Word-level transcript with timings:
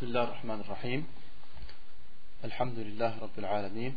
بسم 0.00 0.06
الله 0.06 0.24
الرحمن 0.24 0.60
الرحيم 0.60 1.06
الحمد 2.44 2.78
لله 2.78 3.18
رب 3.18 3.38
العالمين 3.38 3.96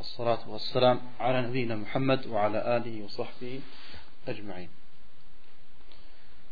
الصلاة 0.00 0.48
والسلام 0.48 1.00
على 1.20 1.46
نبينا 1.46 1.76
Muhammad 1.76 2.26
وعلى 2.26 2.76
آله 2.76 3.04
وصحبه 3.04 3.60
أجمعين 4.28 4.68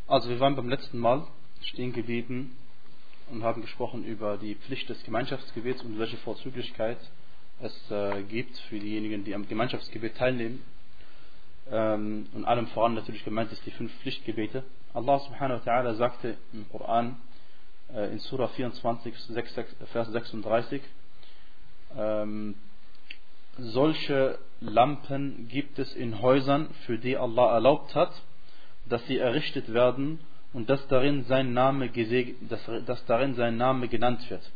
Also 0.06 0.28
wir 0.28 0.38
waren 0.38 0.54
beim 0.54 0.68
letzten 0.68 0.98
Mal 0.98 1.26
stehen 1.62 1.92
geblieben 1.92 2.56
und 3.30 3.42
haben 3.42 3.60
gesprochen 3.60 4.04
über 4.04 4.36
die 4.36 4.54
Pflicht 4.54 4.88
des 4.88 5.02
Gemeinschaftsgebets 5.02 5.82
und 5.82 5.98
welche 5.98 6.18
Vorzüglichkeit 6.18 6.98
es 7.60 7.90
äh, 7.90 8.22
gibt 8.22 8.56
für 8.68 8.78
diejenigen, 8.78 9.24
die 9.24 9.34
am 9.34 9.48
Gemeinschaftsgebet 9.48 10.16
teilnehmen. 10.16 10.62
Ähm, 11.72 12.28
und 12.32 12.44
allem 12.44 12.68
voran 12.68 12.94
natürlich 12.94 13.24
gemeint 13.24 13.50
ist 13.50 13.66
die 13.66 13.72
fünf 13.72 13.92
Pflichtgebete. 14.00 14.62
Allah 14.92 15.18
subhanahu 15.18 15.66
wa 15.66 15.72
ta'ala 15.72 15.94
sagte 15.94 16.36
im 16.52 16.68
Koran 16.70 17.16
äh, 17.16 17.27
in 17.93 18.19
Surah 18.19 18.47
24, 18.49 19.17
6, 19.17 19.55
6, 19.55 19.75
Vers 19.91 20.11
36, 20.11 20.81
ähm, 21.97 22.55
solche 23.57 24.37
Lampen 24.61 25.47
gibt 25.49 25.79
es 25.79 25.95
in 25.95 26.21
Häusern, 26.21 26.69
für 26.85 26.97
die 26.97 27.17
Allah 27.17 27.53
erlaubt 27.53 27.95
hat, 27.95 28.11
dass 28.87 29.05
sie 29.07 29.17
errichtet 29.17 29.73
werden 29.73 30.19
und 30.53 30.69
dass 30.69 30.85
darin 30.87 31.23
sein 31.25 31.53
Name, 31.53 31.89
dass, 32.49 32.61
dass 32.85 33.05
darin 33.05 33.35
sein 33.35 33.57
Name 33.57 33.87
genannt 33.87 34.29
wird. 34.29 34.49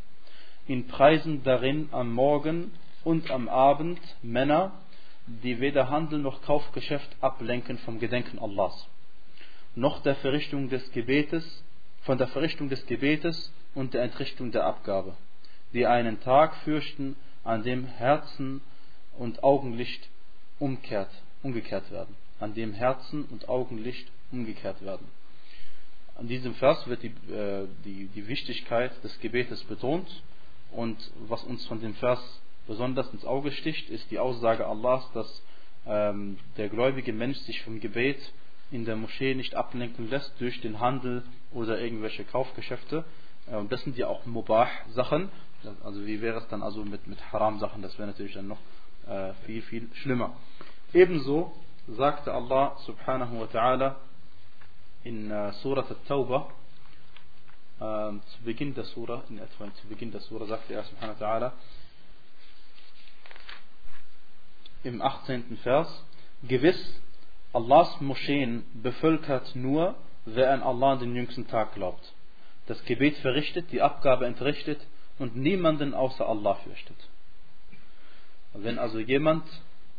In 0.66 0.86
Preisen 0.86 1.42
darin 1.42 1.88
am 1.92 2.12
Morgen 2.12 2.72
und 3.02 3.30
am 3.30 3.48
Abend 3.48 4.00
Männer, 4.22 4.72
die 5.26 5.60
weder 5.60 5.90
Handel 5.90 6.18
noch 6.18 6.42
Kaufgeschäft 6.42 7.08
ablenken 7.20 7.78
vom 7.78 7.98
Gedenken 7.98 8.38
Allahs, 8.38 8.88
noch 9.74 10.02
der 10.02 10.16
Verrichtung 10.16 10.68
des 10.68 10.90
Gebetes, 10.92 11.64
von 12.04 12.18
der 12.18 12.28
Verrichtung 12.28 12.68
des 12.68 12.84
Gebetes 12.86 13.52
und 13.74 13.94
der 13.94 14.02
Entrichtung 14.02 14.52
der 14.52 14.64
Abgabe, 14.64 15.16
die 15.72 15.86
einen 15.86 16.20
Tag 16.20 16.54
fürchten, 16.56 17.16
an 17.42 17.62
dem 17.62 17.86
Herzen 17.86 18.60
und 19.18 19.42
Augenlicht 19.42 20.08
umkehrt, 20.58 21.10
umgekehrt 21.42 21.90
werden, 21.90 22.14
an 22.40 22.54
dem 22.54 22.72
Herzen 22.72 23.24
und 23.24 23.48
Augenlicht 23.48 24.10
umgekehrt 24.32 24.82
werden. 24.82 25.06
An 26.16 26.28
diesem 26.28 26.54
Vers 26.54 26.86
wird 26.86 27.02
die, 27.02 27.32
äh, 27.32 27.66
die, 27.84 28.06
die 28.14 28.28
Wichtigkeit 28.28 28.92
des 29.02 29.18
Gebetes 29.20 29.64
betont 29.64 30.22
und 30.72 30.96
was 31.28 31.42
uns 31.44 31.66
von 31.66 31.80
dem 31.80 31.94
Vers 31.94 32.40
besonders 32.66 33.12
ins 33.12 33.24
Auge 33.24 33.50
sticht, 33.50 33.90
ist 33.90 34.10
die 34.10 34.18
Aussage 34.18 34.66
Allahs, 34.66 35.10
dass 35.12 35.42
ähm, 35.86 36.38
der 36.56 36.68
gläubige 36.68 37.12
Mensch 37.12 37.38
sich 37.38 37.62
vom 37.62 37.80
Gebet 37.80 38.18
in 38.74 38.84
der 38.84 38.96
Moschee 38.96 39.36
nicht 39.36 39.54
ablenken 39.54 40.10
lässt 40.10 40.34
durch 40.40 40.60
den 40.60 40.80
Handel 40.80 41.22
oder 41.52 41.80
irgendwelche 41.80 42.24
Kaufgeschäfte. 42.24 43.04
Äh, 43.46 43.54
und 43.54 43.70
das 43.70 43.82
sind 43.82 43.96
ja 43.96 44.08
auch 44.08 44.26
Mubah-Sachen. 44.26 45.30
Also 45.84 46.04
wie 46.04 46.20
wäre 46.20 46.38
es 46.38 46.48
dann 46.48 46.60
also 46.60 46.84
mit, 46.84 47.06
mit 47.06 47.32
Haram-Sachen? 47.32 47.82
Das 47.82 47.96
wäre 47.98 48.08
natürlich 48.08 48.34
dann 48.34 48.48
noch 48.48 48.58
äh, 49.06 49.32
viel, 49.46 49.62
viel 49.62 49.88
schlimmer. 49.94 50.36
Ebenso 50.92 51.54
sagte 51.86 52.34
Allah 52.34 52.76
subhanahu 52.84 53.40
wa 53.40 53.44
ta'ala 53.44 53.94
in 55.04 55.30
äh, 55.30 55.52
Surah 55.52 55.88
At-Tawbah, 55.88 56.50
äh, 57.78 57.82
zu 57.82 58.42
Beginn 58.44 58.74
der 58.74 58.84
Surah, 58.84 59.22
in 59.28 59.38
etwa 59.38 59.72
zu 59.74 59.86
Beginn 59.86 60.10
der 60.10 60.20
Surah 60.20 60.46
sagte 60.46 60.74
er 60.74 60.82
subhanahu 60.82 61.20
wa 61.20 61.26
ta'ala, 61.26 61.52
im 64.82 65.00
18. 65.00 65.58
Vers, 65.62 66.04
gewiss, 66.42 67.00
Allahs 67.54 68.00
Moscheen 68.00 68.64
bevölkert 68.82 69.54
nur, 69.54 69.94
wer 70.24 70.52
an 70.52 70.62
Allah 70.62 70.96
den 70.96 71.14
jüngsten 71.14 71.46
Tag 71.46 71.74
glaubt, 71.74 72.12
das 72.66 72.84
Gebet 72.84 73.16
verrichtet, 73.18 73.70
die 73.70 73.80
Abgabe 73.80 74.26
entrichtet 74.26 74.80
und 75.20 75.36
niemanden 75.36 75.94
außer 75.94 76.28
Allah 76.28 76.54
fürchtet. 76.54 76.96
Wenn 78.54 78.80
also 78.80 78.98
jemand 78.98 79.44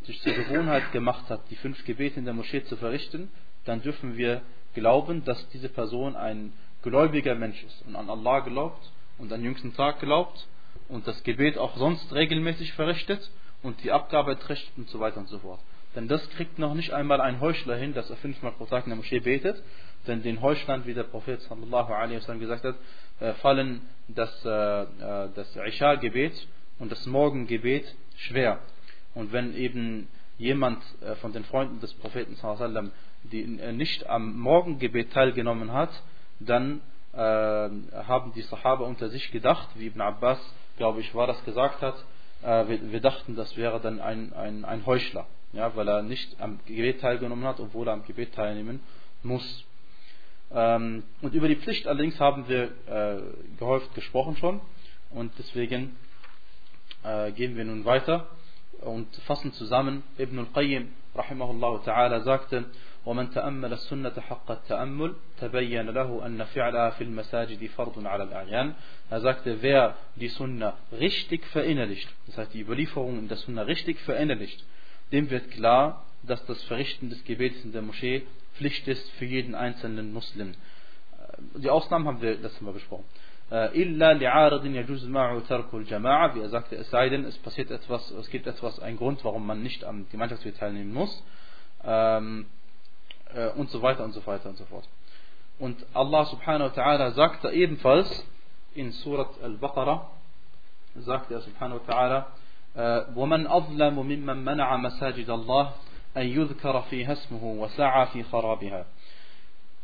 sich 0.02 0.22
zur 0.22 0.34
Gewohnheit 0.34 0.92
gemacht 0.92 1.30
hat, 1.30 1.50
die 1.50 1.56
fünf 1.56 1.84
Gebete 1.86 2.20
in 2.20 2.26
der 2.26 2.34
Moschee 2.34 2.66
zu 2.66 2.76
verrichten, 2.76 3.32
dann 3.64 3.82
dürfen 3.82 4.18
wir 4.18 4.42
glauben, 4.74 5.24
dass 5.24 5.48
diese 5.50 5.70
Person 5.70 6.18
ein 6.18 6.52
gläubiger 6.82 7.36
Mensch 7.36 7.64
ist 7.64 7.84
und 7.88 7.96
an 7.96 8.10
Allah 8.10 8.42
glaubt 8.42 8.92
und 9.18 9.32
an 9.32 9.40
den 9.40 9.46
jüngsten 9.46 9.74
Tag 9.74 10.02
glaubt 10.02 10.46
und 10.90 11.08
das 11.08 11.24
Gebet 11.24 11.58
auch 11.58 11.78
sonst 11.78 12.12
regelmäßig 12.14 12.74
verrichtet 12.74 13.32
und 13.64 13.82
die 13.82 13.94
Abgabe 13.94 14.38
trägt 14.38 14.72
und 14.76 14.90
so 14.90 15.00
weiter 15.00 15.20
und 15.20 15.30
so 15.30 15.40
fort. 15.40 15.62
Denn 15.96 16.08
das 16.08 16.28
kriegt 16.32 16.60
noch 16.60 16.74
nicht 16.74 16.92
einmal 16.92 17.22
ein 17.22 17.40
Heuchler 17.40 17.76
hin, 17.76 17.94
dass 17.94 18.10
er 18.10 18.18
fünfmal 18.18 18.52
pro 18.52 18.66
Tag 18.66 18.84
in 18.86 18.90
der 18.90 18.98
Moschee 18.98 19.20
betet. 19.20 19.62
Denn 20.08 20.22
den 20.22 20.42
Heuchlern, 20.42 20.86
wie 20.86 20.94
der 20.94 21.04
Prophet 21.04 21.42
sallallahu 21.42 21.94
alaihi 21.94 22.18
wasallam 22.18 22.40
gesagt 22.40 22.64
hat, 22.64 22.76
äh, 23.20 23.34
fallen 23.36 23.82
das, 24.08 24.46
äh, 24.46 24.50
äh, 24.50 25.30
das 25.34 25.56
Isha-Gebet 25.56 26.48
und 26.80 26.92
das 26.92 27.06
Morgengebet 27.06 27.86
schwer. 28.18 28.60
Und 29.14 29.32
wenn 29.32 29.56
eben 29.56 30.08
jemand 30.38 30.84
von 31.22 31.32
den 31.32 31.46
Freunden 31.46 31.80
des 31.80 31.94
Propheten 31.94 32.36
sallallahu 32.36 32.92
die 33.24 33.46
nicht 33.46 34.06
am 34.08 34.38
Morgengebet 34.38 35.14
teilgenommen 35.14 35.72
hat, 35.72 35.90
dann 36.42 36.82
haben 37.14 38.34
die 38.36 38.42
Sahaba 38.42 38.84
unter 38.84 39.08
sich 39.08 39.32
gedacht, 39.32 39.70
wie 39.76 39.88
Ibn 39.88 40.02
Abbas, 40.02 40.38
glaube 40.76 41.00
ich, 41.00 41.16
war 41.16 41.28
das 41.28 41.42
gesagt 41.46 41.82
hat, 41.82 41.96
wir, 42.42 42.92
wir, 42.92 43.00
dachten, 43.00 43.38
das 43.38 43.56
wäre 43.56 43.80
dann 43.80 44.02
ein, 44.02 44.34
ein, 44.34 44.66
ein 44.66 44.86
Heuchler, 44.86 45.26
ja, 45.53 45.75
weil 45.77 45.89
er 45.89 46.03
nicht 46.03 46.41
am 46.41 46.61
Gebet 46.67 47.01
teilgenommen 47.01 47.45
hat, 47.45 47.61
obwohl 47.61 47.89
er 47.89 47.95
am 47.95 48.05
Gebet 48.05 48.35
teilnehmen 48.35 48.81
muss. 49.23 49.65
Ähm, 50.53 51.05
und 51.23 51.35
über 51.35 51.49
die 51.49 51.57
Pflicht 51.57 51.87
allerdings 51.87 52.19
haben 52.21 52.49
wir 52.49 52.65
äh, 52.87 53.21
gehäuft 53.59 53.95
gesprochen 53.95 54.37
schon 54.37 54.61
und 55.11 55.33
deswegen 55.39 55.97
äh, 57.05 57.33
gehen 57.33 57.57
wir 57.57 57.65
nun 57.65 57.85
weiter 57.85 58.29
und 58.81 59.15
fassen 59.27 59.53
zusammen. 59.53 60.03
Ibn 60.19 60.39
al-Qayyim 60.39 60.89
rahimahullah 61.15 61.83
ta'ala 61.85 62.23
sagte, 62.23 62.65
ومن 63.07 63.31
تأمل 63.31 63.73
السنة 63.73 64.21
حق 64.21 64.51
التأمل 64.51 65.15
تبين 65.41 65.91
له 65.91 66.27
أن 66.27 66.45
فعلها 66.45 66.91
في 66.91 67.05
المساجد 67.05 67.67
فرض 67.67 68.07
على 68.07 68.23
الأعيان 68.25 68.75
Er 69.11 69.21
sagte, 69.21 69.63
wer 69.63 69.97
die 70.17 70.29
Sunna 70.29 70.77
richtig 70.93 71.45
verinnerlicht, 71.47 72.09
das 72.27 72.39
heißt 72.39 72.55
die 72.55 72.61
Überlieferung 72.61 73.19
in 73.19 73.29
der 73.29 73.39
Sunna 73.39 73.63
richtig 73.63 73.99
verinnerlicht, 74.01 74.65
dem 75.12 75.30
wird 75.30 75.52
klar, 75.52 76.06
dass 76.24 76.44
das 76.46 76.62
Verrichten 76.64 77.10
des 77.10 77.24
Gebets 77.24 77.64
in 77.64 77.72
der 77.72 77.82
Moschee 77.82 78.26
Pflicht 78.56 78.88
ist 78.88 79.10
für 79.12 79.26
jeden 79.26 79.54
einzelnen 79.54 80.14
Muslim. 80.14 80.52
Äh, 80.52 81.60
die 81.60 81.70
Ausnahmen 81.70 82.08
haben 82.08 82.22
wir 82.22 82.36
letztes 82.36 82.62
Mal 82.62 82.74
besprochen. 82.74 83.06
Äh, 83.52 83.80
Illa 83.80 84.12
li'aradin 84.12 84.74
yajuz 84.74 85.04
ma'u 85.04 85.42
tarkul 85.42 85.86
wie 85.86 86.40
er 86.42 86.50
sagte, 86.50 86.76
es 86.78 86.90
sei 86.90 87.10
denn, 87.10 87.26
es 87.26 87.38
passiert 87.40 87.70
etwas, 87.70 88.10
es 88.12 88.30
gibt 88.30 88.48
etwas, 88.48 88.80
einen 88.80 88.98
Grund, 88.98 89.24
warum 89.24 89.46
man 89.46 89.62
nicht 89.62 89.84
am 89.84 90.08
Gemeinschaftsgebet 90.10 90.60
teilnehmen 90.60 90.94
muss. 90.94 91.24
Ähm, 91.84 92.48
äh, 93.34 93.50
und 93.50 93.70
so 93.70 93.82
weiter 93.82 94.04
und 94.04 94.14
so 94.14 94.26
weiter 94.26 94.50
und 94.50 94.58
so 94.58 94.66
fort. 94.66 94.88
Und 95.60 95.86
Allah 95.94 96.26
subhanahu 96.26 96.76
wa 96.76 96.82
ta'ala 96.82 97.12
sagte 97.12 97.52
ebenfalls 97.52 98.26
in 98.74 98.92
Surat 98.92 99.30
al-Baqarah, 99.42 100.10
sagte 100.96 101.34
er 101.34 101.42
subhanahu 101.42 101.80
wa 101.86 101.94
ta'ala, 101.94 102.26
ومن 103.17 103.47
أظلم 103.47 103.99
ممن 103.99 104.45
منع 104.45 104.77
مساجد 104.77 105.31
الله 105.31 105.73
أن 106.17 106.27
يذكر 106.27 106.81
فيها 106.83 107.13
اسمه 107.13 107.45
وسعى 107.45 108.07
في 108.07 108.23
خرابها. 108.23 108.87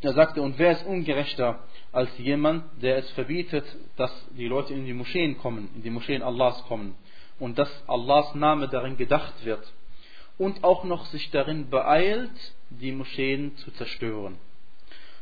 Er 0.02 0.12
sagte, 0.12 0.42
und 0.42 0.58
wer 0.58 0.72
ist 0.72 0.86
ungerechter 0.86 1.58
als 1.90 2.16
jemand, 2.18 2.64
der 2.82 2.98
es 2.98 3.10
verbietet, 3.12 3.64
dass 3.96 4.12
die 4.36 4.46
Leute 4.46 4.74
in 4.74 4.84
die 4.84 4.92
Moscheen 4.92 5.38
kommen, 5.38 5.70
in 5.74 5.82
die 5.82 5.90
Moscheen 5.90 6.22
Allahs 6.22 6.62
kommen 6.64 6.94
und 7.40 7.58
dass 7.58 7.70
Allahs 7.88 8.34
Name 8.34 8.68
darin 8.68 8.96
gedacht 8.96 9.44
wird 9.44 9.72
und 10.38 10.62
auch 10.64 10.84
noch 10.84 11.06
sich 11.06 11.30
darin 11.30 11.70
beeilt, 11.70 12.54
die 12.70 12.92
Moscheen 12.92 13.56
zu 13.56 13.70
zerstören. 13.72 14.36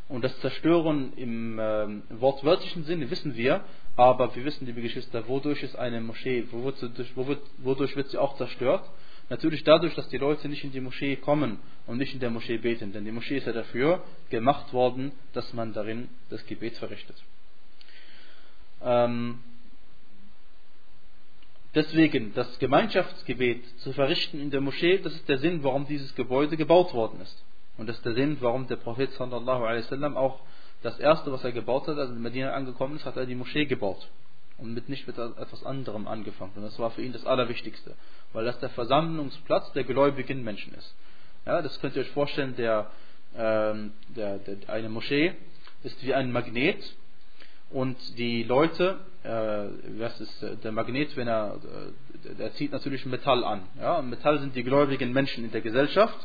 Und 0.09 0.23
das 0.23 0.39
Zerstören 0.41 1.13
im 1.17 1.59
äh, 1.59 1.87
wortwörtlichen 2.21 2.85
Sinne 2.85 3.11
wissen 3.11 3.37
wir, 3.37 3.65
aber 4.00 4.34
wir 4.34 4.46
wissen, 4.46 4.66
liebe 4.66 4.82
Geschwister, 4.82 5.28
wodurch 5.28 5.62
ist 5.62 5.76
eine 5.76 6.00
Moschee, 6.00 6.46
wodurch, 6.52 7.96
wird 7.96 8.10
sie 8.10 8.18
auch 8.18 8.38
zerstört? 8.38 8.90
Natürlich 9.30 9.64
dadurch, 9.64 9.94
dass 9.96 10.08
die 10.10 10.18
Leute 10.18 10.48
nicht 10.48 10.64
in 10.64 10.72
die 10.72 10.80
Moschee 10.80 11.18
kommen 11.18 11.60
und 11.86 11.98
nicht 11.98 12.14
in 12.14 12.20
der 12.20 12.30
Moschee 12.30 12.58
beten, 12.58 12.94
denn 12.94 13.04
die 13.04 13.12
Moschee 13.12 13.38
ist 13.38 13.46
ja 13.46 13.54
dafür 13.54 14.04
gemacht 14.30 14.72
worden, 14.74 15.12
dass 15.34 15.54
man 15.54 15.74
darin 15.74 16.08
das 16.30 16.46
Gebet 16.46 16.78
verrichtet. 16.78 17.18
Ähm, 18.82 19.40
Deswegen, 21.76 22.34
das 22.34 22.58
Gemeinschaftsgebet 22.58 23.64
zu 23.82 23.94
verrichten 23.94 24.40
in 24.40 24.50
der 24.50 24.60
Moschee, 24.60 24.98
das 24.98 25.14
ist 25.14 25.30
der 25.30 25.38
Sinn, 25.38 25.64
warum 25.64 25.86
dieses 25.86 26.16
Gebäude 26.16 26.58
gebaut 26.58 26.96
worden 26.96 27.22
ist. 27.22 27.46
Und 27.78 27.88
das 27.88 27.98
ist 27.98 28.06
der 28.06 28.16
Sinn, 28.16 28.38
warum 28.40 28.68
der 28.68 28.78
Prophet 28.78 29.12
sallallahu 29.14 29.64
alaihi 29.66 29.84
wasallam 29.84 30.18
auch 30.18 30.40
das 30.82 31.00
erste, 31.00 31.32
was 31.32 31.44
er 31.44 31.52
gebaut 31.52 31.88
hat, 31.88 31.98
als 31.98 32.10
er 32.10 32.16
in 32.16 32.22
Medina 32.22 32.54
angekommen 32.54 32.96
ist, 32.96 33.06
hat 33.06 33.18
er 33.18 33.26
die 33.26 33.36
Moschee 33.36 33.66
gebaut. 33.66 34.10
Und 34.58 34.74
mit 34.74 34.90
nicht 34.90 35.08
mit 35.08 35.18
etwas 35.18 35.64
anderem 35.64 36.08
angefangen. 36.08 36.52
Und 36.56 36.64
das 36.64 36.78
war 36.80 36.92
für 36.92 37.02
ihn 37.02 37.14
das 37.14 37.26
Allerwichtigste. 37.26 37.96
Weil 38.34 38.46
das 38.46 38.60
der 38.60 38.70
Versammlungsplatz 38.70 39.72
der 39.72 39.86
gläubigen 39.86 40.44
Menschen 40.44 40.74
ist. 40.74 40.96
Ja, 41.46 41.62
das 41.62 41.80
könnt 41.80 41.96
ihr 41.96 42.02
euch 42.02 42.12
vorstellen, 42.12 42.56
der, 42.58 42.92
ähm, 43.38 43.94
der, 44.10 44.40
der, 44.40 44.70
eine 44.70 44.90
Moschee 44.90 45.34
ist 45.84 46.04
wie 46.04 46.14
ein 46.14 46.32
Magnet. 46.32 46.96
Und 47.70 47.98
die 48.18 48.44
Leute 48.44 49.00
äh, 49.24 49.30
was 50.00 50.20
ist, 50.22 50.46
der 50.64 50.72
Magnet, 50.72 51.16
wenn 51.18 51.28
er, 51.28 51.58
der 52.38 52.54
zieht 52.54 52.72
natürlich 52.72 53.06
Metall 53.06 53.44
an. 53.44 53.64
Ja? 53.80 54.02
Metall 54.02 54.40
sind 54.40 54.56
die 54.56 54.64
gläubigen 54.64 55.12
Menschen 55.12 55.44
in 55.44 55.52
der 55.52 55.62
Gesellschaft 55.62 56.18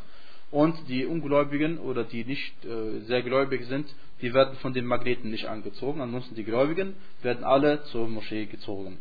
und 0.55 0.89
die 0.89 1.05
Ungläubigen 1.05 1.79
oder 1.79 2.05
die 2.05 2.25
nicht 2.25 2.65
äh, 2.65 3.01
sehr 3.07 3.23
gläubig 3.23 3.65
sind, 3.65 3.93
die 4.23 4.33
werden 4.33 4.55
von 4.59 4.73
den 4.73 4.87
Magneten 4.87 5.33
nicht 5.33 5.47
angezogen. 5.47 6.01
Ansonsten 6.01 6.37
die 6.37 6.45
Gläubigen 6.45 6.95
werden 7.23 7.43
alle 7.43 7.83
zur 7.87 8.09
Moschee 8.09 8.47
gezogen. 8.47 8.99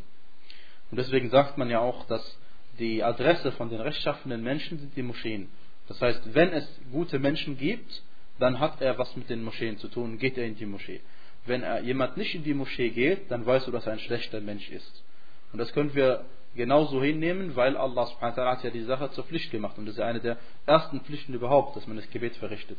Und 0.89 0.97
deswegen 0.97 1.29
sagt 1.29 1.59
man 1.59 1.69
ja 1.69 1.79
auch, 1.79 2.07
dass 2.07 2.39
die 2.79 3.03
Adresse 3.03 3.51
von 3.51 3.69
den 3.69 3.81
rechtschaffenen 3.81 4.41
Menschen 4.41 4.79
sind 4.79 4.95
die 4.95 5.03
Moscheen. 5.03 5.47
Das 5.87 6.01
heißt, 6.01 6.33
wenn 6.33 6.49
es 6.49 6.67
gute 6.91 7.19
Menschen 7.19 7.55
gibt, 7.55 8.01
dann 8.39 8.59
hat 8.59 8.81
er 8.81 8.97
was 8.97 9.15
mit 9.15 9.29
den 9.29 9.43
Moscheen 9.43 9.77
zu 9.77 9.89
tun, 9.89 10.17
geht 10.17 10.39
er 10.39 10.47
in 10.47 10.55
die 10.55 10.65
Moschee. 10.65 11.01
Wenn 11.45 11.61
er 11.61 11.83
jemand 11.83 12.17
nicht 12.17 12.33
in 12.33 12.43
die 12.43 12.55
Moschee 12.55 12.89
geht, 12.89 13.29
dann 13.29 13.45
weißt 13.45 13.67
du, 13.67 13.71
dass 13.71 13.85
er 13.85 13.93
ein 13.93 13.99
schlechter 13.99 14.41
Mensch 14.41 14.71
ist. 14.71 15.03
Und 15.51 15.59
das 15.59 15.71
können 15.71 15.93
wir 15.93 16.25
genauso 16.55 17.01
hinnehmen, 17.01 17.55
weil 17.55 17.75
Allah 17.77 18.05
subhanahu 18.07 18.37
wa 18.37 18.51
hat 18.51 18.63
ja 18.63 18.69
die 18.69 18.83
Sache 18.83 19.11
zur 19.11 19.23
Pflicht 19.23 19.51
gemacht. 19.51 19.77
Und 19.77 19.85
das 19.85 19.93
ist 19.93 19.99
ja 19.99 20.05
eine 20.05 20.19
der 20.19 20.37
ersten 20.65 21.01
Pflichten 21.01 21.33
überhaupt, 21.33 21.75
dass 21.75 21.87
man 21.87 21.97
das 21.97 22.09
Gebet 22.09 22.35
verrichtet. 22.37 22.77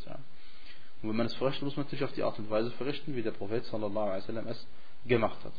Und 1.02 1.08
wenn 1.08 1.16
man 1.16 1.26
es 1.26 1.34
verrichtet, 1.34 1.64
muss 1.64 1.76
man 1.76 1.84
natürlich 1.86 2.04
auf 2.04 2.12
die 2.12 2.22
Art 2.22 2.38
und 2.38 2.50
Weise 2.50 2.70
verrichten, 2.72 3.16
wie 3.16 3.22
der 3.22 3.32
Prophet 3.32 3.64
sallallahu 3.64 4.06
alaihi 4.06 4.22
wasallam 4.22 4.46
es 4.48 4.66
gemacht 5.06 5.38
hat. 5.44 5.52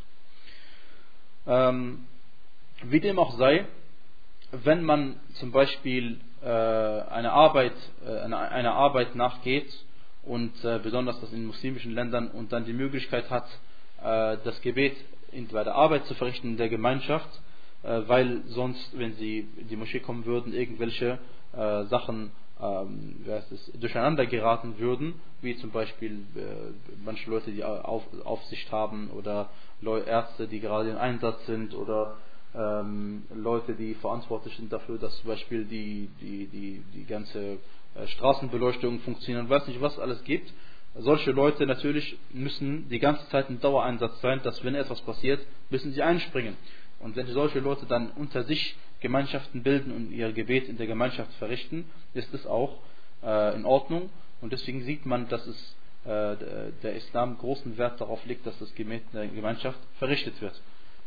Ähm, 1.48 2.08
wie 2.84 3.00
dem 3.00 3.20
auch 3.20 3.38
sei, 3.38 3.68
wenn 4.52 4.84
man 4.84 5.20
zum 5.36 5.52
Beispiel 5.52 6.20
äh, 6.42 6.48
eine 6.48 7.32
Arbeit, 7.32 7.76
äh, 8.06 8.20
eine, 8.20 8.38
eine, 8.38 8.72
Arbeit 8.74 9.16
nachgeht 9.16 9.72
und 10.24 10.52
äh, 10.64 10.80
besonders 10.80 11.20
das 11.22 11.32
in 11.34 11.46
muslimischen 11.46 11.94
Ländern 11.94 12.30
und 12.30 12.52
dann 12.52 12.66
die 12.66 12.74
Möglichkeit 12.74 13.30
hat, 13.30 13.48
äh, 14.02 14.38
das 14.44 14.62
Gebet 14.62 14.96
bei 15.52 15.64
der 15.66 15.76
Arbeit 15.76 16.06
zu 16.06 16.14
verrichten 16.14 16.52
in 16.52 16.58
der 16.58 16.70
Gemeinschaft, 16.70 17.30
weil 18.08 18.44
sonst, 18.48 18.98
wenn 18.98 19.14
sie 19.14 19.48
in 19.58 19.68
die 19.68 19.76
Moschee 19.76 20.00
kommen 20.00 20.26
würden, 20.26 20.54
irgendwelche 20.54 21.20
äh, 21.54 21.84
Sachen 21.86 22.32
ähm, 22.62 23.26
es, 23.28 23.72
durcheinander 23.80 24.26
geraten 24.26 24.80
würden, 24.80 25.16
wie 25.42 25.56
zum 25.58 25.72
Beispiel 25.72 26.24
manche 27.04 27.30
Leute, 27.30 27.52
die 27.52 27.64
auf, 27.64 28.04
Aufsicht 28.24 28.72
haben 28.72 29.10
oder 29.12 29.50
Ärzte, 30.06 30.48
die 30.48 30.60
gerade 30.60 30.90
im 30.90 30.98
Einsatz 30.98 31.46
sind 31.46 31.76
oder 31.76 32.18
ähm, 32.56 33.24
Leute, 33.34 33.74
die 33.74 33.94
verantwortlich 33.96 34.56
sind 34.56 34.72
dafür, 34.72 34.98
dass 34.98 35.16
zum 35.20 35.30
Beispiel 35.30 35.66
die, 35.66 36.10
die, 36.22 36.48
die, 36.48 36.84
die 36.94 37.06
ganze 37.06 37.58
äh, 37.96 38.08
Straßenbeleuchtung 38.08 39.00
funktioniert 39.00 39.50
weiß 39.50 39.68
nicht, 39.68 39.82
was 39.82 40.00
alles 40.00 40.24
gibt. 40.24 40.52
Solche 40.98 41.32
Leute 41.32 41.66
natürlich 41.66 42.18
müssen 42.32 42.88
die 42.88 43.00
ganze 43.00 43.28
Zeit 43.28 43.50
im 43.50 43.60
Dauereinsatz 43.60 44.22
sein, 44.22 44.40
dass 44.44 44.64
wenn 44.64 44.76
etwas 44.76 45.02
passiert, 45.02 45.46
müssen 45.70 45.92
sie 45.92 46.02
einspringen. 46.02 46.56
Und 47.00 47.16
wenn 47.16 47.28
solche 47.28 47.60
Leute 47.60 47.86
dann 47.86 48.12
unter 48.12 48.44
sich 48.44 48.76
Gemeinschaften 49.00 49.64
bilden 49.64 49.92
und 49.92 50.12
ihr 50.12 50.32
Gebet 50.32 50.68
in 50.68 50.78
der 50.78 50.88
Gemeinschaft 50.88 51.32
verrichten, 51.34 51.86
ist 52.14 52.34
es 52.34 52.48
auch 52.48 52.80
äh, 53.24 53.56
in 53.56 53.66
Ordnung. 53.66 54.10
Und 54.42 54.54
deswegen 54.54 54.84
sieht 54.84 55.06
man, 55.06 55.28
dass 55.30 55.46
es 55.46 55.76
äh, 56.06 56.36
der 56.84 56.96
Islam 56.96 57.38
großen 57.38 57.78
Wert 57.78 58.00
darauf 58.02 58.26
legt, 58.26 58.46
dass 58.46 58.58
das 58.60 58.74
Gebet 58.76 59.04
in 59.12 59.20
der 59.20 59.28
Gemeinschaft 59.28 59.80
verrichtet 60.00 60.40
wird. 60.42 60.60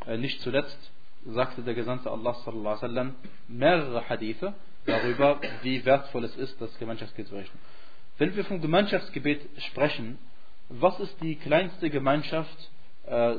Äh, 0.06 0.18
nicht 0.18 0.40
zuletzt 0.42 0.78
sagte 1.26 1.62
der 1.62 1.74
Gesandte 1.74 2.10
Allah 2.10 2.34
sallallahu 2.34 2.68
alaihi 2.68 2.82
wasallam 2.82 3.14
mehrere 3.48 4.08
Hadithe 4.08 4.54
darüber, 4.86 5.40
wie 5.62 5.84
wertvoll 5.84 6.24
es 6.24 6.36
ist, 6.36 6.60
das 6.60 6.76
Gemeinschaftsgebet 6.78 7.28
zu 7.28 7.34
verrichten. 7.34 7.58
Wenn 8.18 8.34
wir 8.34 8.44
vom 8.44 8.60
Gemeinschaftsgebet 8.60 9.42
sprechen, 9.70 10.18
was 10.68 10.98
ist 11.00 11.16
die 11.22 11.36
kleinste 11.36 11.90
Gemeinschaft, 11.90 12.70
äh, 13.06 13.36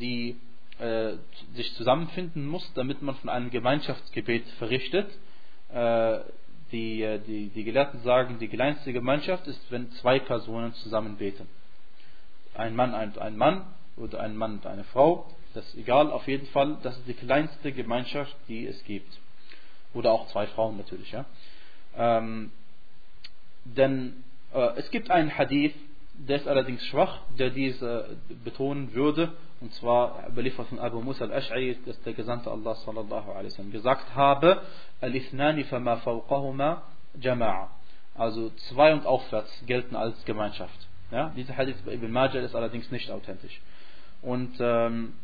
die 0.00 0.36
äh, 0.82 1.16
sich 1.54 1.74
zusammenfinden 1.76 2.46
muss, 2.46 2.70
damit 2.74 3.02
man 3.02 3.14
von 3.16 3.30
einem 3.30 3.50
Gemeinschaftsgebet 3.50 4.46
verrichtet? 4.58 5.10
Äh, 5.72 6.20
die, 6.72 7.20
die, 7.26 7.48
die 7.48 7.64
Gelehrten 7.64 8.00
sagen, 8.02 8.38
die 8.38 8.48
kleinste 8.48 8.92
Gemeinschaft 8.92 9.46
ist, 9.46 9.60
wenn 9.70 9.90
zwei 9.92 10.18
Personen 10.18 10.72
zusammen 10.74 11.16
beten. 11.16 11.46
Ein 12.54 12.74
Mann, 12.74 12.94
ein, 12.94 13.16
ein 13.18 13.36
Mann 13.36 13.66
oder 13.96 14.20
ein 14.20 14.36
Mann 14.36 14.54
und 14.54 14.66
eine 14.66 14.84
Frau 14.84 15.26
das 15.54 15.66
ist 15.68 15.76
egal, 15.76 16.10
auf 16.10 16.26
jeden 16.28 16.46
Fall, 16.48 16.78
das 16.82 16.96
ist 16.96 17.06
die 17.06 17.14
kleinste 17.14 17.72
Gemeinschaft, 17.72 18.34
die 18.48 18.66
es 18.66 18.82
gibt. 18.84 19.12
Oder 19.94 20.12
auch 20.12 20.28
zwei 20.28 20.46
Frauen 20.46 20.76
natürlich. 20.78 21.12
Ja? 21.12 21.24
Ähm, 21.96 22.50
denn 23.64 24.24
äh, 24.54 24.78
es 24.78 24.90
gibt 24.90 25.10
einen 25.10 25.36
Hadith, 25.36 25.74
der 26.14 26.36
ist 26.36 26.48
allerdings 26.48 26.84
schwach, 26.86 27.20
der 27.38 27.50
diese 27.50 28.16
betonen 28.44 28.94
würde. 28.94 29.32
Und 29.60 29.72
zwar 29.74 30.28
überliefert 30.28 30.68
von 30.68 30.78
Abu 30.78 31.00
Musa 31.00 31.24
al-Ash'ari, 31.24 31.76
dass 31.86 32.00
der 32.02 32.12
Gesandte 32.12 32.50
Allah 32.50 32.74
sallallahu 32.74 33.30
alaihi 33.30 33.46
wasallam 33.46 33.72
gesagt 33.72 34.14
habe, 34.14 34.62
al-ithnani 35.00 35.64
fama 35.64 35.96
fawqahuma 35.96 36.82
jama'a. 37.20 37.68
Also 38.14 38.50
zwei 38.68 38.92
und 38.92 39.06
aufwärts 39.06 39.50
gelten 39.66 39.96
als 39.96 40.22
Gemeinschaft. 40.24 40.88
Ja? 41.10 41.32
Dieser 41.36 41.56
Hadith 41.56 41.76
bei 41.84 41.94
Ibn 41.94 42.10
Majah 42.10 42.40
ist 42.40 42.54
allerdings 42.54 42.90
nicht 42.90 43.10
authentisch. 43.10 43.60
Und 44.20 44.54
ähm, 44.60 45.14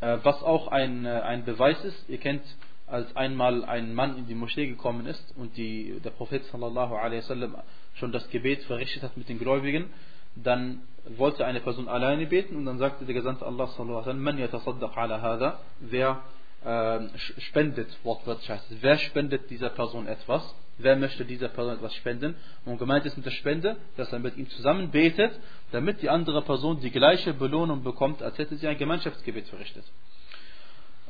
äh, 0.00 0.18
was 0.22 0.42
auch 0.42 0.68
ein, 0.68 1.04
äh, 1.04 1.10
ein 1.10 1.44
Beweis 1.44 1.82
ist, 1.84 2.08
ihr 2.08 2.18
kennt, 2.18 2.42
als 2.86 3.14
einmal 3.16 3.64
ein 3.64 3.94
Mann 3.94 4.16
in 4.16 4.26
die 4.26 4.34
Moschee 4.34 4.66
gekommen 4.66 5.06
ist 5.06 5.36
und 5.36 5.56
die, 5.56 6.00
der 6.02 6.10
Prophet 6.10 6.44
sallallahu 6.46 6.94
alaihi 6.94 7.18
wasallam 7.18 7.56
schon 7.98 8.12
das 8.12 8.28
Gebet 8.30 8.62
verrichtet 8.64 9.02
hat 9.02 9.16
mit 9.16 9.28
den 9.28 9.38
Gläubigen, 9.38 9.90
dann 10.36 10.82
wollte 11.16 11.44
eine 11.44 11.60
Person 11.60 11.88
alleine 11.88 12.26
beten 12.26 12.56
und 12.56 12.64
dann 12.64 12.78
sagte 12.78 13.04
der 13.04 13.14
Gesandte 13.14 13.46
Allah 13.46 13.66
sallallahu 13.66 14.10
alaihi 14.10 14.18
man 14.18 14.40
ala 14.40 15.22
hada, 15.22 15.60
wer 15.80 16.20
äh, 16.64 17.00
spendet, 17.40 17.88
wortwörtlich 18.02 18.50
heißt 18.50 18.70
es, 18.70 18.82
wer 18.82 18.98
spendet 18.98 19.50
dieser 19.50 19.70
Person 19.70 20.06
etwas? 20.06 20.54
wer 20.78 20.96
möchte 20.96 21.24
dieser 21.24 21.48
Person 21.48 21.74
etwas 21.74 21.94
spenden. 21.94 22.36
Und 22.64 22.78
gemeint 22.78 23.04
ist 23.04 23.16
mit 23.16 23.26
der 23.26 23.32
Spende, 23.32 23.76
dass 23.96 24.12
er 24.12 24.20
mit 24.20 24.36
ihm 24.36 24.48
zusammen 24.50 24.90
betet, 24.90 25.38
damit 25.72 26.00
die 26.02 26.08
andere 26.08 26.42
Person 26.42 26.80
die 26.80 26.90
gleiche 26.90 27.34
Belohnung 27.34 27.82
bekommt, 27.82 28.22
als 28.22 28.38
hätte 28.38 28.56
sie 28.56 28.66
ein 28.66 28.78
Gemeinschaftsgebet 28.78 29.48
verrichtet. 29.48 29.84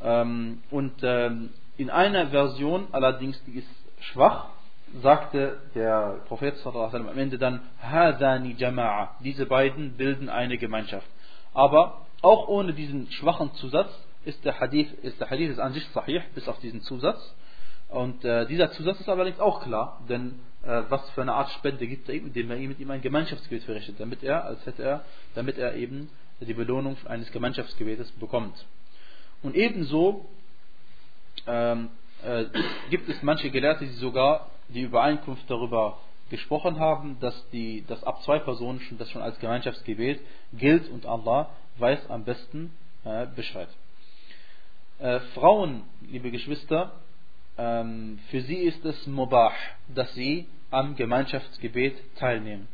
Ähm, 0.02 0.62
und 0.70 0.94
ähm, 1.02 1.50
in 1.76 1.90
einer 1.90 2.28
Version 2.28 2.88
allerdings, 2.92 3.42
die 3.44 3.58
ist 3.58 3.68
schwach, 4.00 4.46
sagte 5.02 5.60
der 5.74 6.20
Prophet 6.26 6.54
am 6.64 7.18
Ende 7.18 7.38
dann, 7.38 7.60
diese 9.22 9.46
beiden 9.46 9.92
bilden 9.96 10.28
eine 10.28 10.58
Gemeinschaft. 10.58 11.06
Aber 11.54 12.06
auch 12.22 12.48
ohne 12.48 12.72
diesen 12.72 13.10
schwachen 13.12 13.52
Zusatz 13.54 13.90
ist 14.24 14.44
der 14.44 14.58
Hadith, 14.60 14.92
ist 15.02 15.20
der 15.20 15.30
Hadith 15.30 15.50
ist 15.50 15.58
an 15.58 15.72
sich 15.72 15.86
sahih, 15.88 16.22
bis 16.34 16.48
auf 16.48 16.58
diesen 16.60 16.82
Zusatz. 16.82 17.34
Und 17.88 18.24
äh, 18.24 18.46
dieser 18.46 18.70
Zusatz 18.72 19.00
ist 19.00 19.08
allerdings 19.08 19.40
auch 19.40 19.62
klar, 19.62 20.00
denn 20.08 20.40
äh, 20.62 20.82
was 20.88 21.08
für 21.10 21.22
eine 21.22 21.32
Art 21.34 21.50
Spende 21.52 21.86
gibt 21.86 22.08
er 22.08 22.16
ihm, 22.16 22.26
indem 22.26 22.50
er 22.50 22.58
mit 22.58 22.78
ihm 22.78 22.90
ein 22.90 23.00
Gemeinschaftsgebet 23.00 23.64
verrichtet, 23.64 23.98
damit 23.98 24.22
er, 24.22 24.44
als 24.44 24.64
hätte 24.66 24.82
er, 24.82 25.04
damit 25.34 25.56
er 25.56 25.74
eben 25.74 26.10
die 26.40 26.54
Belohnung 26.54 26.96
eines 27.06 27.32
Gemeinschaftsgebetes 27.32 28.12
bekommt. 28.12 28.66
Und 29.42 29.54
ebenso 29.54 30.26
ähm, 31.46 31.88
äh, 32.24 32.46
gibt 32.90 33.08
es 33.08 33.22
manche 33.22 33.50
Gelehrte, 33.50 33.86
die 33.86 33.92
sogar 33.92 34.50
die 34.68 34.82
Übereinkunft 34.82 35.44
darüber 35.48 35.98
gesprochen 36.30 36.78
haben, 36.78 37.18
dass, 37.20 37.48
die, 37.50 37.84
dass 37.86 38.02
ab 38.04 38.22
zwei 38.22 38.38
Personen 38.38 38.80
schon, 38.80 38.98
das 38.98 39.10
schon 39.10 39.22
als 39.22 39.38
Gemeinschaftsgebet 39.38 40.20
gilt 40.52 40.88
und 40.90 41.06
Allah 41.06 41.50
weiß 41.78 42.10
am 42.10 42.24
besten 42.24 42.72
äh, 43.04 43.26
Bescheid. 43.34 43.68
Äh, 44.98 45.20
Frauen, 45.34 45.84
liebe 46.10 46.30
Geschwister, 46.30 46.92
ähm, 47.56 48.18
für 48.30 48.42
sie 48.42 48.56
ist 48.56 48.84
es 48.84 49.06
mubah, 49.06 49.52
dass 49.94 50.12
sie 50.14 50.46
am 50.70 50.96
Gemeinschaftsgebet 50.96 51.96
teilnehmen. 52.16 52.68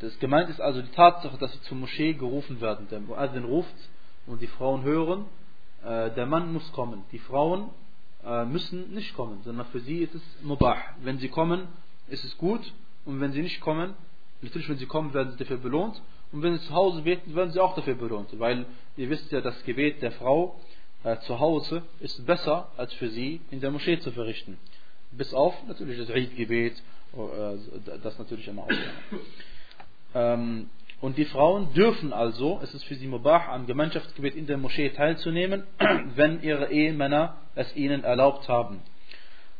Das 0.00 0.18
gemeint 0.18 0.50
ist 0.50 0.60
also 0.60 0.82
die 0.82 0.90
Tatsache, 0.90 1.38
dass 1.38 1.52
sie 1.52 1.62
zur 1.62 1.76
Moschee 1.76 2.14
gerufen 2.14 2.60
werden. 2.60 2.88
Der 2.90 3.00
Muazzin 3.00 3.44
ruft 3.44 3.74
und 4.26 4.42
die 4.42 4.48
Frauen 4.48 4.82
hören, 4.82 5.26
äh, 5.84 6.10
der 6.10 6.26
Mann 6.26 6.52
muss 6.52 6.72
kommen. 6.72 7.04
Die 7.12 7.20
Frauen 7.20 7.70
müssen 8.46 8.94
nicht 8.94 9.14
kommen, 9.14 9.40
sondern 9.44 9.66
für 9.66 9.80
sie 9.80 9.98
ist 9.98 10.14
es 10.14 10.22
mubah. 10.42 10.76
Wenn 11.02 11.18
sie 11.18 11.28
kommen, 11.28 11.66
ist 12.08 12.24
es 12.24 12.38
gut 12.38 12.72
und 13.04 13.20
wenn 13.20 13.32
sie 13.32 13.42
nicht 13.42 13.60
kommen, 13.60 13.94
natürlich 14.40 14.68
wenn 14.68 14.78
sie 14.78 14.86
kommen, 14.86 15.12
werden 15.12 15.32
sie 15.32 15.38
dafür 15.38 15.56
belohnt 15.56 16.00
und 16.30 16.42
wenn 16.42 16.56
sie 16.56 16.66
zu 16.66 16.72
Hause 16.72 17.02
beten, 17.02 17.34
werden 17.34 17.52
sie 17.52 17.60
auch 17.60 17.74
dafür 17.74 17.94
belohnt, 17.94 18.28
weil 18.38 18.66
ihr 18.96 19.10
wisst 19.10 19.30
ja, 19.32 19.40
das 19.40 19.62
Gebet 19.64 20.02
der 20.02 20.12
Frau 20.12 20.60
äh, 21.04 21.18
zu 21.20 21.38
Hause 21.38 21.82
ist 22.00 22.24
besser, 22.26 22.70
als 22.76 22.92
für 22.94 23.08
sie 23.10 23.40
in 23.50 23.60
der 23.60 23.70
Moschee 23.70 23.98
zu 23.98 24.12
verrichten. 24.12 24.58
Bis 25.10 25.34
auf 25.34 25.54
natürlich 25.66 25.98
das 25.98 26.10
Eid-Gebet, 26.10 26.74
äh, 27.14 27.98
das 28.02 28.18
natürlich 28.18 28.48
immer 28.48 28.62
auch. 28.62 28.70
Ähm, 30.14 30.68
und 31.02 31.18
die 31.18 31.24
Frauen 31.24 31.74
dürfen 31.74 32.12
also, 32.12 32.60
es 32.62 32.72
ist 32.74 32.84
für 32.84 32.94
sie 32.94 33.08
mubah, 33.08 33.48
am 33.48 33.66
Gemeinschaftsgebet 33.66 34.36
in 34.36 34.46
der 34.46 34.56
Moschee 34.56 34.88
teilzunehmen, 34.90 35.64
wenn 36.14 36.42
ihre 36.42 36.70
Ehemänner 36.70 37.36
es 37.56 37.74
ihnen 37.74 38.04
erlaubt 38.04 38.48
haben. 38.48 38.80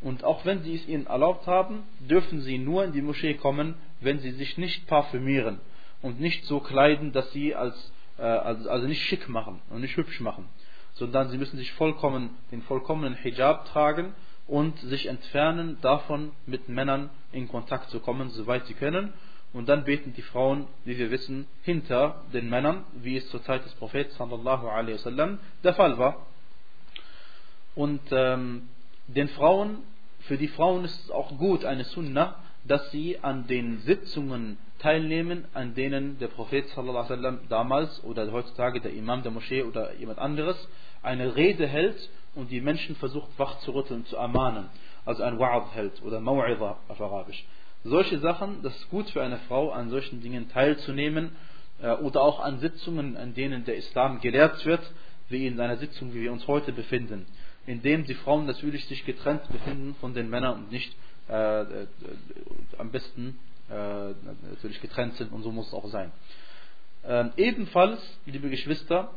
Und 0.01 0.23
auch 0.23 0.45
wenn 0.45 0.63
sie 0.63 0.77
es 0.77 0.89
ihnen 0.89 1.07
erlaubt 1.07 1.49
haben, 1.49 1.83
dürfen 1.99 2.43
sie 2.43 2.59
nur 2.59 2.85
in 2.85 2.93
die 2.93 3.03
Moschee 3.03 3.35
kommen, 3.35 3.75
wenn 4.01 4.21
sie 4.21 4.31
sich 4.31 4.57
nicht 4.57 4.87
parfümieren 4.87 5.59
und 6.01 6.21
nicht 6.21 6.45
so 6.45 6.61
kleiden, 6.61 7.11
dass 7.11 7.31
sie 7.33 7.57
als 7.57 7.93
äh, 8.19 8.23
also, 8.23 8.71
also 8.71 8.87
nicht 8.87 9.03
schick 9.03 9.29
machen 9.29 9.61
und 9.69 9.81
nicht 9.81 9.97
hübsch 9.97 10.21
machen, 10.21 10.49
sondern 10.95 11.29
sie 11.31 11.39
müssen 11.39 11.57
sich 11.57 11.73
vollkommen, 11.73 12.31
den 12.53 12.63
vollkommenen 12.63 13.15
Hijab 13.15 13.67
tragen 13.67 14.15
und 14.47 14.79
sich 14.79 15.07
entfernen 15.07 15.79
davon, 15.83 16.31
mit 16.47 16.69
Männern 16.69 17.11
in 17.33 17.49
Kontakt 17.49 17.91
zu 17.91 17.99
kommen, 17.99 18.31
soweit 18.31 18.67
sie 18.67 18.75
können. 18.75 19.13
Und 19.53 19.69
dann 19.69 19.85
beten 19.85 20.15
die 20.15 20.23
Frauen, 20.23 20.67
wie 20.85 20.97
wir 20.97 21.11
wissen, 21.11 21.47
hinter 21.63 22.23
den 22.33 22.49
Männern, 22.49 22.85
wie 22.95 23.17
es 23.17 23.29
zur 23.29 23.43
Zeit 23.43 23.65
des 23.65 23.75
Propheten 23.75 24.13
wasallam 24.19 25.39
der 25.63 25.75
Fall 25.75 25.99
war. 25.99 26.27
Und 27.75 28.01
ähm, 28.11 28.69
den 29.09 29.29
Frauen, 29.29 29.79
für 30.21 30.39
die 30.39 30.49
Frauen 30.49 30.85
ist 30.85 31.05
es 31.05 31.11
auch 31.11 31.37
gut, 31.37 31.65
eine 31.65 31.85
Sunnah, 31.85 32.37
dass 32.65 32.91
sie 32.93 33.19
an 33.21 33.47
den 33.47 33.81
Sitzungen 33.81 34.57
teilnehmen, 34.79 35.45
an 35.53 35.75
denen 35.75 36.19
der 36.19 36.29
Prophet 36.29 36.65
wasallam 36.77 37.41
damals 37.49 38.03
oder 38.05 38.31
heutzutage 38.33 38.81
der 38.81 38.93
Imam 38.93 39.23
der 39.23 39.33
Moschee 39.33 39.63
oder 39.63 39.95
jemand 39.95 40.19
anderes 40.19 40.69
eine 41.03 41.37
Rede 41.37 41.67
hält 41.67 42.11
und 42.35 42.51
die 42.51 42.61
Menschen 42.61 42.97
versucht 42.97 43.31
wach 43.37 43.59
zu 43.61 43.73
rütteln, 43.73 44.07
zu 44.07 44.17
ermahnen. 44.17 44.71
Also 45.05 45.23
ein 45.25 45.39
Wa'ad 45.39 45.73
hält 45.73 46.03
oder 46.03 46.19
Maw'idha 46.19 46.77
auf 46.89 47.01
Arabisch. 47.01 47.45
Solche 47.85 48.21
Sachen, 48.21 48.63
das 48.63 48.77
ist 48.77 48.91
gut 48.91 49.11
für 49.11 49.23
eine 49.23 49.39
Frau, 49.49 49.71
an 49.71 49.91
solchen 49.91 50.21
Dingen 50.21 50.49
teilzunehmen 50.49 51.33
äh, 51.81 51.93
oder 51.95 52.23
auch 52.23 52.41
an 52.41 52.61
Sitzungen, 52.61 53.17
an 53.17 53.35
denen 53.35 53.65
der 53.65 53.77
Islam 53.77 54.21
gelehrt 54.21 54.65
wird, 54.65 54.83
wie 55.29 55.47
in 55.47 55.59
einer 55.59 55.77
Sitzung, 55.79 56.15
wie 56.15 56.23
wir 56.23 56.33
uns 56.33 56.47
heute 56.47 56.73
befinden, 56.73 57.27
in 57.67 57.83
dem 57.83 58.05
die 58.05 58.15
Frauen 58.15 58.47
natürlich 58.47 58.87
sich 58.87 59.05
getrennt 59.05 59.43
befinden 59.51 59.97
von 60.01 60.15
den 60.15 60.31
Männern 60.31 60.65
und 60.65 60.73
nicht 60.73 60.95
äh, 61.29 61.63
äh, 61.63 61.87
am 62.79 62.91
besten 62.91 63.39
äh, 63.69 63.75
natürlich 64.51 64.81
getrennt 64.81 65.17
sind 65.17 65.33
und 65.33 65.43
so 65.43 65.51
muss 65.51 65.69
es 65.69 65.75
auch 65.75 65.89
sein. 65.89 66.13
Ähm, 67.05 67.33
ebenfalls, 67.37 68.01
liebe 68.27 68.49
Geschwister, 68.49 69.11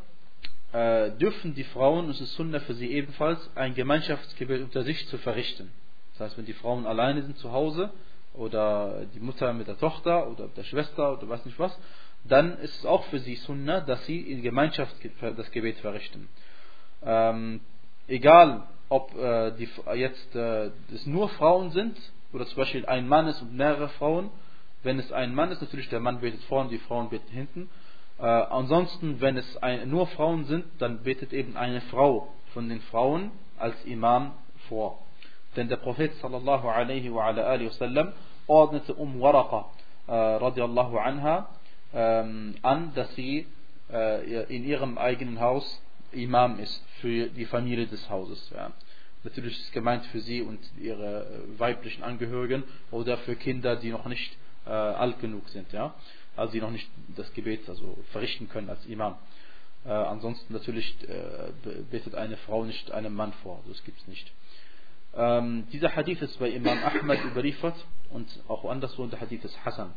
äh, 0.72 1.12
dürfen 1.12 1.54
die 1.54 1.64
Frauen, 1.66 2.10
es 2.10 2.20
ist 2.20 2.34
Sunna 2.34 2.60
für 2.62 2.74
sie 2.74 2.92
ebenfalls, 2.92 3.40
ein 3.56 3.76
Gemeinschaftsgebet 3.76 4.64
unter 4.64 4.84
sich 4.84 5.08
zu 5.08 5.20
verrichten. 5.20 5.72
Das 6.14 6.28
heißt, 6.28 6.38
wenn 6.38 6.46
die 6.46 6.54
Frauen 6.54 6.88
alleine 6.88 7.22
sind 7.22 7.38
zu 7.38 7.52
Hause, 7.52 7.92
oder 8.38 9.06
die 9.14 9.20
Mutter 9.20 9.54
mit 9.54 9.68
der 9.68 9.78
Tochter 9.78 10.30
oder 10.30 10.48
der 10.48 10.64
Schwester 10.64 11.14
oder 11.14 11.28
weiß 11.30 11.46
nicht 11.46 11.60
was, 11.60 11.78
dann 12.24 12.58
ist 12.60 12.80
es 12.80 12.86
auch 12.86 13.04
für 13.06 13.20
sie 13.20 13.36
Sunnah, 13.36 13.82
dass 13.82 14.06
sie 14.06 14.20
in 14.20 14.42
Gemeinschaft 14.42 14.96
das 15.22 15.52
Gebet 15.52 15.78
verrichten. 15.80 16.28
Ähm, 17.04 17.62
egal, 18.08 18.64
ob 18.90 19.16
äh, 19.16 19.52
die, 19.52 19.70
jetzt 19.96 20.36
äh, 20.36 20.72
es 20.94 21.06
nur 21.06 21.30
Frauen 21.30 21.72
sind 21.72 21.98
oder 22.34 22.46
zum 22.46 22.58
Beispiel 22.58 22.86
ein 22.86 23.08
Mann 23.08 23.28
ist 23.28 23.42
und 23.42 23.56
mehrere 23.56 23.90
Frauen. 23.90 24.30
Wenn 24.84 25.00
es 25.00 25.12
ein 25.12 25.34
Mann 25.34 25.52
ist, 25.52 25.62
natürlich 25.62 25.90
der 25.90 26.00
Mann 26.00 26.20
betet 26.20 26.44
vorne, 26.44 26.70
die 26.70 26.78
Frauen 26.78 27.10
beten 27.10 27.32
hinten. 27.32 27.70
Äh, 28.20 28.24
ansonsten, 28.24 29.20
wenn 29.22 29.38
es 29.38 29.58
ein, 29.58 29.90
nur 29.90 30.08
Frauen 30.08 30.46
sind, 30.46 30.66
dann 30.80 31.04
betet 31.04 31.34
eben 31.34 31.58
eine 31.58 31.82
Frau 31.82 32.34
von 32.54 32.70
den 32.70 32.82
Frauen 32.82 33.32
als 33.58 33.76
Imam 33.86 34.34
vor. 34.70 35.05
Denn 35.56 35.70
der 35.70 35.78
Prophet 35.78 36.14
sallallahu 36.22 36.68
alaihi 36.68 37.14
wa 37.14 37.28
ala 37.28 37.60
wasallam 37.60 38.14
ordnete 38.48 38.94
um 38.94 39.20
Waraqa 39.20 39.70
äh, 40.08 40.12
radiallahu 40.12 40.98
anha 40.98 41.50
ähm, 41.94 42.56
an, 42.62 42.94
dass 42.94 43.14
sie 43.16 43.48
äh, 43.92 44.44
in 44.56 44.66
ihrem 44.66 44.98
eigenen 44.98 45.40
Haus 45.40 45.82
Imam 46.12 46.60
ist 46.60 46.84
für 47.02 47.28
die 47.28 47.46
Familie 47.46 47.88
des 47.88 48.10
Hauses. 48.10 48.50
Ja. 48.54 48.72
Natürlich 49.24 49.60
ist 49.60 49.74
gemeint 49.74 50.06
für 50.08 50.20
sie 50.20 50.42
und 50.42 50.60
ihre 50.80 51.26
äh, 51.26 51.60
weiblichen 51.60 52.04
Angehörigen 52.04 52.64
oder 52.92 53.18
für 53.20 53.36
Kinder, 53.36 53.76
die 53.76 53.92
noch 53.92 54.06
nicht 54.06 54.38
äh, 54.66 54.70
alt 54.70 55.20
genug 55.20 55.50
sind, 55.50 55.72
ja. 55.74 55.94
Also 56.36 56.54
die 56.54 56.62
noch 56.62 56.72
nicht 56.72 56.90
das 57.16 57.34
Gebet 57.34 57.68
also 57.70 57.98
verrichten 58.12 58.50
können 58.50 58.70
als 58.70 58.86
Imam. 58.86 59.16
Äh, 59.86 59.90
ansonsten 59.90 60.54
natürlich 60.54 60.96
äh, 61.08 61.72
betet 61.90 62.14
eine 62.16 62.38
Frau 62.38 62.66
nicht 62.66 62.92
einem 62.92 63.16
Mann 63.16 63.34
vor, 63.42 63.64
das 63.68 63.84
gibt 63.84 64.00
es 64.02 64.08
nicht. 64.08 64.32
Ähm, 65.16 65.68
dieser 65.72 65.96
Hadith 65.96 66.22
ist 66.22 66.38
bei 66.40 66.50
Imam 66.50 66.78
Ahmad 66.84 67.24
überliefert 67.24 67.76
und 68.10 68.28
auch 68.48 68.66
anderswo 68.70 69.06
der 69.08 69.22
Hadith 69.22 69.46
ist 69.46 69.64
Hassan. 69.64 69.94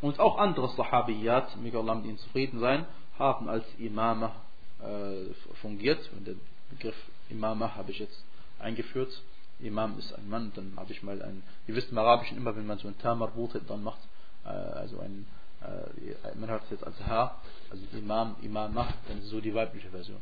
Und 0.00 0.18
auch 0.18 0.38
andere 0.38 0.68
Sahabiyat, 0.68 1.56
möge 1.58 1.78
Allah 1.78 1.94
mit 1.94 2.06
ihnen 2.06 2.18
zufrieden 2.18 2.58
sein, 2.58 2.86
haben 3.18 3.48
als 3.48 3.64
Imama 3.78 4.32
äh, 4.80 5.32
fungiert. 5.60 6.10
Und 6.16 6.26
den 6.26 6.40
Begriff 6.70 6.96
Imama 7.28 7.76
habe 7.76 7.90
ich 7.90 7.98
jetzt 7.98 8.24
eingeführt. 8.58 9.22
Imam 9.60 9.98
ist 9.98 10.12
ein 10.12 10.28
Mann, 10.28 10.50
dann 10.56 10.72
habe 10.76 10.92
ich 10.92 11.02
mal 11.02 11.22
ein, 11.22 11.42
ihr 11.68 11.76
wisst 11.76 11.92
im 11.92 11.98
Arabischen 11.98 12.36
immer, 12.36 12.56
wenn 12.56 12.66
man 12.66 12.78
so 12.78 12.88
ein 12.88 12.98
Tamarbut 12.98 13.60
dann 13.68 13.84
macht, 13.84 14.00
äh, 14.44 14.48
also 14.48 14.98
ein, 14.98 15.26
äh, 15.60 16.36
man 16.36 16.50
hört 16.50 16.64
es 16.64 16.70
jetzt 16.70 16.84
als 16.84 16.98
Haar, 17.06 17.40
also 17.70 17.84
Imam, 17.96 18.34
Imamah, 18.42 18.92
dann 19.06 19.18
ist 19.18 19.28
so 19.28 19.40
die 19.40 19.54
weibliche 19.54 19.90
Version. 19.90 20.20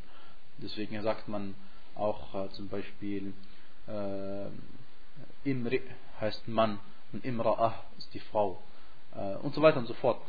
Deswegen 0.59 1.01
sagt 1.03 1.27
man 1.29 1.55
auch 1.95 2.35
äh, 2.35 2.51
zum 2.51 2.69
Beispiel 2.69 3.33
äh, 3.90 5.50
Imri 5.50 5.82
heißt 6.20 6.48
Mann 6.48 6.80
und 7.14 7.24
Imra'ah 7.26 7.74
ist 7.98 8.14
die 8.14 8.20
Frau 8.20 8.62
äh, 9.16 9.36
und 9.38 9.54
so 9.54 9.62
weiter 9.62 9.80
und 9.80 9.88
so 9.88 9.94
fort. 9.96 10.20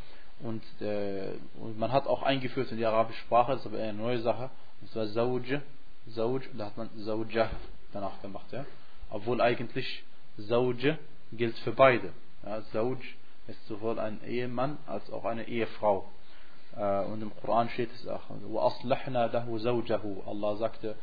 Und, 0.40 0.62
äh, 0.82 1.32
und, 1.60 1.78
man 1.78 1.92
hat 1.92 2.06
auch 2.06 2.22
eingeführt 2.22 2.70
in 2.70 2.76
die 2.76 2.84
arabische 2.84 3.20
Sprache, 3.20 3.52
das 3.52 3.60
ist 3.60 3.66
aber 3.66 3.82
eine 3.82 3.94
neue 3.94 4.20
Sache, 4.20 4.50
das 4.82 4.94
war 4.94 5.06
Zawj, 5.06 5.60
Zawj, 6.14 6.48
da 6.56 6.66
hat 6.66 6.76
man 6.76 6.90
Zawjah 6.98 7.50
danach 7.92 8.20
gemacht, 8.20 8.46
ja. 8.52 8.66
Obwohl 9.10 9.40
eigentlich 9.40 10.04
Zawj 10.36 10.96
gilt 11.32 11.56
für 11.60 11.72
beide. 11.72 12.12
Ja, 12.44 12.62
Zawj 12.72 13.02
ist 13.46 13.66
sowohl 13.66 13.98
ein 13.98 14.22
Ehemann 14.24 14.76
als 14.86 15.10
auch 15.10 15.24
eine 15.24 15.48
Ehefrau. 15.48 16.06
Äh, 16.76 17.04
und 17.04 17.22
im 17.22 17.34
Koran 17.40 17.70
steht 17.70 17.90
es 17.94 18.06
auch, 18.06 18.28
وَأَصْلَحْنَا 18.28 19.32
لَهُ 19.32 19.46
زَوْجَهُ 19.46 20.26
Allah 20.26 20.56
sagte, 20.56 20.90
äh, 20.90 20.94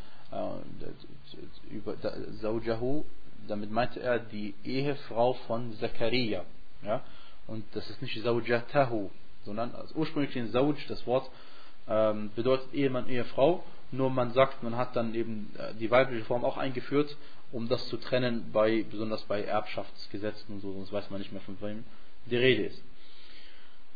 über 1.70 1.94
Zawjahu, 2.40 3.04
damit 3.46 3.70
meinte 3.70 4.00
er 4.00 4.18
die 4.18 4.54
Ehefrau 4.64 5.34
von 5.46 5.72
Zakaria. 5.74 6.44
Ja? 6.82 7.02
Und 7.46 7.64
das 7.74 7.88
ist 7.90 8.02
nicht 8.02 8.22
Zawjatahu, 8.22 9.10
sondern 9.44 9.74
also 9.74 9.94
ursprünglich 9.94 10.36
in 10.36 10.50
Zawj, 10.50 10.86
das 10.88 11.06
Wort 11.06 11.30
ähm, 11.88 12.30
bedeutet 12.36 12.72
Ehemann, 12.74 13.08
Ehefrau, 13.08 13.64
nur 13.90 14.10
man 14.10 14.32
sagt, 14.32 14.62
man 14.62 14.76
hat 14.76 14.94
dann 14.96 15.14
eben 15.14 15.50
äh, 15.58 15.74
die 15.74 15.90
weibliche 15.90 16.24
Form 16.24 16.44
auch 16.44 16.58
eingeführt, 16.58 17.16
um 17.50 17.68
das 17.68 17.88
zu 17.88 17.96
trennen, 17.96 18.50
bei, 18.52 18.84
besonders 18.90 19.22
bei 19.24 19.42
Erbschaftsgesetzen 19.42 20.54
und 20.54 20.60
so, 20.60 20.72
sonst 20.74 20.92
weiß 20.92 21.10
man 21.10 21.20
nicht 21.20 21.32
mehr, 21.32 21.40
von 21.40 21.56
wem 21.60 21.84
die 22.26 22.36
Rede 22.36 22.64
ist. 22.64 22.82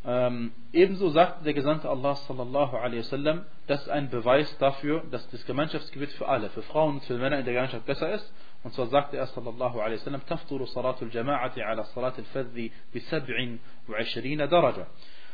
Ähm, 0.04 0.52
ebenso 0.72 1.10
sagte 1.10 1.44
der 1.44 1.54
Gesandte 1.54 1.88
Allah 1.90 2.14
sallallahu 2.14 2.76
alaihi 2.76 3.00
wasallam, 3.00 3.44
das 3.66 3.82
ist 3.82 3.88
ein 3.88 4.10
Beweis 4.10 4.56
dafür, 4.58 5.02
dass 5.10 5.28
das 5.30 5.44
Gemeinschaftsgebet 5.44 6.12
für 6.12 6.28
alle, 6.28 6.50
für 6.50 6.62
Frauen 6.62 6.96
und 6.96 7.04
für 7.04 7.18
Männer 7.18 7.38
in 7.38 7.44
der 7.44 7.54
Gemeinschaft 7.54 7.84
besser 7.84 8.12
ist. 8.12 8.32
Und 8.62 8.72
zwar 8.74 8.86
sagte 8.86 9.16
er 9.16 9.26
sallallahu 9.26 9.80
alaihi 9.80 10.00
wasallam, 10.00 10.22
تفضل 10.26 10.66
صلاة 10.68 10.96
الجماعة 11.02 11.52
على 11.58 11.84
صلاة 11.84 12.14
الفذ 12.18 12.70
بسبع 12.94 13.56
وعشرين 13.88 14.48
درجة. 14.48 14.86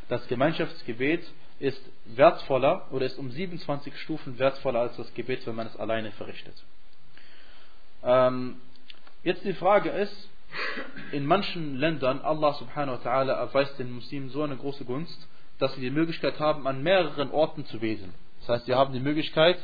Das 0.08 0.26
Gemeinschaftsgebet 0.28 1.24
ist 1.60 1.80
wertvoller 2.06 2.86
oder 2.90 3.06
ist 3.06 3.18
um 3.18 3.30
27 3.30 3.96
Stufen 3.98 4.38
wertvoller 4.38 4.80
als 4.80 4.96
das 4.96 5.12
Gebet, 5.14 5.46
wenn 5.46 5.54
man 5.54 5.66
es 5.66 5.76
alleine 5.76 6.10
verrichtet. 6.12 6.54
Ähm, 8.02 8.60
jetzt 9.22 9.44
die 9.44 9.54
Frage 9.54 9.90
ist, 9.90 10.28
in 11.11 11.25
manchen 11.25 11.77
Ländern, 11.77 12.21
Allah 12.21 12.53
subhanahu 12.53 12.99
wa 12.99 13.09
ta'ala 13.09 13.33
erweist 13.33 13.77
den 13.79 13.91
Muslimen 13.91 14.29
so 14.29 14.43
eine 14.43 14.57
große 14.57 14.85
Gunst, 14.85 15.27
dass 15.59 15.73
sie 15.75 15.81
die 15.81 15.91
Möglichkeit 15.91 16.39
haben, 16.39 16.67
an 16.67 16.83
mehreren 16.83 17.31
Orten 17.31 17.65
zu 17.65 17.79
beten. 17.79 18.13
Das 18.39 18.49
heißt, 18.49 18.65
sie 18.65 18.75
haben 18.75 18.93
die 18.93 18.99
Möglichkeit, 18.99 19.57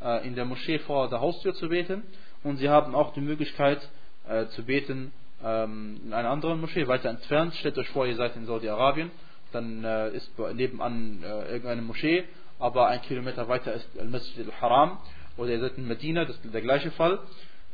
äh, 0.00 0.26
in 0.26 0.34
der 0.34 0.44
Moschee 0.44 0.78
vor 0.78 1.08
der 1.08 1.20
Haustür 1.20 1.54
zu 1.54 1.68
beten 1.68 2.02
und 2.42 2.56
sie 2.56 2.68
haben 2.68 2.94
auch 2.94 3.12
die 3.12 3.20
Möglichkeit 3.20 3.86
äh, 4.28 4.46
zu 4.48 4.64
beten 4.64 5.12
ähm, 5.44 6.00
in 6.04 6.12
einer 6.12 6.30
anderen 6.30 6.60
Moschee, 6.60 6.86
weiter 6.86 7.10
entfernt. 7.10 7.54
Stellt 7.56 7.76
euch 7.78 7.88
vor, 7.90 8.06
ihr 8.06 8.16
seid 8.16 8.36
in 8.36 8.46
Saudi-Arabien, 8.46 9.10
dann 9.52 9.84
äh, 9.84 10.10
ist 10.10 10.30
nebenan 10.54 11.22
irgendeine 11.22 11.82
Moschee, 11.82 12.24
aber 12.58 12.88
ein 12.88 13.02
Kilometer 13.02 13.48
weiter 13.48 13.72
ist 13.72 13.88
Al-Masjid 13.98 14.46
al-Haram 14.46 14.98
oder 15.36 15.50
ihr 15.50 15.60
seid 15.60 15.76
in 15.76 15.88
Medina, 15.88 16.24
das 16.24 16.36
ist 16.36 16.54
der 16.54 16.60
gleiche 16.60 16.90
Fall. 16.92 17.18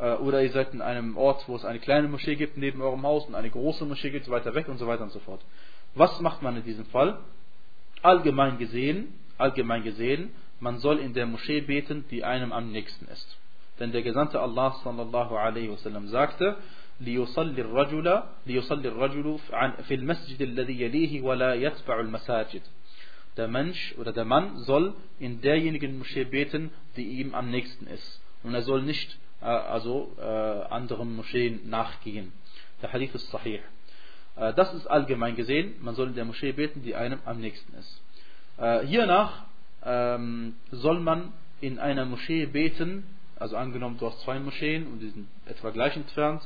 Äh, 0.02 0.16
oder 0.16 0.42
ihr 0.42 0.52
seid 0.52 0.74
in 0.74 0.82
einem 0.82 1.16
Ort, 1.16 1.48
wo 1.48 1.56
es 1.56 1.64
eine 1.64 1.80
kleine 1.80 2.08
Moschee 2.08 2.36
gibt 2.36 2.58
neben 2.58 2.82
eurem 2.82 3.04
Haus 3.04 3.26
und 3.28 3.36
eine 3.36 3.50
große 3.50 3.86
Moschee 3.86 4.10
gibt 4.10 4.30
weiter 4.30 4.56
weg 4.56 4.68
und 4.68 4.78
so 4.78 4.88
weiter 4.88 5.04
und 5.04 5.12
so 5.12 5.20
fort. 5.20 5.42
Was 5.94 6.20
macht 6.22 6.42
man 6.42 6.58
in 6.58 6.64
diesem 6.64 6.86
Fall? 6.86 7.20
Allgemein 8.02 8.58
gesehen, 8.58 9.14
allgemein 9.38 9.84
gesehen, 9.84 10.32
man 10.60 10.80
soll 10.80 10.98
in 11.00 11.14
der 11.14 11.28
Moschee 11.28 11.62
beten, 11.62 12.06
die 12.10 12.24
einem 12.24 12.52
am 12.52 12.72
nächsten 12.72 13.06
ist. 13.08 13.38
Denn 13.80 13.92
der 13.92 14.02
Gesandte 14.02 14.40
Allah 14.40 14.74
sallallahu 14.84 15.36
alaihi 15.36 15.70
wasallam 15.70 16.08
sagte, 16.08 16.58
ليصلي 17.02 17.62
الرجل 17.62 18.24
ليصلي 18.48 18.88
الرجل 18.88 19.40
في 19.88 19.94
المسجد 19.94 20.42
الذي 20.42 20.82
يليه 20.82 21.22
ولا 21.22 21.54
يتبع 21.56 22.00
المساجد. 22.00 22.62
Der 23.38 23.48
Mensch 23.48 23.96
oder 23.98 24.12
der 24.12 24.26
Mann 24.26 24.58
soll 24.58 24.94
in 25.20 25.42
derjenigen 25.42 25.98
Moschee 25.98 26.26
beten, 26.26 26.70
die 26.96 27.22
ihm 27.22 27.34
am 27.34 27.50
nächsten 27.50 27.88
ist. 27.88 28.22
Und 28.44 28.54
er 28.54 28.62
soll 28.62 28.84
nicht 28.84 29.10
äh, 29.10 29.25
also 29.45 30.13
äh, 30.19 30.23
anderen 30.23 31.15
Moscheen 31.15 31.69
nachgehen. 31.69 32.33
Der 32.83 32.93
Hadith 32.93 33.15
ist 33.15 33.31
sahih. 33.31 33.61
Äh, 34.37 34.55
das 34.55 34.73
ist 34.75 34.87
allgemein 34.87 35.37
gesehen, 35.37 35.75
man 35.81 35.95
soll 35.95 36.09
in 36.09 36.15
der 36.15 36.25
Moschee 36.25 36.53
beten, 36.53 36.83
die 36.83 36.95
einem 36.95 37.21
am 37.25 37.41
nächsten 37.41 37.75
ist. 37.77 38.03
Äh, 38.59 38.87
hiernach 38.87 39.45
ähm, 39.85 40.55
soll 40.71 41.01
man 41.01 41.33
in 41.61 41.79
einer 41.79 42.05
Moschee 42.05 42.47
beten, 42.47 43.05
also 43.39 43.57
angenommen 43.57 43.99
du 43.99 44.07
hast 44.07 44.21
zwei 44.23 44.39
Moscheen 44.39 44.87
und 44.87 45.01
die 45.01 45.11
sind 45.11 45.29
etwa 45.47 45.71
gleich 45.71 45.97
entfernt, 45.97 46.43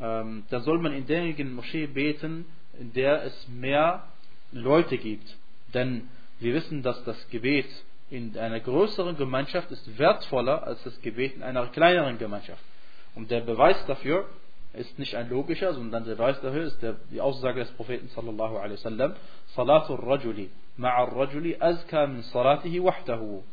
ähm, 0.00 0.44
dann 0.50 0.62
soll 0.62 0.78
man 0.78 0.92
in 0.92 1.06
derjenigen 1.06 1.54
Moschee 1.54 1.86
beten, 1.86 2.46
in 2.78 2.92
der 2.92 3.24
es 3.24 3.48
mehr 3.48 4.04
Leute 4.50 4.98
gibt. 4.98 5.36
Denn 5.74 6.08
wir 6.40 6.54
wissen, 6.54 6.82
dass 6.82 7.02
das 7.04 7.28
Gebet 7.30 7.66
in 8.11 8.37
einer 8.37 8.59
größeren 8.59 9.17
Gemeinschaft 9.17 9.71
ist 9.71 9.97
wertvoller 9.97 10.63
als 10.63 10.81
das 10.83 10.99
Gebet 11.01 11.35
in 11.35 11.43
einer 11.43 11.67
kleineren 11.67 12.17
Gemeinschaft. 12.17 12.63
Und 13.15 13.31
der 13.31 13.41
Beweis 13.41 13.77
dafür 13.85 14.25
ist 14.73 14.97
nicht 14.99 15.15
ein 15.15 15.29
logischer, 15.29 15.73
sondern 15.73 16.05
der 16.05 16.15
Beweis 16.15 16.39
dafür 16.41 16.63
ist 16.63 16.81
der, 16.81 16.95
die 17.11 17.19
Aussage 17.19 17.59
des 17.61 17.71
Propheten 17.71 18.07
sallallahu 18.09 18.57
alaihi 18.57 18.77
wasallam, 18.77 19.15
Salatul 19.55 19.99
Rajuli 19.99 20.49
ma'a 20.77 21.03
Rajuli 21.03 21.57
azka 21.59 22.07
min 22.07 22.21
salatihi 22.23 22.81
wahdahu. 22.81 23.43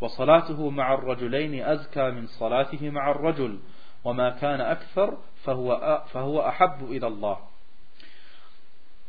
وصلاته 0.00 0.70
مع 0.70 0.94
الرجلين 0.94 1.64
أزكى 1.64 2.10
من 2.10 2.26
صلاته 2.26 2.90
مع 2.90 3.10
الرجل 3.10 3.58
وما 4.04 4.30
كان 4.30 4.60
أكثر 4.60 5.18
فهو, 5.44 6.02
فهو 6.12 6.48
أحب 6.48 6.90
إلى 6.90 7.06
الله 7.06 7.38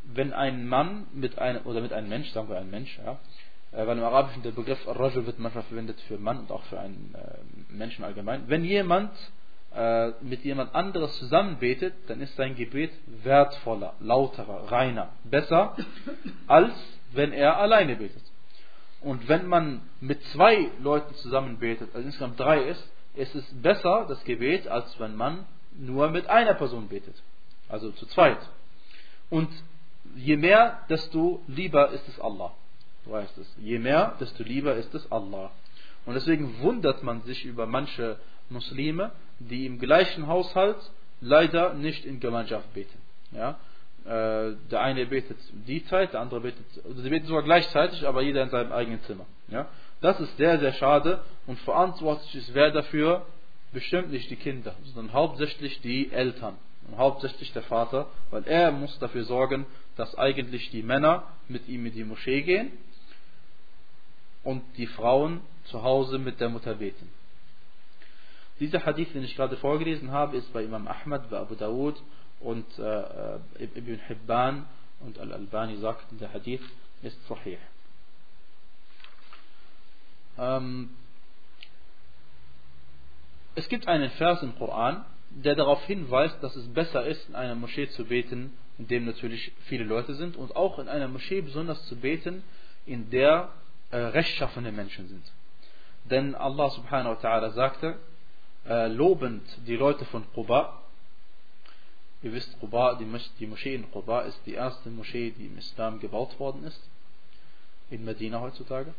wenn 0.08 0.34
ein 0.34 0.68
Mann 0.68 1.08
mit 1.14 1.40
einem, 1.40 1.66
oder 1.66 1.82
mit 1.82 1.92
einem 1.92 2.10
Mensch, 2.10 2.30
sagen 2.30 2.48
wir 2.48 2.60
ein 2.60 2.70
Mensch, 2.70 2.96
ja, 3.00 3.14
äh, 3.14 3.16
weil 3.73 3.99
im 3.99 4.05
Arabischen 4.05 4.43
der 4.43 4.51
Begriff 4.51 4.79
Rajul 4.87 5.27
wird 5.27 5.39
manchmal 5.39 5.65
verwendet 5.65 6.01
für 6.03 6.19
Mann 6.19 6.39
und 6.41 6.51
auch 6.51 6.63
für 6.65 6.81
einen 6.81 7.15
äh, 7.15 7.73
Menschen 7.73 8.05
allgemein. 8.05 8.49
Wenn 8.49 8.65
jemand 8.65 9.11
äh, 9.75 10.11
mit 10.23 10.45
jemand 10.45 10.75
anderes 10.75 11.17
zusammen 11.19 11.59
betet, 11.59 11.95
dann 12.09 12.21
ist 12.21 12.35
sein 12.37 12.57
Gebet 12.57 12.91
wertvoller, 13.23 13.95
lauterer, 14.01 14.71
reiner, 14.71 15.11
besser, 15.25 15.77
als 16.49 16.73
wenn 17.13 17.33
er 17.33 17.59
alleine 17.59 17.97
betet. 17.97 18.23
Und 19.01 19.29
wenn 19.29 19.47
man 19.47 19.83
mit 20.01 20.23
zwei 20.25 20.71
Leuten 20.83 21.15
zusammen 21.15 21.59
betet, 21.59 21.95
also 21.95 22.05
insgesamt 22.05 22.39
drei 22.39 22.65
ist, 22.65 22.91
ist 23.15 23.35
es 23.35 23.45
besser, 23.63 24.07
das 24.09 24.23
Gebet, 24.25 24.69
als 24.69 24.99
wenn 24.99 25.17
man 25.17 25.47
nur 25.79 26.11
mit 26.11 26.29
einer 26.29 26.55
Person 26.55 26.89
betet. 26.89 27.15
Also 27.69 27.93
zu 27.93 28.07
zweit. 28.07 28.39
Und 29.31 29.49
je 30.17 30.37
mehr, 30.37 30.81
desto 30.89 31.43
lieber 31.47 31.91
ist 31.91 32.07
es 32.09 32.21
Allah. 32.21 32.53
Weißt 33.11 33.39
es. 33.39 33.57
Je 33.61 33.79
mehr, 33.81 34.15
desto 34.21 34.45
lieber 34.45 34.77
ist 34.77 34.95
es 34.95 35.11
Allah. 35.11 35.51
Und 36.07 36.15
deswegen 36.15 36.61
wundert 36.61 37.03
man 37.03 37.23
sich 37.23 37.45
über 37.45 37.67
manche 37.67 38.17
Muslime, 38.49 39.11
die 39.41 39.67
im 39.67 39.81
gleichen 39.81 40.29
Haushalt 40.29 40.79
leider 41.21 41.75
nicht 41.75 42.05
in 42.05 42.21
Gemeinschaft 42.21 42.73
beten. 42.73 42.99
Ja? 43.33 43.59
Äh, 44.05 44.55
der 44.71 44.81
eine 44.81 45.07
betet 45.07 45.39
die 45.67 45.85
Zeit, 45.87 46.13
der 46.13 46.21
andere 46.21 46.41
betet, 46.41 46.65
also 46.85 47.03
sie 47.03 47.11
beten 47.11 47.27
sogar 47.27 47.43
gleichzeitig, 47.43 48.07
aber 48.07 48.23
jeder 48.23 48.45
in 48.45 48.51
seinem 48.51 48.73
eigenen 48.73 49.03
Zimmer. 49.03 49.27
Ja? 49.49 49.67
Das 50.01 50.19
ist 50.21 50.37
sehr, 50.37 50.61
sehr 50.61 50.73
schade 50.75 51.21
und 51.47 51.59
verantwortlich 51.61 52.35
ist 52.37 52.55
wer 52.55 52.71
dafür? 52.71 53.27
Bestimmt 53.73 54.11
nicht 54.11 54.31
die 54.31 54.37
Kinder, 54.37 54.75
sondern 54.95 55.13
hauptsächlich 55.13 55.81
die 55.81 56.11
Eltern 56.13 56.57
und 56.89 56.97
hauptsächlich 56.97 57.53
der 57.53 57.63
Vater, 57.63 58.07
weil 58.31 58.45
er 58.45 58.73
muss 58.73 58.99
dafür 58.99 59.25
sorgen, 59.25 59.67
dass 59.97 60.17
eigentlich 60.17 60.71
die 60.71 60.83
Männer 60.83 61.25
mit 61.49 61.69
ihm 61.69 61.87
in 61.87 61.93
die 61.93 62.05
Moschee 62.05 62.43
gehen 62.43 62.73
und 64.45 64.63
die 64.77 64.87
Frauen 64.87 65.41
zu 65.65 65.83
Hause 65.83 66.19
mit 66.19 66.41
der 66.41 66.49
Mutter 66.49 66.75
beten. 66.75 67.09
Dieser 68.59 68.85
Hadith, 68.85 69.13
den 69.15 69.25
ich 69.25 69.37
gerade 69.37 69.57
vorgelesen 69.57 70.11
habe, 70.11 70.37
ist 70.37 70.53
bei 70.53 70.63
Imam 70.63 70.87
Ahmad, 70.87 71.31
bei 71.31 71.39
Abu 71.39 71.55
Dawud 71.55 72.01
und 72.41 72.67
äh, 72.79 73.37
Ibn 73.59 74.01
Hibban 74.07 74.67
und 75.01 75.19
Al-Albani 75.19 75.77
sagt, 75.77 76.05
der 76.21 76.33
Hadith 76.33 76.63
ist 77.03 77.17
sahih. 77.27 77.59
Ähm, 80.39 80.91
es 83.55 83.69
gibt 83.69 83.89
einen 83.89 84.11
Vers 84.11 84.43
im 84.43 84.57
Koran, 84.57 85.05
der 85.31 85.55
darauf 85.55 85.83
hinweist, 85.85 86.43
dass 86.43 86.57
es 86.57 86.67
besser 86.73 87.07
ist, 87.07 87.29
in 87.29 87.35
einer 87.35 87.55
Moschee 87.55 87.89
zu 87.91 88.05
beten, 88.05 88.53
in 88.79 88.89
dem 88.89 89.05
natürlich 89.07 89.53
viele 89.67 89.85
Leute 89.85 90.15
sind, 90.15 90.37
und 90.37 90.57
auch 90.57 90.79
in 90.79 90.89
einer 90.89 91.09
Moschee 91.09 91.41
besonders 91.41 91.85
zu 91.87 91.97
beten, 91.97 92.43
in 92.87 93.11
der 93.11 93.51
äh, 93.92 93.98
rechtschaffene 93.98 94.72
Menschen 94.72 95.08
sind. 95.08 95.24
Denn 96.06 96.36
Allah 96.36 96.70
subhanahu 96.70 97.16
wa 97.16 97.20
ta'ala 97.20 97.52
sagte, 97.52 97.98
äh, 98.68 98.88
lobend 98.88 99.44
die 99.68 99.76
Leute 99.76 100.06
von 100.06 100.24
Quba. 100.34 100.82
Ihr 102.22 102.34
wisst, 102.34 102.60
Quba, 102.60 102.96
die, 102.96 103.06
die 103.40 103.48
Moschee 103.48 103.76
in 103.76 103.92
Quba 103.92 104.22
ist 104.22 104.40
die 104.46 104.54
erste 104.54 104.90
Moschee, 104.90 105.32
die 105.32 105.46
im 105.48 105.58
Islam 105.58 106.00
gebaut 106.00 106.40
worden 106.40 106.64
ist. 106.64 106.82
In 107.90 108.04
Medina 108.04 108.42
heutzutage. 108.42 108.94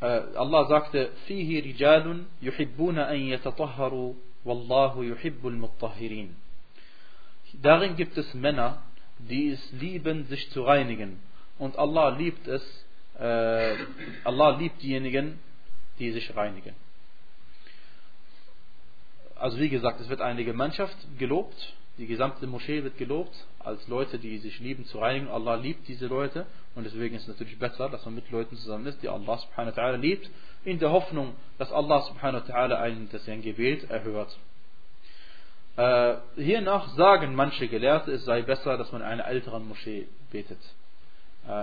Äh, 0.00 0.36
Allah 0.36 0.66
sagte, 0.66 1.10
فيه 1.26 1.62
رجال 1.62 2.24
يحبون 2.42 2.98
أن 2.98 3.16
يتطهروا 3.16 4.14
والله 4.44 5.04
يحب 5.04 5.46
المطهرين. 5.46 6.34
Darin 7.62 7.96
gibt 7.96 8.16
es 8.16 8.32
Männer, 8.34 8.82
die 9.18 9.50
es 9.50 9.72
lieben, 9.72 10.24
sich 10.26 10.50
zu 10.50 10.62
reinigen. 10.62 11.20
Und 11.58 11.78
Allah 11.78 12.08
liebt 12.08 12.48
es, 12.48 12.62
äh, 13.19 13.75
Allah 14.23 14.57
liebt 14.57 14.81
diejenigen, 14.81 15.39
die 15.99 16.11
sich 16.11 16.35
reinigen 16.35 16.75
also 19.39 19.59
wie 19.59 19.69
gesagt, 19.69 19.99
es 20.01 20.09
wird 20.09 20.21
eine 20.21 20.43
Gemeinschaft 20.43 20.95
gelobt, 21.17 21.73
die 21.97 22.05
gesamte 22.05 22.45
Moschee 22.45 22.83
wird 22.83 22.97
gelobt, 22.97 23.33
als 23.59 23.87
Leute, 23.87 24.19
die 24.19 24.37
sich 24.37 24.59
lieben 24.59 24.85
zu 24.85 24.99
reinigen. 24.99 25.29
Allah 25.29 25.55
liebt 25.55 25.87
diese 25.87 26.05
Leute 26.05 26.45
und 26.75 26.83
deswegen 26.83 27.15
ist 27.15 27.23
es 27.23 27.27
natürlich 27.29 27.57
besser, 27.57 27.89
dass 27.89 28.05
man 28.05 28.15
mit 28.15 28.29
Leuten 28.29 28.55
zusammen 28.55 28.85
ist, 28.85 29.01
die 29.01 29.09
Allah 29.09 29.37
subhanahu 29.37 29.75
wa 29.75 29.81
ta'ala 29.81 29.95
liebt, 29.97 30.29
in 30.63 30.79
der 30.79 30.91
Hoffnung, 30.91 31.33
dass 31.57 31.71
Allah 31.71 32.01
subhanahu 32.01 32.47
wa 32.47 32.53
ta'ala 32.53 32.75
ein, 32.75 33.09
das 33.11 33.25
sein 33.25 33.41
Gebet 33.41 33.89
erhört. 33.89 34.37
Äh, 35.75 36.17
hiernach 36.35 36.95
sagen 36.95 37.33
manche 37.35 37.67
Gelehrte, 37.67 38.11
es 38.11 38.25
sei 38.25 38.43
besser, 38.43 38.77
dass 38.77 38.91
man 38.91 39.01
in 39.01 39.07
einer 39.07 39.25
älteren 39.25 39.67
Moschee 39.67 40.07
betet, 40.31 40.59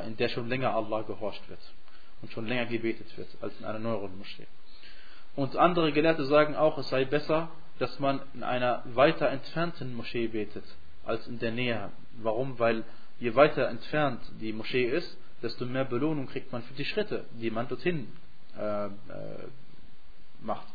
in 0.07 0.17
der 0.17 0.29
schon 0.29 0.49
länger 0.49 0.75
Allah 0.75 1.03
gehorcht 1.03 1.49
wird 1.49 1.61
und 2.23 2.33
schon 2.33 2.47
länger 2.47 2.67
gebetet 2.67 3.17
wird, 3.19 3.29
als 3.41 3.59
in 3.59 3.67
einer 3.67 3.79
neueren 3.79 4.17
Moschee. 4.17 4.47
Und 5.37 5.57
andere 5.57 5.93
Gelehrte 5.93 6.25
sagen 6.25 6.55
auch, 6.57 6.79
es 6.79 6.89
sei 6.89 7.05
besser, 7.05 7.49
dass 7.79 7.99
man 7.99 8.21
in 8.35 8.43
einer 8.43 8.83
weiter 8.95 9.29
entfernten 9.29 9.95
Moschee 9.95 10.29
betet, 10.29 10.65
als 11.05 11.27
in 11.27 11.39
der 11.39 11.53
Nähe. 11.53 11.91
Warum? 12.23 12.59
Weil 12.59 12.85
je 13.19 13.35
weiter 13.35 13.69
entfernt 13.69 14.21
die 14.41 14.53
Moschee 14.53 14.85
ist, 14.85 15.19
desto 15.43 15.67
mehr 15.67 15.85
Belohnung 15.85 16.27
kriegt 16.27 16.53
man 16.53 16.63
für 16.63 16.75
die 16.75 16.85
Schritte, 16.85 17.25
die 17.33 17.51
man 17.51 17.69
dorthin 17.69 18.09
äh, 18.57 18.87
äh, 18.87 18.91
macht. 20.41 20.67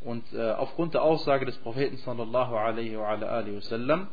Und 0.00 0.24
äh, 0.34 0.50
aufgrund 0.52 0.94
der 0.94 1.02
Aussage 1.02 1.46
des 1.46 1.56
Propheten 1.58 1.96
sallallahu 1.96 2.56
alaihi 2.56 2.98
wa 2.98 3.18
wasallam, 3.20 4.08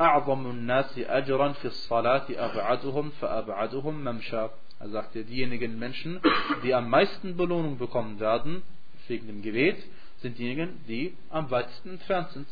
أعظم 0.00 0.50
الناس 0.50 0.98
أجرا 0.98 1.52
في 1.52 1.64
الصلاة 1.64 2.26
أبعدهم 2.30 3.10
فأبعدهم 3.10 4.04
ممشى. 4.04 4.48
Er 4.80 4.88
sagte, 4.90 5.24
diejenigen 5.24 5.78
Menschen, 5.78 6.20
die 6.62 6.72
am 6.72 6.88
meisten 6.88 7.36
Belohnung 7.36 7.78
bekommen 7.78 8.20
werden 8.20 8.62
wegen 9.08 9.26
dem 9.26 9.42
Gebet, 9.42 9.76
sind 10.18 10.38
diejenigen, 10.38 10.80
die 10.86 11.16
am 11.30 11.50
weitesten 11.50 11.90
entfernt 11.90 12.30
sind. 12.30 12.46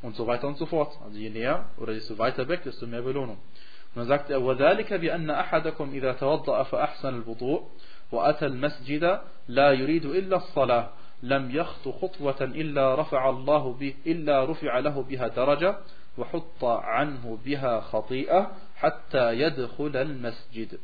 Und 0.00 0.16
so 0.16 0.26
weiter 0.26 0.48
und 0.48 0.56
so 0.56 0.64
fort. 0.64 0.96
Also 1.04 1.18
je 1.18 1.28
näher 1.28 1.66
oder 1.76 1.92
desto 1.92 2.16
weiter 2.18 2.48
weg, 2.48 2.62
desto 2.64 2.86
mehr 2.86 3.02
Belohnung. 3.02 3.36
Und 3.36 3.96
dann 3.96 4.06
sagt 4.06 4.30
er, 4.30 4.40
وَذَلِكَ 4.40 4.92
بِأَنَّ 4.92 5.30
أَحَدَكُمْ 5.30 5.92
إِذَا 5.92 6.12
تَوَضَّأَ 6.12 6.62
فَأَحْسَنَ 6.62 7.22
الْوُضُوء 7.22 7.68
وَأَتَى 8.10 8.46
الْمَسْجِدَ 8.46 9.20
لَا 9.48 9.72
يُرِيدُ 9.72 10.04
إِلَّا 10.06 10.36
الصَّلَاةِ 10.36 10.88
لم 11.24 11.50
يخط 11.50 11.88
خطوة 11.88 12.42
إلا 12.42 12.94
رفع 12.94 13.30
الله 13.30 13.72
به 13.72 13.94
إلا 14.06 14.44
رفع 14.44 14.78
له 14.78 15.02
بها 15.02 15.28
درجة 15.28 15.76
وحط 16.18 16.64
عنه 16.64 17.38
بها 17.44 17.80
خطيئة 17.80 18.52
حتى 18.76 19.40
يدخل 19.40 19.96
المسجد 19.96 20.78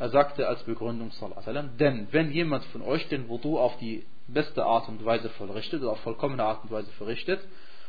Er 0.00 0.08
sagte 0.08 0.48
als 0.48 0.64
Begründung, 0.64 1.12
denn 1.78 2.08
wenn 2.10 2.32
jemand 2.32 2.64
von 2.64 2.82
euch 2.82 3.06
den 3.08 3.28
Wudu 3.28 3.60
auf 3.60 3.76
die 3.78 4.04
beste 4.26 4.64
Art 4.64 4.88
und 4.88 5.04
Weise 5.04 5.28
vollrichtet 5.30 5.82
oder 5.82 5.92
auf 5.92 6.00
vollkommene 6.00 6.42
Art 6.42 6.64
und 6.64 6.72
Weise 6.72 6.90
verrichtet 6.92 7.40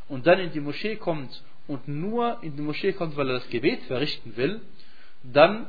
und 0.07 0.27
dann 0.27 0.37
in 0.37 0.51
die 0.51 0.59
Moschee 0.59 0.97
kommt 0.97 1.41
und 1.67 1.87
nur 1.87 2.37
in 2.43 2.55
die 2.55 2.61
Moschee 2.61 2.93
kommt, 2.93 3.17
weil 3.17 3.27
er 3.29 3.39
das 3.39 3.49
Gebet 3.49 3.81
verrichten 3.83 4.37
will, 4.37 4.61
dann 5.23 5.65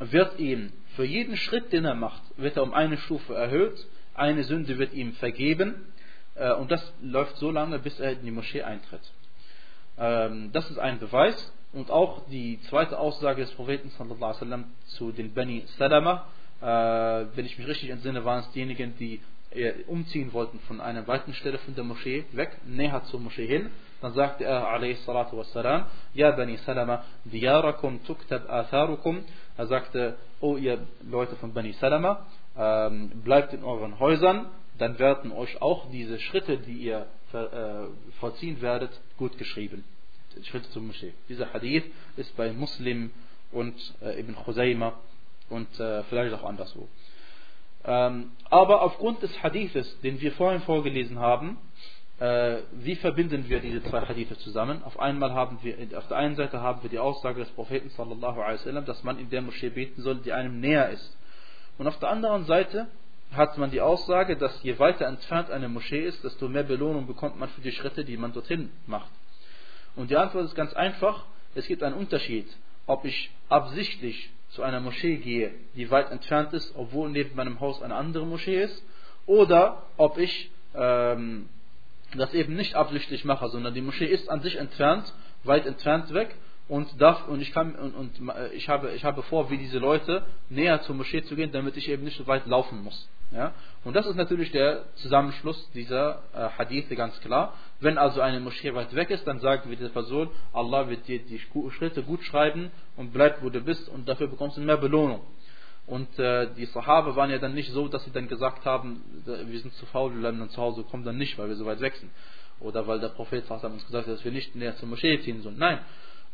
wird 0.00 0.40
ihm 0.40 0.72
für 0.96 1.04
jeden 1.04 1.36
Schritt, 1.36 1.72
den 1.72 1.84
er 1.84 1.94
macht, 1.94 2.22
wird 2.36 2.56
er 2.56 2.64
um 2.64 2.74
eine 2.74 2.96
Stufe 2.96 3.34
erhöht, 3.34 3.86
eine 4.19 4.43
Sünde 4.43 4.77
wird 4.77 4.93
ihm 4.93 5.13
vergeben 5.13 5.75
äh, 6.35 6.53
und 6.53 6.71
das 6.71 6.93
läuft 7.01 7.37
so 7.37 7.51
lange, 7.51 7.79
bis 7.79 7.99
er 7.99 8.11
in 8.11 8.23
die 8.23 8.31
Moschee 8.31 8.63
eintritt. 8.63 9.01
Ähm, 9.97 10.51
das 10.53 10.69
ist 10.69 10.77
ein 10.77 10.99
Beweis 10.99 11.53
und 11.73 11.89
auch 11.91 12.21
die 12.29 12.59
zweite 12.69 12.99
Aussage 12.99 13.41
des 13.41 13.51
Propheten 13.51 13.91
wasallam 13.97 14.65
zu 14.85 15.11
den 15.11 15.33
Bani 15.33 15.63
Salama, 15.77 16.25
äh, 16.61 16.65
wenn 17.35 17.45
ich 17.45 17.57
mich 17.57 17.67
richtig 17.67 17.89
entsinne, 17.89 18.25
waren 18.25 18.39
es 18.41 18.51
diejenigen, 18.51 18.95
die 18.97 19.21
umziehen 19.87 20.31
wollten 20.31 20.59
von 20.67 20.79
einer 20.79 21.07
weiten 21.07 21.33
Stelle 21.33 21.57
von 21.57 21.73
der 21.73 21.83
Moschee 21.83 22.23
weg, 22.33 22.55
näher 22.67 23.03
zur 23.05 23.19
Moschee 23.19 23.47
hin. 23.47 23.71
dann 23.99 24.13
sagte 24.13 24.43
er 24.43 24.67
a.s. 24.67 25.07
Ja 26.13 26.31
Bani 26.31 26.57
Salama, 26.57 27.03
diyarakum 27.25 28.03
tuktab 28.05 28.47
atharukum. 28.47 29.23
Er 29.57 29.65
sagte, 29.65 30.17
oh 30.39 30.55
ihr 30.55 30.79
Leute 31.09 31.35
von 31.37 31.51
Bani 31.51 31.73
Salama, 31.73 32.27
ähm, 32.59 33.09
bleibt 33.23 33.53
in 33.53 33.63
euren 33.63 33.99
Häusern, 33.99 34.47
dann 34.77 34.99
werden 34.99 35.31
euch 35.31 35.61
auch 35.61 35.89
diese 35.91 36.19
Schritte, 36.19 36.57
die 36.57 36.73
ihr 36.73 37.07
äh, 37.33 37.37
vollziehen 38.19 38.61
werdet, 38.61 38.91
gut 39.17 39.37
geschrieben. 39.37 39.83
Schritte 40.43 40.69
zum 40.71 40.87
Moschee. 40.87 41.13
Dieser 41.27 41.53
Hadith 41.53 41.83
ist 42.17 42.35
bei 42.37 42.51
Muslim 42.51 43.11
und 43.51 43.75
äh, 44.01 44.19
Ibn 44.19 44.35
Khuzayma 44.35 44.93
und 45.49 45.79
äh, 45.79 46.03
vielleicht 46.03 46.33
auch 46.33 46.43
anderswo. 46.43 46.87
Ähm, 47.85 48.31
aber 48.49 48.81
aufgrund 48.81 49.23
des 49.23 49.41
Hadithes, 49.41 49.99
den 50.01 50.19
wir 50.21 50.31
vorhin 50.33 50.61
vorgelesen 50.61 51.19
haben, 51.19 51.57
äh, 52.19 52.57
wie 52.73 52.95
verbinden 52.95 53.47
wir 53.47 53.59
diese 53.59 53.81
zwei 53.83 54.01
Hadithe 54.01 54.37
zusammen? 54.37 54.83
Auf 54.83 54.99
einmal 54.99 55.33
haben 55.33 55.59
wir, 55.61 55.75
auf 55.97 56.07
der 56.09 56.17
einen 56.17 56.35
Seite 56.35 56.61
haben 56.61 56.83
wir 56.83 56.89
die 56.89 56.99
Aussage 56.99 57.39
des 57.39 57.49
Propheten 57.51 57.89
sallallahu 57.89 58.41
alaihi 58.41 58.59
wasallam, 58.59 58.85
dass 58.85 59.03
man 59.03 59.17
in 59.17 59.29
der 59.29 59.41
Moschee 59.41 59.69
beten 59.69 60.01
soll, 60.01 60.15
die 60.17 60.33
einem 60.33 60.59
näher 60.59 60.89
ist. 60.89 61.17
Und 61.79 61.87
auf 61.87 61.97
der 61.99 62.09
anderen 62.09 62.43
Seite 62.43 62.87
hat 63.31 63.57
man 63.57 63.71
die 63.71 63.79
Aussage, 63.79 64.35
dass 64.35 64.61
je 64.63 64.77
weiter 64.79 65.05
entfernt 65.07 65.49
eine 65.49 65.69
Moschee 65.69 66.05
ist, 66.05 66.23
desto 66.23 66.49
mehr 66.49 66.63
Belohnung 66.63 67.07
bekommt 67.07 67.39
man 67.39 67.47
für 67.49 67.61
die 67.61 67.71
Schritte, 67.71 68.03
die 68.03 68.17
man 68.17 68.33
dorthin 68.33 68.69
macht. 68.85 69.09
Und 69.95 70.11
die 70.11 70.17
Antwort 70.17 70.43
ist 70.45 70.55
ganz 70.55 70.73
einfach. 70.73 71.23
Es 71.55 71.67
gibt 71.67 71.81
einen 71.81 71.95
Unterschied, 71.95 72.47
ob 72.85 73.05
ich 73.05 73.31
absichtlich 73.47 74.29
zu 74.49 74.61
einer 74.61 74.81
Moschee 74.81 75.17
gehe, 75.17 75.51
die 75.75 75.89
weit 75.89 76.11
entfernt 76.11 76.53
ist, 76.53 76.75
obwohl 76.75 77.09
neben 77.09 77.35
meinem 77.35 77.61
Haus 77.61 77.81
eine 77.81 77.95
andere 77.95 78.25
Moschee 78.25 78.61
ist, 78.61 78.83
oder 79.25 79.83
ob 79.95 80.17
ich 80.17 80.51
ähm, 80.75 81.47
das 82.13 82.33
eben 82.33 82.55
nicht 82.55 82.75
absichtlich 82.75 83.23
mache, 83.23 83.47
sondern 83.47 83.73
die 83.73 83.81
Moschee 83.81 84.07
ist 84.07 84.29
an 84.29 84.41
sich 84.41 84.57
entfernt, 84.57 85.13
weit 85.43 85.65
entfernt 85.65 86.13
weg 86.13 86.35
und 86.69 87.01
darf 87.01 87.27
und 87.27 87.41
ich 87.41 87.51
kann 87.51 87.75
und, 87.75 87.95
und 87.95 88.31
ich 88.53 88.69
habe 88.69 88.91
ich 88.91 89.03
habe 89.03 89.23
vor, 89.23 89.49
wie 89.49 89.57
diese 89.57 89.79
Leute 89.79 90.23
näher 90.49 90.81
zur 90.83 90.95
Moschee 90.95 91.23
zu 91.23 91.35
gehen, 91.35 91.51
damit 91.51 91.75
ich 91.75 91.89
eben 91.89 92.03
nicht 92.03 92.17
so 92.17 92.27
weit 92.27 92.45
laufen 92.45 92.83
muss. 92.83 93.09
Ja? 93.31 93.53
Und 93.83 93.95
das 93.95 94.05
ist 94.05 94.15
natürlich 94.15 94.51
der 94.51 94.85
Zusammenschluss 94.95 95.69
dieser 95.73 96.21
äh, 96.33 96.49
Hadithe 96.57 96.95
ganz 96.95 97.19
klar. 97.21 97.53
Wenn 97.79 97.97
also 97.97 98.21
eine 98.21 98.39
Moschee 98.39 98.73
weit 98.73 98.93
weg 98.95 99.09
ist, 99.09 99.25
dann 99.25 99.39
sagen 99.39 99.69
wir 99.69 99.77
dieser 99.77 99.89
Person, 99.89 100.29
Allah 100.53 100.87
wird 100.89 101.07
dir 101.07 101.19
die 101.19 101.39
Schritte 101.39 102.03
gut 102.03 102.23
schreiben 102.23 102.71
und 102.95 103.13
bleib 103.13 103.43
wo 103.43 103.49
du 103.49 103.61
bist 103.61 103.89
und 103.89 104.07
dafür 104.07 104.27
bekommst 104.27 104.57
du 104.57 104.61
mehr 104.61 104.77
Belohnung. 104.77 105.21
Und 105.87 106.19
äh, 106.19 106.53
die 106.55 106.65
Sahaba 106.65 107.15
waren 107.15 107.31
ja 107.31 107.39
dann 107.39 107.55
nicht 107.55 107.71
so, 107.71 107.87
dass 107.87 108.03
sie 108.03 108.11
dann 108.11 108.27
gesagt 108.27 108.63
haben, 108.65 109.03
wir 109.25 109.59
sind 109.59 109.73
zu 109.73 109.87
faul, 109.87 110.13
wir 110.13 110.19
bleiben 110.19 110.37
dann 110.37 110.51
zu 110.51 110.61
Hause, 110.61 110.83
kommen 110.83 111.03
dann 111.03 111.17
nicht, 111.17 111.35
weil 111.39 111.49
wir 111.49 111.55
so 111.55 111.65
weit 111.65 111.81
weg. 111.81 111.99
Oder 112.59 112.85
weil 112.85 112.99
der 112.99 113.07
Prophet 113.07 113.49
uns 113.49 113.85
gesagt 113.85 114.05
hat, 114.07 114.13
dass 114.13 114.23
wir 114.23 114.31
nicht 114.31 114.55
näher 114.55 114.75
zur 114.75 114.87
Moschee 114.87 115.19
ziehen 115.21 115.41
sollen. 115.41 115.57
Nein. 115.57 115.79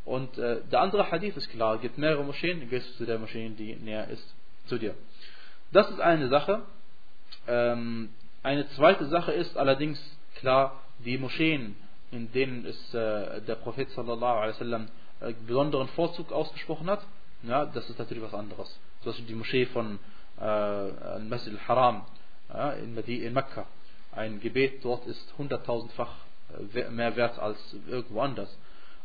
Und 0.05 0.37
äh, 0.37 0.61
der 0.71 0.81
andere 0.81 1.09
Hadith 1.09 1.35
ist 1.35 1.49
klar, 1.49 1.75
es 1.75 1.81
gibt 1.81 1.97
mehrere 1.97 2.23
Moscheen, 2.23 2.69
gehst 2.69 2.87
du 2.91 2.97
zu 2.97 3.05
der 3.05 3.17
Moschee, 3.17 3.49
die 3.49 3.75
näher 3.75 4.07
ist 4.07 4.35
zu 4.67 4.77
dir. 4.77 4.93
Das 5.71 5.89
ist 5.89 5.99
eine 5.99 6.29
Sache. 6.29 6.61
Ähm, 7.47 8.09
eine 8.43 8.67
zweite 8.69 9.07
Sache 9.07 9.31
ist 9.31 9.57
allerdings 9.57 9.99
klar, 10.35 10.83
die 10.99 11.17
Moscheen, 11.17 11.75
in 12.11 12.31
denen 12.31 12.65
es 12.65 12.93
äh, 12.93 13.41
der 13.41 13.55
Prophet 13.55 13.89
sallallahu 13.89 14.37
alaihi 14.37 14.53
wasallam 14.53 14.87
äh, 15.21 15.33
besonderen 15.47 15.87
Vorzug 15.89 16.31
ausgesprochen 16.31 16.89
hat, 16.89 17.01
ja, 17.43 17.65
das 17.65 17.89
ist 17.89 17.97
natürlich 17.97 18.23
was 18.23 18.33
anderes. 18.33 18.79
Zum 19.01 19.11
Beispiel 19.11 19.25
die 19.25 19.35
Moschee 19.35 19.65
von 19.67 19.99
äh, 20.39 21.19
Masjid 21.19 21.53
al-Haram 21.53 22.05
ja, 22.49 22.71
in, 22.73 22.95
in 22.97 23.33
Mekka. 23.33 23.65
Ein 24.11 24.39
Gebet 24.39 24.83
dort 24.83 25.05
ist 25.07 25.33
hunderttausendfach 25.37 26.13
äh, 26.73 26.89
mehr 26.89 27.15
wert 27.15 27.39
als 27.39 27.57
irgendwo 27.87 28.21
anders. 28.21 28.55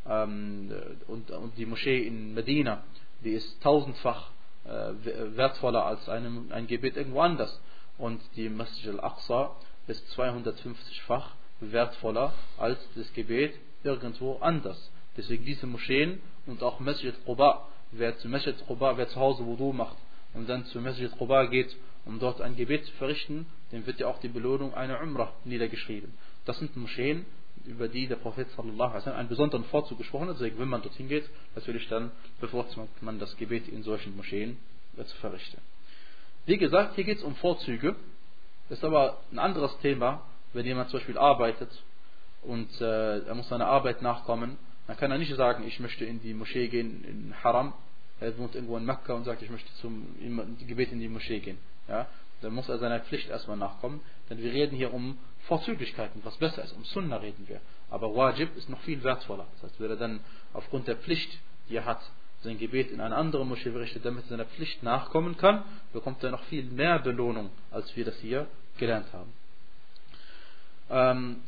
Ähm, 0.08 0.72
und, 1.08 1.30
und 1.30 1.56
die 1.56 1.66
Moschee 1.66 2.06
in 2.06 2.34
Medina, 2.34 2.82
die 3.22 3.32
ist 3.32 3.62
tausendfach 3.62 4.30
äh, 4.64 4.92
wertvoller 5.36 5.84
als 5.84 6.08
einem, 6.08 6.50
ein 6.52 6.66
Gebet 6.66 6.96
irgendwo 6.96 7.20
anders. 7.20 7.60
Und 7.98 8.20
die 8.36 8.48
Masjid 8.48 8.94
al-Aqsa 8.94 9.56
ist 9.86 10.06
250-fach 10.18 11.34
wertvoller 11.60 12.32
als 12.58 12.78
das 12.94 13.12
Gebet 13.12 13.54
irgendwo 13.82 14.38
anders. 14.38 14.90
Deswegen 15.16 15.44
diese 15.44 15.66
Moscheen 15.66 16.20
und 16.46 16.62
auch 16.62 16.80
Masjid 16.80 17.14
Quba, 17.24 17.68
wer 17.90 18.16
zu 18.18 18.28
Masjid 18.28 18.56
Quba, 18.66 18.96
wer 18.96 19.08
zu 19.08 19.20
Hause 19.20 19.44
Wudu 19.44 19.72
macht 19.72 19.96
und 20.34 20.48
dann 20.48 20.64
zu 20.66 20.80
Masjid 20.80 21.10
Quba 21.16 21.46
geht, 21.46 21.76
um 22.04 22.18
dort 22.18 22.40
ein 22.40 22.56
Gebet 22.56 22.86
zu 22.86 22.92
verrichten, 22.92 23.46
dem 23.72 23.86
wird 23.86 24.00
ja 24.00 24.06
auch 24.06 24.20
die 24.20 24.28
Belohnung 24.28 24.74
einer 24.74 25.02
Umrah 25.02 25.32
niedergeschrieben. 25.44 26.14
Das 26.44 26.58
sind 26.58 26.76
Moscheen, 26.76 27.26
über 27.66 27.88
die 27.88 28.06
der 28.06 28.16
Prophet 28.16 28.48
sallallahu 28.50 28.94
alaihi 28.94 29.10
einen 29.10 29.28
besonderen 29.28 29.64
Vorzug 29.64 29.98
gesprochen 29.98 30.28
hat. 30.28 30.36
Deswegen, 30.36 30.58
wenn 30.58 30.68
man 30.68 30.82
dorthin 30.82 31.08
geht, 31.08 31.28
natürlich 31.54 31.88
dann 31.88 32.10
bevorzugt 32.40 33.02
man 33.02 33.18
das 33.18 33.36
Gebet 33.36 33.68
in 33.68 33.82
solchen 33.82 34.16
Moscheen 34.16 34.58
zu 34.96 35.16
verrichten. 35.16 35.60
Wie 36.46 36.58
gesagt, 36.58 36.94
hier 36.94 37.04
geht 37.04 37.18
es 37.18 37.24
um 37.24 37.34
Vorzüge. 37.36 37.96
Ist 38.70 38.84
aber 38.84 39.18
ein 39.32 39.38
anderes 39.38 39.76
Thema, 39.80 40.22
wenn 40.52 40.64
jemand 40.64 40.90
zum 40.90 40.98
Beispiel 40.98 41.18
arbeitet 41.18 41.70
und 42.42 42.68
äh, 42.80 43.18
er 43.20 43.34
muss 43.34 43.48
seiner 43.48 43.66
Arbeit 43.66 44.02
nachkommen, 44.02 44.56
dann 44.86 44.96
kann 44.96 45.10
er 45.10 45.18
nicht 45.18 45.34
sagen, 45.34 45.64
ich 45.66 45.78
möchte 45.80 46.04
in 46.04 46.20
die 46.20 46.34
Moschee 46.34 46.68
gehen, 46.68 47.04
in 47.04 47.34
Haram. 47.44 47.72
Er 48.20 48.36
wohnt 48.38 48.54
irgendwo 48.54 48.76
in 48.76 48.84
Mekka 48.84 49.14
und 49.14 49.24
sagt, 49.24 49.42
ich 49.42 49.50
möchte 49.50 49.72
zum 49.74 50.06
Gebet 50.66 50.92
in 50.92 51.00
die 51.00 51.08
Moschee 51.08 51.40
gehen. 51.40 51.58
Ja? 51.88 52.06
Dann 52.42 52.52
muss 52.54 52.68
er 52.68 52.78
seiner 52.78 53.00
Pflicht 53.00 53.30
erstmal 53.30 53.56
nachkommen. 53.56 54.00
Denn 54.28 54.38
wir 54.38 54.52
reden 54.52 54.76
hier 54.76 54.92
um 54.92 55.18
Vorzüglichkeiten, 55.46 56.20
was 56.24 56.36
besser 56.36 56.62
ist. 56.64 56.72
Um 56.72 56.84
Sunnah 56.84 57.16
reden 57.16 57.48
wir. 57.48 57.60
Aber 57.90 58.14
Wajib 58.14 58.56
ist 58.56 58.68
noch 58.68 58.80
viel 58.80 59.02
wertvoller. 59.02 59.46
Das 59.54 59.70
heißt, 59.70 59.80
wenn 59.80 59.90
er 59.90 59.96
dann 59.96 60.20
aufgrund 60.52 60.88
der 60.88 60.96
Pflicht, 60.96 61.38
die 61.68 61.76
er 61.76 61.84
hat, 61.84 62.00
sein 62.42 62.58
Gebet 62.58 62.90
in 62.90 63.00
eine 63.00 63.16
andere 63.16 63.44
Moschee 63.44 63.70
verrichtet, 63.70 64.04
damit 64.04 64.24
er 64.24 64.30
seiner 64.30 64.46
Pflicht 64.46 64.82
nachkommen 64.82 65.36
kann, 65.36 65.62
bekommt 65.92 66.22
er 66.22 66.30
noch 66.30 66.42
viel 66.44 66.64
mehr 66.64 66.98
Belohnung, 67.00 67.50
als 67.70 67.94
wir 67.96 68.04
das 68.04 68.16
hier 68.18 68.46
gelernt 68.78 69.12
haben. 69.12 69.32
Ähm, 70.88 71.42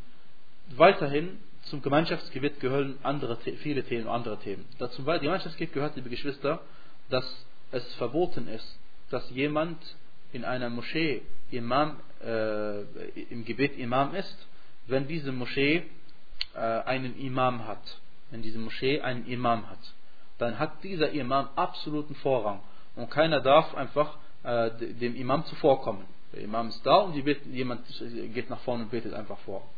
weiterhin 0.77 1.39
zum 1.65 1.81
Gemeinschaftsgebet 1.81 2.61
gehören 2.61 2.99
andere, 3.03 3.39
viele 3.39 3.85
Themen, 3.85 4.09
andere 4.09 4.39
Themen. 4.39 4.67
Dazu 4.79 5.05
Gemeinschaftsgebet 5.05 5.73
gehört, 5.73 5.97
liebe 5.97 6.11
Geschwister, 6.11 6.61
dass 7.09 7.25
es 7.71 7.95
verboten 7.95 8.49
ist, 8.49 8.79
dass 9.11 9.29
jemand 9.31 9.79
in 10.33 10.45
einer 10.45 10.71
Moschee 10.71 11.23
Imam, 11.51 11.97
äh, 12.25 12.83
im 13.31 13.45
Gebet 13.45 13.79
Imam 13.79 14.15
ist, 14.15 14.47
wenn 14.87 15.07
diese 15.07 15.33
Moschee 15.33 15.85
äh, 16.55 16.59
einen 16.59 17.19
Imam 17.19 17.67
hat. 17.67 18.01
Wenn 18.31 18.43
diese 18.43 18.59
Moschee 18.59 19.01
einen 19.01 19.27
Imam 19.27 19.69
hat. 19.69 19.79
Dann 20.39 20.59
hat 20.59 20.83
dieser 20.83 21.11
Imam 21.11 21.49
absoluten 21.57 22.15
Vorrang. 22.17 22.61
Und 22.97 23.11
keiner 23.11 23.41
darf 23.41 23.75
einfach 23.75 24.17
äh, 24.43 24.71
dem 24.71 25.15
Imam 25.17 25.45
zuvorkommen. 25.47 26.05
Der 26.33 26.43
Imam 26.43 26.69
ist 26.69 26.85
da 26.85 26.97
und 26.97 27.25
beten, 27.25 27.53
jemand 27.53 27.83
geht 28.35 28.49
nach 28.49 28.61
vorne 28.61 28.85
und 28.85 28.91
betet 28.91 29.13
einfach 29.13 29.39
vor. 29.41 29.69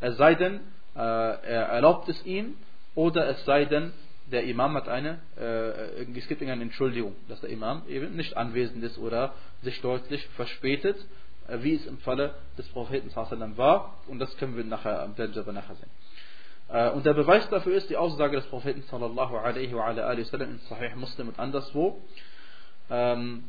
Es 0.00 0.16
sei 0.18 0.34
denn, 0.34 0.60
äh, 0.94 0.98
er 0.98 1.68
erlaubt 1.68 2.08
es 2.08 2.24
ihm, 2.26 2.54
oder 2.94 3.28
es 3.28 3.44
sei 3.44 3.64
denn, 3.64 3.92
der 4.31 4.43
Imam 4.45 4.73
hat 4.75 4.87
eine, 4.87 5.19
äh, 5.37 6.03
es 6.17 6.27
gibt 6.27 6.41
eine 6.41 6.61
Entschuldigung, 6.61 7.15
dass 7.27 7.41
der 7.41 7.49
Imam 7.49 7.83
eben 7.87 8.15
nicht 8.15 8.37
anwesend 8.37 8.83
ist 8.83 8.97
oder 8.97 9.33
sich 9.61 9.81
deutlich 9.81 10.25
verspätet, 10.35 10.97
äh, 11.47 11.57
wie 11.61 11.75
es 11.75 11.85
im 11.85 11.97
Falle 11.99 12.35
des 12.57 12.67
Propheten 12.69 13.11
war. 13.57 13.95
Und 14.07 14.19
das 14.19 14.35
können 14.37 14.55
wir 14.55 14.63
nachher, 14.63 15.09
werden 15.17 15.45
wir 15.45 15.53
nachher 15.53 15.75
sehen. 15.75 15.89
Äh, 16.69 16.89
und 16.91 17.05
der 17.05 17.13
Beweis 17.13 17.47
dafür 17.49 17.75
ist 17.75 17.89
die 17.89 17.97
Aussage 17.97 18.37
des 18.37 18.45
Propheten 18.47 18.81
sallallahu 18.83 19.37
alaihi 19.37 19.75
wa 19.75 19.85
alaihi 19.85 20.21
wasallam 20.21 20.51
in 20.51 20.59
Sahih 20.59 20.95
Muslim 20.95 21.29
und 21.29 21.39
anderswo. 21.39 22.01
Ähm, 22.89 23.43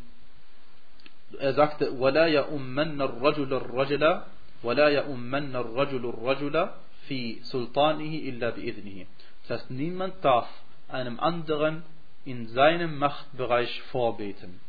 er 1.38 1.54
sagte, 1.54 1.92
وَلَا 1.92 2.26
يَؤُمَّنَّ 2.26 3.00
الرَّجُلَ 3.00 3.52
الرَّجُلَ 3.52 4.22
وَلَا 4.62 4.88
يَؤُمَّنَّ 4.88 5.56
الرَّجُلُ 5.56 6.04
الرَّجُلَ 6.04 6.70
فِي 7.08 7.40
سُلْطَانِهِ 7.42 8.12
إِلَّا 8.30 8.50
بِإِذْنِهِ 8.50 9.06
Das 9.48 9.60
heißt, 9.60 9.70
niemand 9.70 10.24
darf 10.24 10.48
einem 10.89 11.19
anderen 11.19 11.84
in 12.25 12.47
seinem 12.49 12.97
Machtbereich 12.97 13.82
vorbeten. 13.91 14.60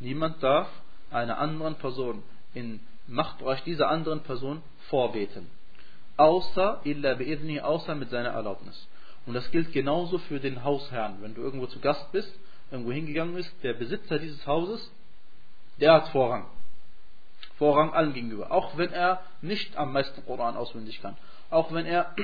Niemand 0.00 0.42
darf 0.42 0.68
einer 1.10 1.38
anderen 1.38 1.76
Person 1.76 2.22
im 2.54 2.80
Machtbereich 3.06 3.62
dieser 3.64 3.88
anderen 3.88 4.20
Person 4.20 4.62
vorbeten. 4.88 5.50
Außer, 6.16 6.80
illa 6.84 7.12
bi'idni, 7.12 7.60
außer 7.60 7.94
mit 7.94 8.10
seiner 8.10 8.30
Erlaubnis. 8.30 8.88
Und 9.26 9.34
das 9.34 9.50
gilt 9.50 9.72
genauso 9.72 10.18
für 10.18 10.40
den 10.40 10.64
Hausherrn. 10.64 11.18
Wenn 11.20 11.34
du 11.34 11.42
irgendwo 11.42 11.66
zu 11.66 11.80
Gast 11.80 12.10
bist, 12.12 12.32
irgendwo 12.70 12.92
hingegangen 12.92 13.34
bist, 13.34 13.52
der 13.62 13.74
Besitzer 13.74 14.18
dieses 14.18 14.46
Hauses, 14.46 14.90
der 15.80 15.94
hat 15.94 16.08
Vorrang. 16.08 16.46
Vorrang 17.56 17.92
allen 17.92 18.12
gegenüber. 18.12 18.50
Auch 18.50 18.76
wenn 18.76 18.92
er 18.92 19.22
nicht 19.40 19.76
am 19.76 19.92
meisten 19.92 20.24
Koran 20.26 20.56
auswendig 20.56 21.00
kann. 21.00 21.16
Auch 21.50 21.72
wenn 21.72 21.86
er 21.86 22.14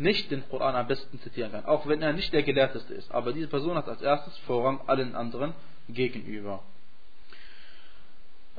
nicht 0.00 0.30
den 0.30 0.48
Koran 0.48 0.74
am 0.74 0.86
besten 0.86 1.20
zitieren 1.20 1.52
kann, 1.52 1.66
auch 1.66 1.86
wenn 1.86 2.02
er 2.02 2.12
nicht 2.12 2.32
der 2.32 2.42
Gelehrteste 2.42 2.94
ist. 2.94 3.12
Aber 3.12 3.32
diese 3.32 3.48
Person 3.48 3.76
hat 3.76 3.88
als 3.88 4.00
erstes 4.00 4.36
Vorrang 4.38 4.80
allen 4.86 5.14
anderen 5.14 5.52
gegenüber. 5.88 6.62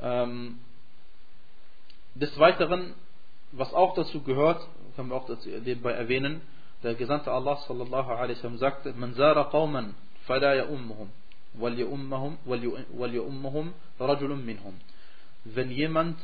Ähm, 0.00 0.58
des 2.14 2.38
Weiteren, 2.38 2.94
was 3.52 3.72
auch 3.74 3.94
dazu 3.94 4.22
gehört, 4.22 4.66
können 4.94 5.08
wir 5.10 5.16
auch 5.16 5.28
nebenbei 5.44 5.92
erwähnen, 5.92 6.42
der 6.82 6.94
Gesandte 6.94 7.32
Allah 7.32 7.56
sallallahu 7.56 8.10
alaihi 8.10 8.36
wasallam 8.38 8.58
sagte, 8.58 8.92
man 8.92 9.14
zara 9.14 9.44
qawman 9.44 9.94
fala 10.26 10.54
ya'ummuhum 10.54 11.08
wal 11.54 11.78
ya'ummuhum 13.14 13.72
rajulun 13.98 14.44
minhum. 14.44 14.74
Wenn 15.44 15.70
jemand 15.70 16.18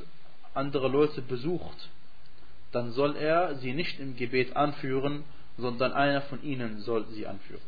andere 0.54 0.88
Leute 0.88 1.22
besucht, 1.22 1.88
dann 2.72 2.92
soll 2.92 3.16
er 3.16 3.56
sie 3.56 3.72
nicht 3.72 3.98
im 4.00 4.16
Gebet 4.16 4.56
anführen, 4.56 5.24
sondern 5.56 5.92
einer 5.92 6.22
von 6.22 6.42
ihnen 6.42 6.80
soll 6.80 7.06
sie 7.06 7.26
anführen. 7.26 7.62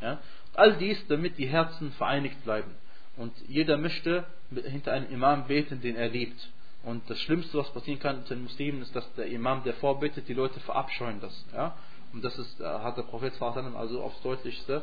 Ja? 0.00 0.18
All 0.54 0.76
dies, 0.76 0.98
damit 1.08 1.38
die 1.38 1.46
Herzen 1.46 1.92
vereinigt 1.92 2.42
bleiben. 2.44 2.70
Und 3.16 3.32
jeder 3.48 3.78
möchte 3.78 4.24
hinter 4.50 4.92
einem 4.92 5.10
Imam 5.10 5.46
beten, 5.46 5.80
den 5.80 5.96
er 5.96 6.08
liebt. 6.08 6.48
Und 6.82 7.08
das 7.10 7.20
Schlimmste, 7.20 7.58
was 7.58 7.72
passieren 7.72 7.98
kann 7.98 8.24
zu 8.26 8.34
den 8.34 8.44
Muslimen, 8.44 8.82
ist, 8.82 8.94
dass 8.94 9.12
der 9.14 9.26
Imam, 9.26 9.64
der 9.64 9.74
vorbetet, 9.74 10.28
die 10.28 10.34
Leute 10.34 10.60
verabscheuen 10.60 11.20
das. 11.20 11.44
Ja? 11.52 11.74
Und 12.12 12.24
das 12.24 12.38
ist, 12.38 12.60
äh, 12.60 12.64
hat 12.64 12.96
der 12.96 13.02
Prophet 13.02 13.32
also 13.40 14.02
aufs 14.02 14.20
Deutlichste 14.22 14.82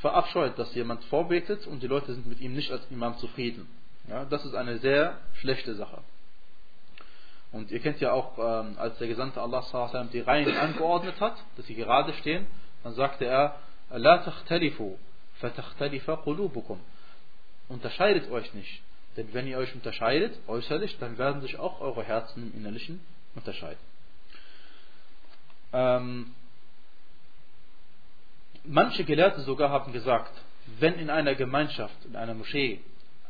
verabscheut, 0.00 0.58
dass 0.58 0.74
jemand 0.74 1.04
vorbetet 1.04 1.66
und 1.66 1.82
die 1.82 1.86
Leute 1.86 2.14
sind 2.14 2.26
mit 2.26 2.40
ihm 2.40 2.54
nicht 2.54 2.70
als 2.70 2.82
Imam 2.90 3.16
zufrieden. 3.18 3.66
Ja? 4.08 4.24
Das 4.24 4.44
ist 4.44 4.54
eine 4.54 4.78
sehr 4.78 5.18
schlechte 5.34 5.74
Sache. 5.74 5.98
Und 7.56 7.70
ihr 7.70 7.80
kennt 7.80 8.00
ja 8.00 8.12
auch, 8.12 8.36
ähm, 8.38 8.76
als 8.78 8.98
der 8.98 9.08
Gesandte 9.08 9.40
Allah 9.40 9.64
die 10.12 10.20
Reihen 10.20 10.54
angeordnet 10.54 11.18
hat, 11.20 11.36
dass 11.56 11.66
sie 11.66 11.74
gerade 11.74 12.12
stehen, 12.14 12.46
dann 12.84 12.92
sagte 12.92 13.24
er, 13.24 13.56
La 13.90 14.18
takhtalifu, 14.18 14.98
fatakhtalifa 15.40 16.16
qulubukum. 16.16 16.78
Unterscheidet 17.68 18.30
euch 18.30 18.52
nicht. 18.52 18.82
Denn 19.16 19.32
wenn 19.32 19.46
ihr 19.46 19.56
euch 19.56 19.74
unterscheidet, 19.74 20.38
äußerlich, 20.46 20.98
dann 20.98 21.16
werden 21.16 21.40
sich 21.40 21.58
auch 21.58 21.80
eure 21.80 22.04
Herzen 22.04 22.52
im 22.52 22.60
Innerlichen 22.60 23.00
unterscheiden. 23.34 23.80
Ähm, 25.72 26.34
manche 28.64 29.04
Gelehrte 29.04 29.40
sogar 29.40 29.70
haben 29.70 29.94
gesagt, 29.94 30.32
wenn 30.78 30.98
in 30.98 31.08
einer 31.08 31.34
Gemeinschaft, 31.34 32.04
in 32.04 32.16
einer 32.16 32.34
Moschee, 32.34 32.80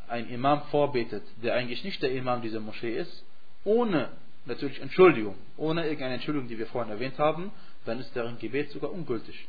ein 0.08 0.28
Imam 0.30 0.62
vorbetet, 0.72 1.22
der 1.44 1.54
eigentlich 1.54 1.84
nicht 1.84 2.02
der 2.02 2.10
Imam 2.10 2.42
dieser 2.42 2.60
Moschee 2.60 2.96
ist, 2.96 3.24
ohne 3.66 4.08
natürlich 4.46 4.80
Entschuldigung, 4.80 5.34
ohne 5.56 5.84
irgendeine 5.84 6.14
Entschuldigung, 6.14 6.48
die 6.48 6.58
wir 6.58 6.68
vorhin 6.68 6.90
erwähnt 6.90 7.18
haben, 7.18 7.52
dann 7.84 8.00
ist 8.00 8.14
deren 8.14 8.38
Gebet 8.38 8.70
sogar 8.70 8.92
ungültig. 8.92 9.46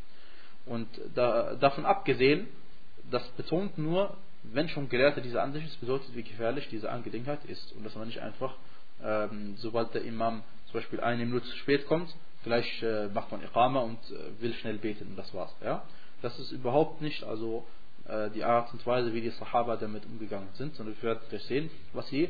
Und 0.66 0.88
da, 1.16 1.56
davon 1.56 1.86
abgesehen, 1.86 2.48
das 3.10 3.26
betont 3.32 3.78
nur, 3.78 4.18
wenn 4.44 4.68
schon 4.70 4.90
Gelehrte 4.90 5.22
diese 5.22 5.42
Ansicht 5.42 5.68
ist, 5.68 5.80
bedeutet, 5.80 6.16
wie 6.16 6.24
gefährlich 6.24 6.68
diese 6.70 6.90
Angelegenheit 6.90 7.46
ist. 7.46 7.74
Und 7.74 7.86
dass 7.86 7.96
man 7.96 8.08
nicht 8.08 8.20
einfach, 8.20 8.56
ähm, 9.04 9.56
sobald 9.58 9.94
der 9.94 10.04
Imam 10.04 10.44
zum 10.66 10.74
Beispiel 10.74 11.00
eine 11.00 11.26
Minute 11.26 11.46
zu 11.46 11.56
spät 11.58 11.86
kommt, 11.88 12.14
gleich 12.44 12.84
äh, 12.84 13.08
macht 13.08 13.32
man 13.32 13.44
Iqama 13.44 13.82
und 13.82 14.00
äh, 14.12 14.42
will 14.42 14.54
schnell 14.56 14.78
beten 14.78 15.08
und 15.08 15.16
das 15.16 15.34
war's. 15.34 15.56
Ja? 15.64 15.84
Das 16.22 16.38
ist 16.40 16.52
überhaupt 16.52 17.02
nicht 17.02 17.24
also 17.24 17.66
äh, 18.08 18.30
die 18.32 18.44
Art 18.44 18.74
und 18.74 18.86
Weise, 18.86 19.14
wie 19.14 19.22
die 19.22 19.30
Sahaba 19.30 19.78
damit 19.78 20.06
umgegangen 20.06 20.50
sind, 20.54 20.76
sondern 20.76 20.96
wir 20.96 21.04
werden 21.04 21.22
gleich 21.30 21.44
sehen, 21.44 21.70
was 21.94 22.08
sie 22.08 22.30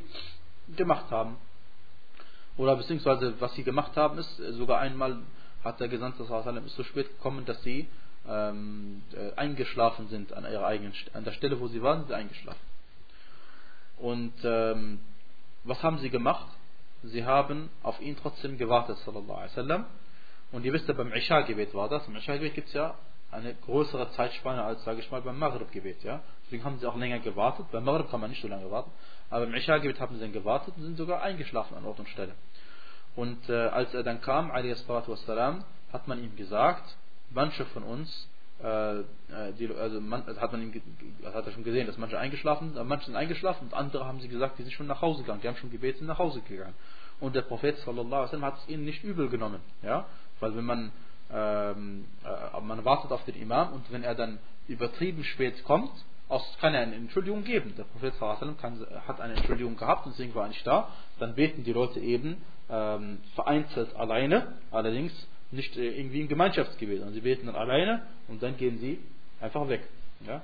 gemacht 0.75 1.09
haben. 1.11 1.37
Oder 2.57 2.75
beziehungsweise 2.75 3.39
was 3.39 3.53
sie 3.55 3.63
gemacht 3.63 3.95
haben 3.95 4.17
ist, 4.17 4.35
sogar 4.35 4.79
einmal 4.79 5.19
hat 5.63 5.79
der 5.79 5.87
Gesandte 5.87 6.23
sallam 6.25 6.65
ist 6.65 6.75
so 6.75 6.83
spät 6.83 7.07
gekommen, 7.09 7.45
dass 7.45 7.61
sie 7.63 7.87
ähm, 8.27 9.03
äh, 9.13 9.35
eingeschlafen 9.35 10.07
sind 10.09 10.33
an 10.33 10.43
ihrer 10.43 10.65
eigenen 10.65 10.93
an 11.13 11.23
der 11.23 11.31
Stelle, 11.33 11.59
wo 11.59 11.67
sie 11.67 11.81
waren, 11.81 11.99
sind 11.99 12.07
sie 12.09 12.15
eingeschlafen. 12.15 12.59
Und 13.97 14.33
ähm, 14.43 14.99
was 15.63 15.81
haben 15.83 15.97
sie 15.99 16.09
gemacht? 16.09 16.47
Sie 17.03 17.25
haben 17.25 17.69
auf 17.83 17.99
ihn 18.01 18.17
trotzdem 18.21 18.57
gewartet, 18.57 18.97
sallallahu 18.99 19.37
alaihi 19.37 19.51
wasallam. 19.51 19.85
Und 20.51 20.65
ihr 20.65 20.73
wisst 20.73 20.87
ja, 20.87 20.93
beim 20.93 21.11
Isha-Gebet 21.11 21.73
war 21.73 21.89
das. 21.89 22.07
Im 22.07 22.15
Isha-Gebet 22.15 22.53
gibt 22.53 22.67
es 22.69 22.73
ja 22.73 22.95
eine 23.31 23.53
größere 23.53 24.11
Zeitspanne 24.11 24.63
als, 24.63 24.83
sage 24.83 25.01
ich 25.01 25.11
mal, 25.11 25.21
beim 25.21 25.37
Maghrib-Gebet. 25.37 26.03
Ja? 26.03 26.21
Deswegen 26.45 26.63
haben 26.63 26.79
sie 26.79 26.87
auch 26.87 26.95
länger 26.95 27.19
gewartet. 27.19 27.65
Beim 27.71 27.83
Maghrib 27.83 28.09
kann 28.09 28.21
man 28.21 28.29
nicht 28.29 28.41
so 28.41 28.47
lange 28.47 28.69
warten. 28.71 28.91
Aber 29.29 29.43
im 29.43 29.53
Isha-Gebet 29.53 29.99
haben 29.99 30.15
sie 30.15 30.21
dann 30.21 30.31
gewartet 30.31 30.73
und 30.77 30.83
sind 30.83 30.97
sogar 30.97 31.21
eingeschlafen 31.21 31.75
an 31.77 31.85
Ort 31.85 31.99
und 31.99 32.07
Stelle. 32.09 32.33
Und 33.17 33.49
äh, 33.49 33.53
als 33.53 33.93
er 33.95 34.03
dann 34.03 34.21
kam, 34.21 34.51
wassalam, 34.51 35.63
hat 35.91 36.07
man 36.07 36.23
ihm 36.23 36.35
gesagt, 36.35 36.95
manche 37.31 37.65
von 37.65 37.81
uns, 37.81 38.29
äh, 38.63 38.99
äh, 38.99 39.03
die, 39.57 39.73
also 39.73 39.99
man, 39.99 40.23
hat 40.25 40.51
man 40.51 40.61
ihm, 40.61 40.81
hat 41.25 41.45
er 41.47 41.51
schon 41.51 41.63
gesehen, 41.63 41.87
dass 41.87 41.97
manche 41.97 42.19
eingeschlafen 42.19 42.73
sind, 42.73 42.87
manche 42.87 43.07
sind 43.07 43.15
eingeschlafen 43.15 43.67
und 43.67 43.73
andere 43.73 44.05
haben 44.05 44.19
sie 44.19 44.27
gesagt, 44.27 44.59
die 44.59 44.63
sind 44.63 44.71
schon 44.71 44.85
nach 44.85 45.01
Hause 45.01 45.23
gegangen, 45.23 45.41
die 45.41 45.47
haben 45.47 45.57
schon 45.57 45.71
gebetet, 45.71 45.97
sind 45.97 46.07
nach 46.07 46.19
Hause 46.19 46.41
gegangen. 46.41 46.75
Und 47.19 47.35
der 47.35 47.41
Prophet 47.41 47.75
sallallahu 47.79 48.41
hat 48.41 48.57
es 48.59 48.69
ihnen 48.69 48.85
nicht 48.85 49.03
übel 49.03 49.29
genommen, 49.29 49.61
ja, 49.81 50.05
weil 50.39 50.55
wenn 50.55 50.65
man 50.65 50.91
ähm, 51.33 52.05
äh, 52.23 52.61
man 52.61 52.85
wartet 52.85 53.11
auf 53.11 53.25
den 53.25 53.35
Imam 53.35 53.73
und 53.73 53.91
wenn 53.91 54.03
er 54.03 54.13
dann 54.13 54.37
übertrieben 54.67 55.23
spät 55.23 55.63
kommt, 55.63 55.91
aus, 56.29 56.43
kann 56.59 56.73
er 56.73 56.81
eine 56.81 56.95
Entschuldigung 56.95 57.43
geben. 57.43 57.73
Der 57.77 57.83
Prophet 57.83 58.13
kann, 58.59 58.85
hat 59.07 59.21
eine 59.21 59.35
Entschuldigung 59.35 59.77
gehabt 59.77 60.05
und 60.05 60.13
deswegen 60.13 60.35
war 60.35 60.43
er 60.43 60.49
nicht 60.49 60.65
da. 60.65 60.89
Dann 61.19 61.35
beten 61.35 61.63
die 61.63 61.73
Leute 61.73 61.99
eben 61.99 62.37
ähm, 62.69 63.19
vereinzelt 63.35 63.95
alleine, 63.95 64.53
allerdings 64.71 65.13
nicht 65.51 65.77
äh, 65.77 65.97
irgendwie 65.97 66.21
im 66.21 66.27
Gemeinschaftsgebet. 66.27 67.01
Und 67.01 67.13
sie 67.13 67.21
beten 67.21 67.45
dann 67.45 67.55
alleine 67.55 68.03
und 68.27 68.43
dann 68.43 68.57
gehen 68.57 68.77
sie 68.79 68.99
einfach 69.39 69.67
weg. 69.69 69.87
Ja? 70.25 70.41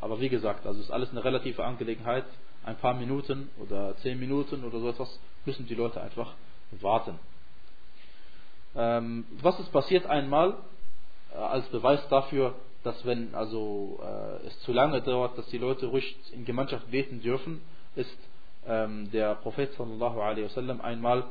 Aber 0.00 0.20
wie 0.20 0.28
gesagt, 0.28 0.66
also 0.66 0.80
ist 0.80 0.90
alles 0.90 1.10
eine 1.10 1.24
relative 1.24 1.64
Angelegenheit. 1.64 2.24
Ein 2.64 2.76
paar 2.76 2.94
Minuten 2.94 3.48
oder 3.58 3.96
zehn 3.98 4.18
Minuten 4.18 4.64
oder 4.64 4.80
so 4.80 4.88
etwas 4.88 5.20
müssen 5.44 5.66
die 5.66 5.74
Leute 5.74 6.00
einfach 6.00 6.34
warten. 6.80 7.18
Ähm, 8.74 9.24
was 9.40 9.58
ist 9.60 9.72
passiert 9.72 10.06
einmal 10.06 10.56
äh, 11.32 11.38
als 11.38 11.66
Beweis 11.68 12.06
dafür, 12.08 12.54
dass 12.82 13.04
wenn 13.04 13.34
also 13.34 14.00
äh, 14.02 14.46
es 14.46 14.58
zu 14.60 14.72
lange 14.72 15.02
dauert, 15.02 15.36
dass 15.38 15.46
die 15.48 15.58
Leute 15.58 15.86
ruhig 15.86 16.16
in 16.32 16.44
Gemeinschaft 16.44 16.90
beten 16.90 17.20
dürfen, 17.20 17.60
ist 17.94 18.16
ähm, 18.66 19.10
der 19.10 19.34
Prophet 19.36 19.72
sallallahu 19.74 20.20
alaihi 20.20 20.44
wasallam 20.44 20.80
einmal 20.80 21.24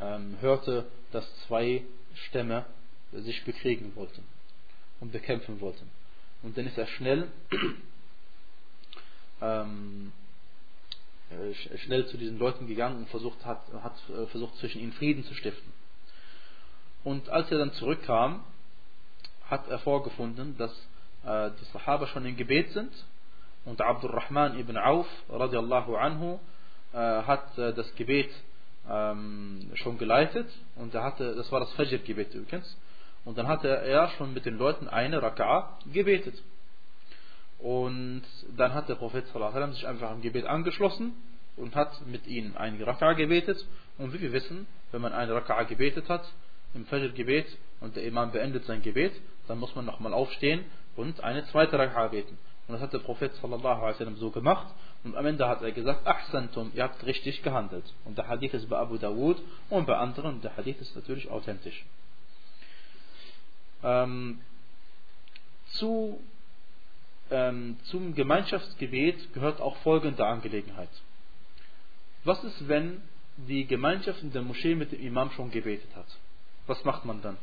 ähm, 0.00 0.36
hörte, 0.40 0.86
dass 1.12 1.24
zwei 1.46 1.82
Stämme 2.28 2.64
sich 3.12 3.44
bekriegen 3.44 3.92
wollten 3.94 4.24
und 5.00 5.12
bekämpfen 5.12 5.60
wollten. 5.60 5.88
Und 6.42 6.56
dann 6.56 6.66
ist 6.66 6.78
er 6.78 6.86
schnell 6.86 7.28
ähm, 9.40 10.12
äh, 11.30 11.78
schnell 11.78 12.06
zu 12.06 12.16
diesen 12.16 12.38
Leuten 12.38 12.66
gegangen 12.66 12.98
und 12.98 13.08
versucht 13.08 13.44
hat, 13.44 13.62
hat 13.82 13.96
äh, 14.10 14.26
versucht 14.26 14.56
zwischen 14.56 14.80
ihnen 14.80 14.92
Frieden 14.92 15.24
zu 15.24 15.34
stiften. 15.34 15.72
Und 17.04 17.28
als 17.28 17.50
er 17.50 17.58
dann 17.58 17.72
zurückkam, 17.72 18.44
hat 19.48 19.68
er 19.68 19.78
vorgefunden, 19.80 20.56
dass 20.58 20.72
äh, 21.24 21.50
die 21.60 21.64
Sahaba 21.72 22.06
schon 22.06 22.24
im 22.26 22.36
Gebet 22.36 22.70
sind. 22.70 22.92
Und 23.64 23.80
Abdurrahman 23.80 24.58
ibn 24.58 24.76
Auf 24.76 25.06
radiallahu 25.28 25.96
anhu 25.96 26.38
äh, 26.92 26.98
hat 26.98 27.58
äh, 27.58 27.72
das 27.72 27.92
Gebet 27.96 28.30
ähm, 28.88 29.70
schon 29.74 29.98
geleitet. 29.98 30.48
Und 30.76 30.94
er 30.94 31.02
hatte, 31.02 31.34
das 31.34 31.50
war 31.50 31.60
das 31.60 31.72
Fajr-Gebet 31.72 32.34
übrigens. 32.34 32.76
Und 33.24 33.38
dann 33.38 33.48
hatte 33.48 33.68
er 33.68 34.08
schon 34.10 34.32
mit 34.34 34.46
den 34.46 34.56
Leuten 34.56 34.88
eine 34.88 35.20
Raka'a 35.20 35.64
gebetet. 35.92 36.40
Und 37.58 38.22
dann 38.56 38.74
hat 38.74 38.88
der 38.88 38.94
Prophet 38.94 39.26
sich 39.26 39.86
einfach 39.86 40.12
im 40.12 40.20
Gebet 40.20 40.46
angeschlossen 40.46 41.14
und 41.56 41.74
hat 41.74 42.06
mit 42.06 42.26
ihnen 42.26 42.56
eine 42.56 42.84
Raka'a 42.84 43.14
gebetet. 43.14 43.66
Und 43.98 44.12
wie 44.12 44.20
wir 44.20 44.32
wissen, 44.32 44.66
wenn 44.92 45.00
man 45.00 45.12
eine 45.12 45.32
Raka'a 45.32 45.64
gebetet 45.64 46.08
hat 46.08 46.24
im 46.76 46.86
Fajr-Gebet 46.86 47.46
und 47.80 47.96
der 47.96 48.04
Imam 48.04 48.30
beendet 48.30 48.64
sein 48.66 48.82
Gebet, 48.82 49.12
dann 49.48 49.58
muss 49.58 49.74
man 49.74 49.84
nochmal 49.84 50.12
aufstehen 50.12 50.64
und 50.94 51.22
eine 51.24 51.44
zweite 51.46 51.76
Raka'a 51.76 52.08
beten. 52.08 52.38
Und 52.68 52.74
das 52.74 52.82
hat 52.82 52.92
der 52.92 52.98
Prophet 52.98 53.32
sallallahu 53.34 53.80
alaihi 53.80 53.94
wasallam 53.94 54.16
so 54.16 54.30
gemacht. 54.30 54.66
Und 55.04 55.16
am 55.16 55.24
Ende 55.24 55.46
hat 55.46 55.62
er 55.62 55.70
gesagt, 55.70 56.06
Ahsantum, 56.06 56.72
ihr 56.74 56.82
habt 56.82 57.04
richtig 57.06 57.42
gehandelt. 57.42 57.84
Und 58.04 58.18
der 58.18 58.26
Hadith 58.26 58.54
ist 58.54 58.68
bei 58.68 58.76
Abu 58.76 58.98
Dawud 58.98 59.40
und 59.70 59.86
bei 59.86 59.96
anderen. 59.96 60.36
Und 60.36 60.44
der 60.44 60.56
Hadith 60.56 60.80
ist 60.80 60.96
natürlich 60.96 61.30
authentisch. 61.30 61.84
Ähm, 63.84 64.40
zu, 65.74 66.20
ähm, 67.30 67.76
zum 67.84 68.16
Gemeinschaftsgebet 68.16 69.32
gehört 69.32 69.60
auch 69.60 69.76
folgende 69.78 70.26
Angelegenheit. 70.26 70.90
Was 72.24 72.42
ist, 72.42 72.66
wenn 72.66 73.00
die 73.36 73.66
Gemeinschaft 73.66 74.22
in 74.22 74.32
der 74.32 74.42
Moschee 74.42 74.74
mit 74.74 74.90
dem 74.90 75.00
Imam 75.00 75.30
schon 75.32 75.52
gebetet 75.52 75.94
hat? 75.94 76.06
Was 76.66 76.84
macht 76.84 77.04
man 77.04 77.22
dann? 77.22 77.36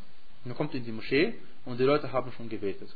Man 0.44 0.56
kommt 0.56 0.74
in 0.76 0.84
die 0.84 0.92
Moschee 0.92 1.36
und 1.66 1.80
die 1.80 1.84
Leute 1.84 2.12
haben 2.12 2.32
schon 2.34 2.50
gebetet. 2.50 2.94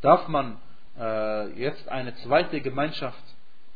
Darf 0.00 0.28
man 0.28 0.58
äh, 0.98 1.60
jetzt 1.60 1.88
eine 1.88 2.14
zweite 2.16 2.60
Gemeinschaft 2.60 3.22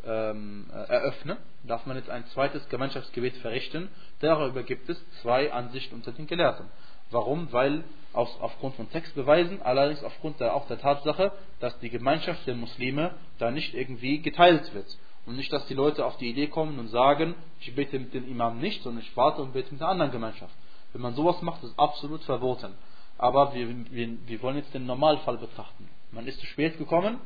ähm, 0.07 0.67
äh, 0.73 0.93
eröffnen, 0.93 1.37
darf 1.65 1.87
man 1.87 1.97
jetzt 1.97 2.09
ein 2.09 2.25
zweites 2.29 2.69
Gemeinschaftsgebet 2.69 3.37
verrichten. 3.39 3.89
Darüber 4.21 4.63
gibt 4.63 4.89
es 4.89 4.99
zwei 5.23 5.53
Ansichten 5.53 5.95
unter 5.95 6.13
den 6.13 6.27
Gelehrten. 6.27 6.67
Warum? 7.11 7.53
Weil 7.53 7.85
aus, 8.13 8.35
aufgrund 8.41 8.77
von 8.77 8.89
Textbeweisen, 8.91 9.61
allerdings 9.63 10.03
aufgrund 10.05 10.41
der, 10.41 10.55
auch 10.55 10.67
der 10.69 10.79
Tatsache, 10.79 11.33
dass 11.59 11.79
die 11.81 11.91
Gemeinschaft 11.91 12.47
der 12.47 12.55
Muslime 12.55 13.15
da 13.39 13.51
nicht 13.51 13.75
irgendwie 13.75 14.23
geteilt 14.23 14.73
wird. 14.75 14.87
Und 15.27 15.37
nicht, 15.37 15.53
dass 15.53 15.67
die 15.67 15.75
Leute 15.75 16.05
auf 16.07 16.17
die 16.17 16.31
Idee 16.31 16.47
kommen 16.47 16.79
und 16.79 16.89
sagen, 16.89 17.35
ich 17.61 17.75
bete 17.75 17.99
mit 17.99 18.15
dem 18.15 18.29
Imam 18.29 18.59
nicht, 18.59 18.83
sondern 18.83 19.03
ich 19.03 19.17
warte 19.17 19.43
und 19.43 19.53
bete 19.53 19.71
mit 19.73 19.81
der 19.81 19.89
anderen 19.89 20.13
Gemeinschaft. 20.13 20.55
Wenn 20.93 21.03
man 21.03 21.15
sowas 21.15 21.41
macht, 21.43 21.63
ist 21.63 21.71
es 21.71 21.79
absolut 21.79 22.23
verboten. 22.25 22.75
Aber 23.19 23.55
wir, 23.55 23.69
wir, 23.91 24.09
wir 24.27 24.43
wollen 24.43 24.57
jetzt 24.57 24.75
den 24.75 24.87
Normalfall 24.87 25.39
betrachten. 25.39 25.89
Man 26.11 26.27
ist 26.27 26.41
zu 26.41 26.47
spät 26.47 26.79
gekommen, 26.79 27.21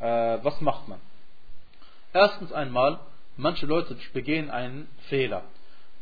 äh, 0.00 0.38
was 0.42 0.60
macht 0.60 0.88
man? 0.88 0.98
Erstens 2.12 2.52
einmal, 2.52 2.98
manche 3.36 3.66
Leute 3.66 3.96
begehen 4.12 4.50
einen 4.50 4.88
Fehler. 5.08 5.42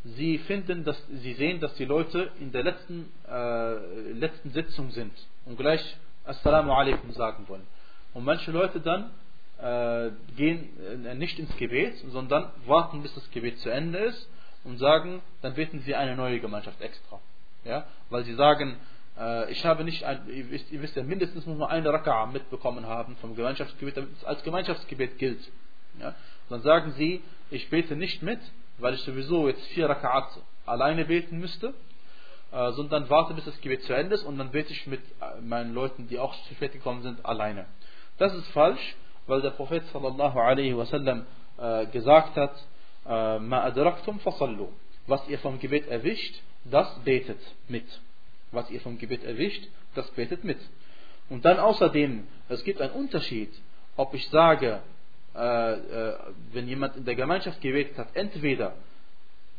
Sie 0.05 0.39
finden, 0.39 0.85
dass 0.85 0.97
sie 1.09 1.35
sehen, 1.35 1.61
dass 1.61 1.75
die 1.75 1.85
Leute 1.85 2.31
in 2.41 2.53
der 2.53 2.63
letzten, 2.63 3.13
äh, 3.29 4.13
letzten 4.13 4.51
Sitzung 4.53 4.91
sind 4.91 5.13
und 5.45 5.57
gleich 5.57 5.97
Assalamu 6.25 6.73
alaikum 6.73 7.13
sagen 7.13 7.45
wollen. 7.49 7.67
Und 8.15 8.25
manche 8.25 8.51
Leute 8.51 8.81
dann 8.81 9.11
äh, 9.59 10.11
gehen 10.37 10.71
äh, 11.05 11.15
nicht 11.15 11.39
ins 11.39 11.55
Gebet, 11.57 11.97
sondern 12.11 12.51
warten, 12.67 13.03
bis 13.03 13.15
das 13.15 13.31
Gebet 13.31 13.59
zu 13.59 13.71
Ende 13.71 13.99
ist 13.99 14.29
und 14.65 14.79
sagen, 14.79 15.23
dann 15.43 15.55
beten 15.55 15.81
sie 15.81 15.95
eine 15.95 16.17
neue 16.17 16.41
Gemeinschaft 16.41 16.81
extra. 16.81 17.21
Ja? 17.65 17.87
Weil 18.11 18.25
sie 18.25 18.35
sagen, 18.35 18.77
äh, 19.19 19.51
ich 19.51 19.65
habe 19.65 19.85
nicht, 19.85 20.05
ein, 20.05 20.29
ihr, 20.29 20.51
wisst, 20.51 20.71
ihr 20.71 20.83
wisst 20.83 20.97
ja, 20.97 21.03
mindestens 21.03 21.47
muss 21.47 21.59
man 21.59 21.69
eine 21.71 21.89
Raka'a 21.91 22.27
mitbekommen 22.27 22.87
haben 22.87 23.17
vom 23.21 23.35
Gemeinschaftsgebet, 23.35 23.97
damit 23.97 24.13
es 24.17 24.25
als 24.25 24.43
Gemeinschaftsgebet 24.43 25.19
gilt. 25.19 25.41
Ja? 26.01 26.15
dann 26.49 26.63
sagen 26.63 26.93
sie, 26.93 27.23
ich 27.51 27.69
bete 27.71 27.97
nicht 27.97 28.23
mit, 28.23 28.41
weil 28.79 28.95
ich 28.95 29.01
sowieso 29.01 29.49
jetzt 29.49 29.65
vier 29.69 29.89
Raka'at 29.91 30.39
alleine 30.67 31.05
beten 31.05 31.39
müsste, 31.39 31.75
äh, 32.53 32.73
sondern 32.73 33.11
warte, 33.11 33.35
bis 33.35 33.45
das 33.45 33.61
Gebet 33.61 33.83
zu 33.83 33.93
Ende 33.93 34.15
ist 34.15 34.25
und 34.25 34.39
dann 34.39 34.51
bete 34.51 34.73
ich 34.73 34.87
mit 34.87 35.01
äh, 35.21 35.41
meinen 35.41 35.75
Leuten, 35.75 36.09
die 36.09 36.19
auch 36.19 36.35
zu 36.45 36.55
spät 36.55 36.73
gekommen 36.73 37.03
sind, 37.03 37.25
alleine. 37.25 37.67
Das 38.19 38.35
ist 38.35 38.49
falsch, 38.49 38.97
weil 39.27 39.43
der 39.43 39.51
Prophet 39.51 39.85
sallallahu 39.93 40.39
alaihi 40.39 40.77
wasallam 40.77 41.27
äh, 41.59 41.87
gesagt 41.87 42.37
hat, 42.37 42.55
ma 43.09 43.63
adraktum 43.65 44.21
fasallu. 44.21 44.69
Was 45.07 45.27
ihr 45.29 45.39
vom 45.39 45.59
Gebet 45.59 45.89
erwischt, 45.89 46.35
das 46.65 46.99
betet 47.05 47.41
mit. 47.69 47.87
Was 48.53 48.71
ihr 48.71 48.81
vom 48.81 48.99
Gebet 48.99 49.25
erwischt, 49.25 49.67
das 49.95 50.11
betet 50.11 50.45
mit. 50.45 50.59
Und 51.31 51.45
dann 51.45 51.59
außerdem, 51.59 52.27
es 52.49 52.65
gibt 52.65 52.81
einen 52.81 52.93
Unterschied, 52.93 53.51
ob 53.97 54.15
ich 54.15 54.29
sage, 54.29 54.81
äh, 55.35 55.73
äh, 55.73 56.15
wenn 56.53 56.69
jemand 56.69 56.97
in 56.97 57.05
der 57.05 57.15
Gemeinschaft 57.15 57.61
gebetet 57.61 57.99
hat, 57.99 58.09
entweder 58.15 58.75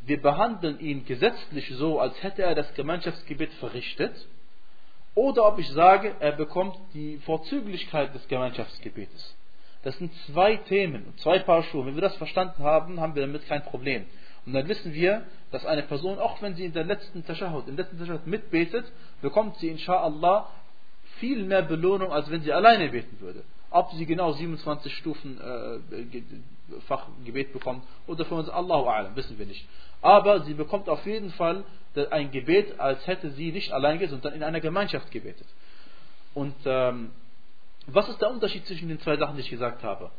wir 0.06 0.22
behandeln 0.22 0.80
ihn 0.80 1.06
gesetzlich 1.06 1.70
so, 1.76 2.00
als 2.00 2.22
hätte 2.24 2.44
er 2.44 2.56
das 2.56 2.74
Gemeinschaftsgebet 2.74 3.54
verrichtet, 3.56 4.14
oder 5.16 5.46
ob 5.46 5.60
ich 5.60 5.70
sage, 5.70 6.16
er 6.20 6.32
bekommt 6.32 6.78
die 6.94 7.18
Vorzüglichkeit 7.18 8.14
des 8.16 8.28
Gemeinschaftsgebetes. 8.28 9.36
Das 9.84 9.98
sind 9.98 10.12
zwei 10.26 10.58
Themen, 10.58 11.14
zwei 11.18 11.40
Paar 11.40 11.64
Schuhe. 11.64 11.86
Wenn 11.86 11.96
wir 11.96 12.02
das 12.02 12.16
verstanden 12.18 12.64
haben, 12.64 13.00
haben 13.00 13.16
wir 13.16 13.22
damit 13.22 13.48
kein 13.48 13.64
Problem. 13.64 14.06
Und 14.46 14.54
dann 14.54 14.68
wissen 14.68 14.94
wir, 14.94 15.24
dass 15.52 15.66
eine 15.66 15.84
Person, 15.84 16.20
auch 16.20 16.42
wenn 16.42 16.56
sie 16.56 16.66
in 16.66 16.74
der 16.74 16.84
letzten 16.84 17.26
Tashahud, 17.26 17.68
im 17.68 17.78
letzten 17.78 17.98
Tashahud 17.98 18.28
mitbetet, 18.28 18.86
bekommt 19.22 19.58
sie 19.58 19.70
inshallah 19.70 20.50
viel 21.20 21.44
mehr 21.44 21.62
Belohnung, 21.62 22.12
als 22.12 22.30
wenn 22.30 22.42
sie 22.42 22.52
alleine 22.52 22.90
beten 22.90 23.20
würde. 23.20 23.44
Ob 23.72 23.92
sie 23.92 24.06
genau 24.06 24.32
27 24.32 24.94
Stufen 24.96 25.40
äh, 25.40 26.82
Fachgebet 26.88 27.54
bekommt 27.54 27.84
oder 28.08 28.26
für 28.26 28.36
uns 28.36 28.50
Allahu 28.50 28.88
A'lam, 28.90 29.16
wissen 29.16 29.38
wir 29.38 29.46
nicht. 29.46 29.68
Aber 30.02 30.42
sie 30.42 30.54
bekommt 30.54 30.90
auf 30.90 31.06
jeden 31.06 31.32
Fall 31.32 31.64
ein 32.12 32.32
Gebet, 32.32 32.80
als 32.80 33.06
hätte 33.06 33.32
sie 33.32 33.52
nicht 33.52 33.72
allein 33.72 34.00
sondern 34.08 34.34
in 34.34 34.44
einer 34.44 34.62
Gemeinschaft 34.62 35.12
gebetet. 35.12 35.48
Und 36.34 36.56
ähm, 36.66 37.12
was 37.88 38.10
ist 38.10 38.22
der 38.22 38.30
Unterschied 38.30 38.66
zwischen 38.66 38.90
den 38.90 39.00
zwei 39.00 39.18
Sachen, 39.18 39.36
die 39.36 39.42
ich 39.42 39.50
gesagt 39.50 39.84
habe? 39.84 40.12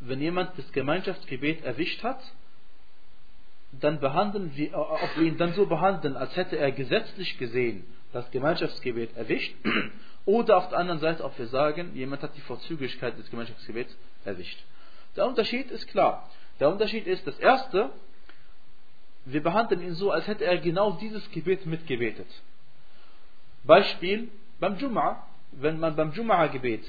Wenn 0.00 0.20
jemand 0.20 0.58
das 0.58 0.70
Gemeinschaftsgebet 0.72 1.64
erwischt 1.64 2.02
hat, 2.02 2.20
dann 3.72 4.00
behandeln 4.00 4.52
wir, 4.54 4.76
ob 4.76 5.16
wir 5.16 5.24
ihn 5.24 5.36
dann 5.36 5.52
so 5.54 5.66
behandeln, 5.66 6.16
als 6.16 6.34
hätte 6.36 6.56
er 6.56 6.72
gesetzlich 6.72 7.38
gesehen 7.38 7.84
das 8.12 8.30
Gemeinschaftsgebet 8.30 9.16
erwischt, 9.16 9.54
oder 10.24 10.56
auf 10.56 10.68
der 10.70 10.78
anderen 10.78 11.00
Seite, 11.00 11.24
ob 11.24 11.38
wir 11.38 11.46
sagen, 11.48 11.94
jemand 11.94 12.22
hat 12.22 12.36
die 12.36 12.40
Vorzüglichkeit 12.40 13.18
des 13.18 13.30
Gemeinschaftsgebets 13.30 13.96
erwischt. 14.24 14.58
Der 15.16 15.26
Unterschied 15.26 15.70
ist 15.70 15.86
klar. 15.88 16.28
Der 16.60 16.70
Unterschied 16.70 17.06
ist, 17.06 17.26
das 17.26 17.38
erste, 17.38 17.90
wir 19.24 19.42
behandeln 19.42 19.82
ihn 19.82 19.94
so, 19.94 20.10
als 20.10 20.26
hätte 20.26 20.44
er 20.44 20.58
genau 20.58 20.92
dieses 20.92 21.30
Gebet 21.30 21.66
mitgebetet. 21.66 22.28
Beispiel 23.64 24.28
beim 24.60 24.76
Jum'a, 24.76 25.16
wenn 25.60 25.78
man 25.78 25.96
beim 25.96 26.10
Jum'a-Gebet 26.12 26.84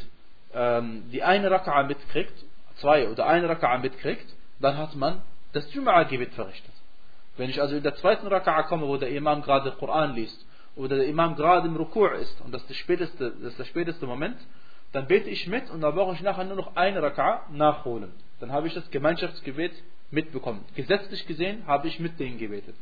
ähm, 0.54 1.04
die 1.12 1.24
eine 1.24 1.50
Raka'a 1.50 1.84
mitkriegt, 1.84 2.34
zwei 2.78 3.10
oder 3.10 3.28
eine 3.28 3.50
Raka'a 3.50 3.80
mitkriegt, 3.80 4.26
dann 4.60 4.78
hat 4.78 4.96
man 4.96 5.22
das 5.54 5.72
Jum'a-Gebet 5.74 6.34
verrichtet. 6.34 6.74
Wenn 7.38 7.50
ich 7.50 7.62
also 7.62 7.76
in 7.76 7.84
der 7.84 7.96
zweiten 7.96 8.28
Raka'a 8.28 8.64
komme, 8.64 8.88
wo 8.88 8.98
der 8.98 9.10
Imam 9.10 9.42
gerade 9.42 9.72
Koran 9.72 10.16
liest, 10.16 10.46
oder 10.76 10.98
der 10.98 11.08
Imam 11.08 11.36
gerade 11.36 11.68
im 11.68 11.76
Rukur 11.76 12.14
ist, 12.14 12.40
und 12.42 12.54
das 12.54 12.64
ist, 12.70 12.78
späteste, 12.78 13.32
das 13.32 13.52
ist 13.52 13.60
der 13.60 13.66
späteste 13.66 14.06
Moment, 14.06 14.38
dann 14.92 15.08
bete 15.08 15.30
ich 15.30 15.48
mit 15.48 15.70
und 15.70 15.82
dann 15.82 15.94
brauche 15.94 16.14
ich 16.14 16.22
nachher 16.22 16.46
nur 16.46 16.56
noch 16.56 16.76
eine 16.76 17.02
Raka'a 17.02 17.52
nachholen. 17.52 18.12
Dann 18.40 18.52
habe 18.52 18.68
ich 18.68 18.74
das 18.74 18.90
Gemeinschaftsgebet 18.92 19.74
mitbekommen. 20.12 20.64
Gesetzlich 20.76 21.26
gesehen 21.28 21.66
habe 21.68 21.88
ich 21.88 22.00
mit 22.00 22.20
denen 22.20 22.38
gebetet. 22.38 22.76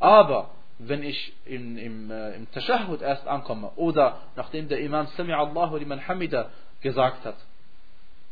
Aber 0.00 0.50
wenn 0.78 1.02
ich 1.02 1.34
in, 1.44 1.76
im, 1.76 2.10
äh, 2.10 2.34
im 2.34 2.50
Tashahhud 2.52 3.02
erst 3.02 3.26
ankomme 3.26 3.72
oder 3.76 4.20
nachdem 4.36 4.68
der 4.68 4.80
Imam 4.80 5.06
Sami 5.16 5.32
Allahu 5.32 5.76
liman 5.76 6.06
Hamida 6.06 6.50
gesagt 6.80 7.24
hat, 7.24 7.36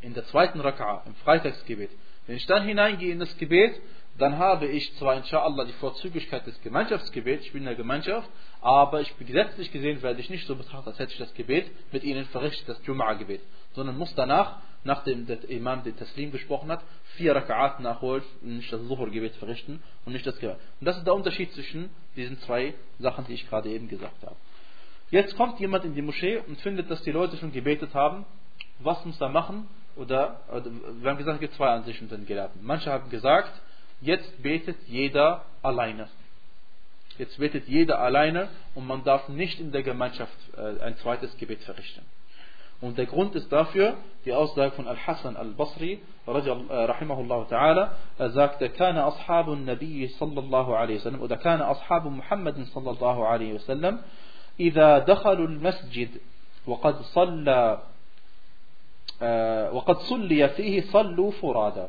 in 0.00 0.14
der 0.14 0.24
zweiten 0.26 0.60
Raka'a, 0.60 1.04
im 1.06 1.14
Freitagsgebet, 1.16 1.90
wenn 2.26 2.36
ich 2.36 2.46
dann 2.46 2.64
hineingehe 2.64 3.12
in 3.12 3.18
das 3.18 3.36
Gebet, 3.38 3.80
dann 4.18 4.38
habe 4.38 4.66
ich 4.66 4.94
zwar 4.96 5.16
inshallah 5.16 5.64
die 5.64 5.72
Vorzüglichkeit 5.74 6.46
des 6.46 6.60
Gemeinschaftsgebets, 6.62 7.46
ich 7.46 7.52
bin 7.52 7.62
in 7.62 7.66
der 7.66 7.74
Gemeinschaft, 7.74 8.28
aber 8.60 9.00
ich 9.00 9.14
gesetzlich 9.18 9.72
gesehen, 9.72 10.02
werde 10.02 10.20
ich 10.20 10.30
nicht 10.30 10.46
so 10.46 10.56
betrachtet, 10.56 10.88
als 10.88 10.98
hätte 10.98 11.12
ich 11.12 11.18
das 11.18 11.34
Gebet 11.34 11.70
mit 11.92 12.02
ihnen 12.02 12.24
verrichtet, 12.26 12.68
das 12.68 12.82
Jum'a-Gebet, 12.84 13.40
sondern 13.74 13.98
muss 13.98 14.14
danach, 14.14 14.60
nachdem 14.84 15.26
der 15.26 15.48
Imam 15.50 15.82
den 15.82 15.96
Taslim 15.96 16.32
gesprochen 16.32 16.70
hat, 16.70 16.82
vier 17.16 17.36
Raka'at 17.36 17.80
nachholen 17.80 18.22
und 18.42 18.56
nicht 18.56 18.72
das 18.72 18.80
Zuhur-Gebet 18.86 19.34
verrichten 19.36 19.82
und 20.04 20.12
nicht 20.12 20.26
das 20.26 20.38
Gebet. 20.38 20.56
Und 20.80 20.86
das 20.86 20.98
ist 20.98 21.06
der 21.06 21.14
Unterschied 21.14 21.52
zwischen 21.52 21.90
diesen 22.14 22.38
zwei 22.40 22.74
Sachen, 22.98 23.26
die 23.26 23.34
ich 23.34 23.48
gerade 23.48 23.68
eben 23.68 23.88
gesagt 23.88 24.22
habe. 24.22 24.36
Jetzt 25.10 25.36
kommt 25.36 25.60
jemand 25.60 25.84
in 25.84 25.94
die 25.94 26.02
Moschee 26.02 26.38
und 26.38 26.60
findet, 26.60 26.90
dass 26.90 27.02
die 27.02 27.12
Leute 27.12 27.36
schon 27.36 27.52
gebetet 27.52 27.94
haben. 27.94 28.24
Was 28.80 29.04
muss 29.04 29.20
er 29.20 29.28
machen? 29.28 29.68
Oder, 29.96 30.40
wir 31.00 31.10
haben 31.10 31.16
gesagt, 31.16 31.36
es 31.36 31.40
gibt 31.40 31.54
zwei 31.54 31.68
Ansichten 31.68 32.08
den 32.08 32.26
Gelehrten. 32.26 32.60
Manche 32.62 32.90
haben 32.90 33.08
gesagt, 33.08 33.52
Jetzt 34.00 34.42
betet 34.42 34.76
jeder 34.86 35.44
alleine. 35.62 36.08
Jetzt 37.18 37.38
betet 37.38 37.66
jeder 37.66 37.98
alleine 37.98 38.48
und 38.74 38.86
man 38.86 39.04
darf 39.04 39.28
nicht 39.28 39.58
in 39.58 39.72
der 39.72 39.82
Gemeinschaft 39.82 40.36
äh, 40.56 40.82
ein 40.82 40.96
zweites 40.98 41.34
Gebet 41.38 41.62
verrichten. 41.62 42.04
Und 42.80 42.98
der 42.98 43.06
Grund 43.06 43.34
ist 43.34 43.50
dafür 43.50 43.94
die 44.24 44.32
Aussage 44.32 44.72
von 44.72 44.86
Al-Hassan 44.86 45.36
al-Basri, 45.36 46.00
rahimahullah 46.26 47.46
ta'ala, 47.48 47.90
er 48.18 48.30
sagte, 48.30 48.68
كان 48.68 48.96
أصحاب 48.98 49.52
النبي 49.52 50.08
صلى 50.08 50.40
الله 50.40 50.76
عليه 50.76 50.96
وسلم 51.00 51.20
oder 51.20 51.38
أصحاب 51.70 52.06
محمد 52.06 52.66
صلى 52.74 52.90
الله 52.90 53.26
عليه 53.26 53.54
وسلم 53.54 53.98
إذا 54.60 54.98
دخلوا 54.98 55.46
المسجد 55.46 56.10
وقد 56.66 57.02
صلى 57.02 57.78
وقد 59.72 59.98
صلي 59.98 60.48
فيه 60.48 60.80
صلوا 60.92 61.30
فرادا 61.30 61.88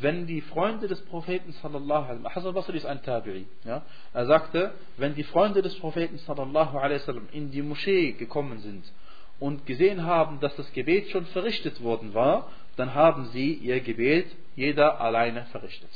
wenn 0.00 0.26
die 0.26 0.40
Freunde 0.40 0.88
des 0.88 1.00
Propheten 1.04 1.52
sallallahu 1.52 2.04
alaihi 2.08 2.24
wasallam, 2.24 2.34
Hassan 2.34 2.54
Basri 2.54 2.76
ist 2.78 2.84
ein 2.84 3.00
Tabi'i, 3.02 3.46
ja, 3.64 3.82
er 4.12 4.26
sagte, 4.26 4.72
wenn 4.96 5.14
die 5.14 5.22
Freunde 5.22 5.62
des 5.62 5.78
Propheten 5.78 6.18
sallallahu 6.18 6.76
alaihi 6.76 7.00
wasallam 7.00 7.28
in 7.30 7.52
die 7.52 7.62
Moschee 7.62 8.12
gekommen 8.12 8.58
sind 8.58 8.84
und 9.44 9.66
gesehen 9.66 10.06
haben, 10.06 10.40
dass 10.40 10.56
das 10.56 10.72
Gebet 10.72 11.10
schon 11.10 11.26
verrichtet 11.26 11.82
worden 11.82 12.14
war, 12.14 12.48
dann 12.76 12.94
haben 12.94 13.26
sie 13.26 13.52
ihr 13.52 13.78
Gebet 13.80 14.26
jeder 14.56 15.02
alleine 15.02 15.44
verrichtet. 15.52 15.90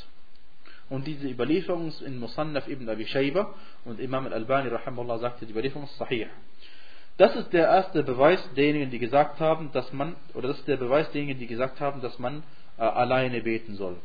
Und 0.87 1.07
diese 1.07 1.27
Überlieferung 1.27 1.87
ist 1.87 1.99
in 2.03 2.19
Musannaf 2.19 2.67
ibn 2.67 2.87
Abi 2.87 3.07
Shayba 3.07 3.51
und 3.85 3.99
Imam 3.99 4.27
al-Albani 4.27 4.69
sagte, 5.19 5.47
die 5.47 5.51
Überlieferung 5.51 5.85
ist 5.85 5.97
sahih. 5.97 6.27
Das 7.17 7.35
ist 7.35 7.51
der 7.51 7.65
erste 7.65 8.03
Beweis 8.03 8.39
derjenigen, 8.55 8.91
die 8.91 8.99
gesagt 8.99 9.39
haben, 9.39 9.71
dass 9.71 9.91
man, 9.93 10.15
oder 10.35 10.49
das 10.49 10.59
ist 10.59 10.67
der 10.67 10.77
Beweis 10.77 11.09
derjenigen, 11.11 11.39
die 11.39 11.47
gesagt 11.47 11.81
haben, 11.81 12.01
dass 12.01 12.19
man 12.19 12.43
äh, 12.77 12.83
alleine 12.83 13.41
beten 13.41 13.73
soll. 13.77 13.95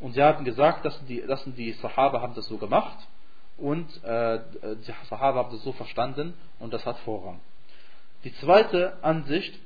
Und 0.00 0.14
sie 0.14 0.22
haben 0.22 0.44
gesagt, 0.44 0.84
dass 0.84 1.00
die, 1.06 1.20
dass 1.24 1.44
die 1.44 1.70
Sahaba 1.74 2.22
haben 2.22 2.34
das 2.34 2.48
so 2.48 2.58
gemacht 2.58 2.98
und 3.56 3.86
äh, 4.02 4.40
die 4.84 4.92
Sahaba 5.08 5.44
haben 5.44 5.52
das 5.52 5.62
so 5.62 5.70
verstanden 5.70 6.34
und 6.58 6.72
das 6.72 6.84
hat 6.84 6.98
Vorrang. 6.98 7.38
Die 8.24 8.34
zweite 8.36 9.02
Ansicht 9.02 9.58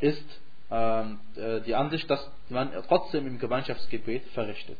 ist 0.00 0.24
ähm, 0.70 1.20
äh, 1.36 1.60
die 1.60 1.74
Ansicht, 1.74 2.10
dass 2.10 2.28
man 2.48 2.72
trotzdem 2.88 3.26
im 3.26 3.38
Gemeinschaftsgebet 3.38 4.24
verrichtet. 4.34 4.78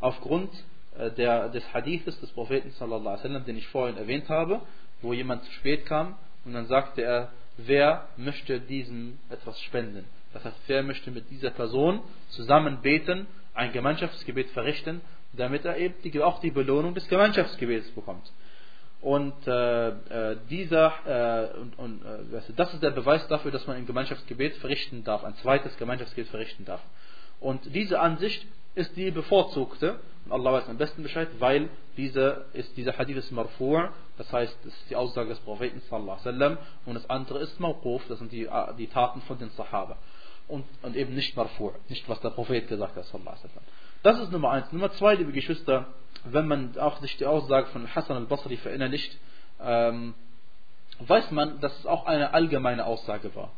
Aufgrund 0.00 0.50
äh, 0.98 1.10
der, 1.12 1.48
des 1.48 1.64
Hadithes 1.72 2.18
des 2.20 2.30
Propheten 2.32 2.72
den 3.46 3.56
ich 3.56 3.68
vorhin 3.68 3.96
erwähnt 3.96 4.28
habe, 4.28 4.60
wo 5.02 5.12
jemand 5.12 5.44
zu 5.44 5.52
spät 5.52 5.86
kam 5.86 6.16
und 6.44 6.54
dann 6.54 6.66
sagte 6.66 7.02
er, 7.02 7.30
wer 7.56 8.08
möchte 8.16 8.60
diesem 8.60 9.18
etwas 9.30 9.60
spenden? 9.60 10.04
Das 10.32 10.44
heißt, 10.44 10.56
wer 10.66 10.82
möchte 10.82 11.10
mit 11.10 11.30
dieser 11.30 11.50
Person 11.50 12.00
zusammen 12.30 12.80
beten, 12.82 13.26
ein 13.54 13.72
Gemeinschaftsgebet 13.72 14.50
verrichten, 14.50 15.00
damit 15.32 15.64
er 15.64 15.76
eben 15.76 15.94
die, 16.02 16.20
auch 16.20 16.40
die 16.40 16.50
Belohnung 16.50 16.94
des 16.94 17.06
Gemeinschaftsgebets 17.08 17.90
bekommt. 17.90 18.30
Und 19.04 19.34
äh, 19.46 19.88
äh, 19.88 20.36
dieser 20.48 20.94
äh, 21.04 21.58
und, 21.58 21.78
und 21.78 22.02
äh, 22.06 22.40
das 22.56 22.72
ist 22.72 22.82
der 22.82 22.90
Beweis 22.90 23.28
dafür, 23.28 23.50
dass 23.50 23.66
man 23.66 23.76
ein 23.76 23.84
Gemeinschaftsgebet 23.84 24.56
verrichten 24.56 25.04
darf, 25.04 25.24
ein 25.24 25.34
zweites 25.36 25.76
Gemeinschaftsgebet 25.76 26.30
verrichten 26.30 26.64
darf. 26.64 26.80
Und 27.38 27.60
diese 27.74 28.00
Ansicht 28.00 28.46
ist 28.74 28.96
die 28.96 29.10
bevorzugte. 29.10 30.00
Und 30.24 30.32
Allah 30.32 30.54
weiß 30.54 30.70
am 30.70 30.78
besten 30.78 31.02
Bescheid, 31.02 31.28
weil 31.38 31.68
diese 31.98 32.46
ist, 32.54 32.74
dieser 32.78 32.96
Hadith 32.96 33.18
ist 33.18 33.30
marfu', 33.30 33.90
das 34.16 34.32
heißt, 34.32 34.56
das 34.64 34.72
ist 34.72 34.88
die 34.88 34.96
Aussage 34.96 35.28
des 35.28 35.40
Propheten 35.40 35.82
sallallahu 35.90 36.20
wasallam, 36.20 36.58
und 36.86 36.94
das 36.94 37.10
andere 37.10 37.40
ist 37.40 37.60
mawquf, 37.60 38.08
das 38.08 38.20
sind 38.20 38.32
die, 38.32 38.48
die 38.78 38.86
Taten 38.86 39.20
von 39.22 39.38
den 39.38 39.50
Sahaba. 39.50 39.98
Und, 40.48 40.64
und 40.80 40.96
eben 40.96 41.14
nicht 41.14 41.36
marfu', 41.36 41.74
nicht 41.90 42.08
was 42.08 42.20
der 42.20 42.30
Prophet 42.30 42.66
gesagt 42.68 42.96
hat 42.96 43.04
sallallahu 43.04 43.36
wasallam. 43.36 43.64
Das 44.04 44.18
ist 44.18 44.30
Nummer 44.30 44.50
eins. 44.50 44.70
Nummer 44.70 44.92
zwei, 44.92 45.14
liebe 45.14 45.32
Geschwister, 45.32 45.86
wenn 46.24 46.46
man 46.46 46.76
auch 46.76 47.00
sich 47.00 47.16
die 47.16 47.24
Aussage 47.24 47.68
von 47.68 47.92
Hassan 47.94 48.18
al-Basri 48.18 48.58
verinnerlicht, 48.58 49.18
ähm, 49.62 50.12
weiß 50.98 51.30
man, 51.30 51.58
dass 51.60 51.74
es 51.78 51.86
auch 51.86 52.04
eine 52.04 52.34
allgemeine 52.34 52.84
Aussage 52.84 53.34
war. 53.34 53.50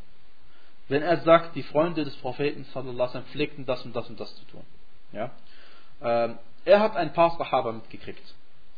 Wenn 0.87 1.03
er 1.03 1.17
sagt, 1.23 1.57
die 1.57 1.65
Freunde 1.65 2.05
des 2.05 2.15
Propheten 2.19 2.65
wasallam 2.75 3.27
pflegten 3.33 3.67
das 3.67 3.85
und 3.85 3.97
das 3.97 4.09
und 4.09 4.21
das 4.21 4.33
zu 4.37 4.45
tun. 4.45 4.63
Ja? 5.11 5.33
Ähm, 6.01 6.39
er 6.65 6.79
hat 6.79 6.95
ein 6.95 7.13
paar 7.13 7.37
Sahaba 7.37 7.73
mitgekriegt. 7.73 8.23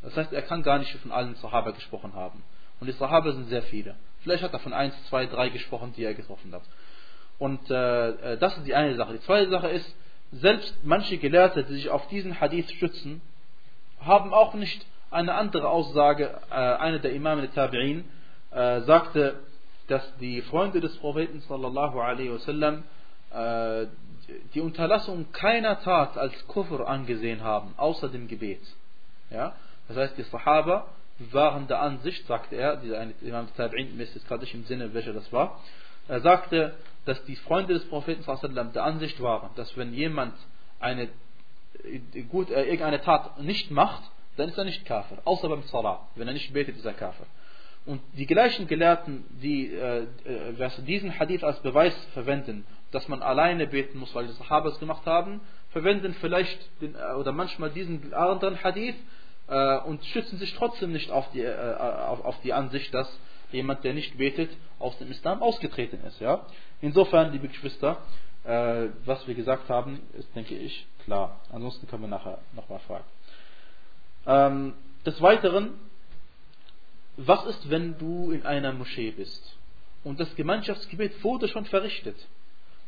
Das 0.00 0.16
heißt, 0.16 0.32
er 0.32 0.42
kann 0.42 0.62
gar 0.62 0.78
nicht 0.78 0.90
von 0.96 1.12
allen 1.12 1.34
Sahaba 1.34 1.72
gesprochen 1.72 2.14
haben. 2.14 2.42
Und 2.80 2.86
die 2.86 2.94
Sahaba 2.94 3.30
sind 3.32 3.50
sehr 3.50 3.64
viele. 3.64 3.94
Vielleicht 4.22 4.42
hat 4.42 4.54
er 4.54 4.60
von 4.60 4.72
eins, 4.72 4.94
zwei, 5.10 5.26
drei 5.26 5.50
gesprochen, 5.50 5.92
die 5.94 6.04
er 6.04 6.14
getroffen 6.14 6.50
hat. 6.54 6.62
Und 7.38 7.70
äh, 7.70 8.08
äh, 8.08 8.38
das 8.38 8.56
ist 8.56 8.66
die 8.66 8.74
eine 8.74 8.96
Sache. 8.96 9.12
Die 9.12 9.20
zweite 9.20 9.50
Sache 9.50 9.68
ist, 9.68 9.94
selbst 10.32 10.74
manche 10.84 11.18
Gelehrte, 11.18 11.64
die 11.64 11.74
sich 11.74 11.90
auf 11.90 12.06
diesen 12.08 12.40
Hadith 12.40 12.70
stützen, 12.72 13.20
haben 14.00 14.32
auch 14.32 14.54
nicht 14.54 14.84
eine 15.10 15.34
andere 15.34 15.68
Aussage. 15.68 16.38
Äh, 16.50 16.54
einer 16.54 16.98
der 16.98 17.12
Imame 17.12 17.48
der 17.48 17.52
Tabi'in 17.52 18.04
äh, 18.50 18.82
sagte, 18.82 19.40
dass 19.88 20.16
die 20.18 20.42
Freunde 20.42 20.80
des 20.80 20.96
Propheten 20.98 21.40
sallallahu 21.40 21.98
alaihi 21.98 22.32
wasallam 22.32 22.84
äh, 23.30 23.86
die 24.54 24.60
Unterlassung 24.60 25.32
keiner 25.32 25.80
Tat 25.80 26.18
als 26.18 26.46
Kufr 26.46 26.86
angesehen 26.86 27.42
haben, 27.42 27.72
außer 27.78 28.08
dem 28.08 28.28
Gebet. 28.28 28.60
Ja? 29.30 29.54
Das 29.88 29.96
heißt, 29.96 30.18
die 30.18 30.22
Sahaba 30.24 30.86
waren 31.32 31.66
der 31.66 31.80
Ansicht, 31.80 32.26
sagte 32.26 32.56
er, 32.56 32.76
dieser 32.76 33.02
Imam 33.22 33.48
Tabi'in, 33.56 33.94
mir 33.94 34.02
ist 34.02 34.14
jetzt 34.14 34.28
gerade 34.28 34.42
nicht 34.42 34.54
im 34.54 34.64
Sinne, 34.64 34.92
welcher 34.92 35.14
das 35.14 35.32
war, 35.32 35.58
er 36.06 36.20
sagte, 36.20 36.74
dass 37.08 37.24
die 37.24 37.36
Freunde 37.36 37.74
des 37.74 37.84
Propheten 37.88 38.24
der 38.74 38.84
Ansicht 38.84 39.20
waren, 39.22 39.50
dass 39.56 39.76
wenn 39.76 39.92
jemand 39.94 40.34
eine, 40.80 41.08
gut, 42.28 42.50
äh, 42.50 42.64
irgendeine 42.64 43.00
Tat 43.00 43.40
nicht 43.40 43.70
macht, 43.70 44.02
dann 44.36 44.48
ist 44.48 44.58
er 44.58 44.64
nicht 44.64 44.84
Kafir, 44.84 45.18
außer 45.24 45.48
beim 45.48 45.62
Salah. 45.64 46.08
Wenn 46.14 46.28
er 46.28 46.34
nicht 46.34 46.52
betet, 46.52 46.76
ist 46.76 46.84
er 46.84 46.92
Kafir. 46.92 47.26
Und 47.86 48.00
die 48.16 48.26
gleichen 48.26 48.66
Gelehrten, 48.66 49.24
die 49.42 49.72
äh, 49.72 50.02
äh, 50.24 50.82
diesen 50.86 51.18
Hadith 51.18 51.42
als 51.42 51.58
Beweis 51.60 51.94
verwenden, 52.12 52.66
dass 52.90 53.08
man 53.08 53.22
alleine 53.22 53.66
beten 53.66 53.98
muss, 53.98 54.14
weil 54.14 54.26
die 54.26 54.32
Sahaba 54.32 54.68
es 54.68 54.78
gemacht 54.78 55.06
haben, 55.06 55.40
verwenden 55.70 56.14
vielleicht 56.20 56.58
den, 56.80 56.94
äh, 56.94 57.14
oder 57.14 57.32
manchmal 57.32 57.70
diesen 57.70 58.12
anderen 58.12 58.62
Hadith 58.62 58.96
äh, 59.48 59.78
und 59.78 60.04
schützen 60.04 60.38
sich 60.38 60.54
trotzdem 60.54 60.92
nicht 60.92 61.10
auf 61.10 61.30
die, 61.32 61.40
äh, 61.40 61.74
auf, 61.76 62.24
auf, 62.24 62.40
die 62.42 62.52
Ansicht, 62.52 62.92
dass 62.92 63.08
jemand, 63.52 63.84
der 63.84 63.94
nicht 63.94 64.18
betet, 64.18 64.50
aus 64.78 64.96
dem 64.98 65.10
Islam 65.10 65.42
ausgetreten 65.42 66.00
ist. 66.06 66.20
Ja? 66.20 66.46
Insofern, 66.80 67.32
liebe 67.32 67.48
Geschwister, 67.48 67.98
äh, 68.44 68.88
was 69.04 69.26
wir 69.26 69.34
gesagt 69.34 69.68
haben, 69.68 70.00
ist, 70.18 70.34
denke 70.34 70.54
ich, 70.54 70.86
klar. 71.04 71.40
Ansonsten 71.50 71.86
können 71.88 72.02
wir 72.02 72.08
nachher 72.08 72.38
nochmal 72.54 72.80
fragen. 72.80 73.04
Ähm, 74.26 74.74
des 75.04 75.20
Weiteren, 75.22 75.74
was 77.16 77.44
ist, 77.46 77.70
wenn 77.70 77.98
du 77.98 78.30
in 78.30 78.44
einer 78.44 78.72
Moschee 78.72 79.10
bist 79.10 79.56
und 80.04 80.20
das 80.20 80.34
Gemeinschaftsgebet 80.36 81.24
wurde 81.24 81.48
schon 81.48 81.64
verrichtet? 81.64 82.16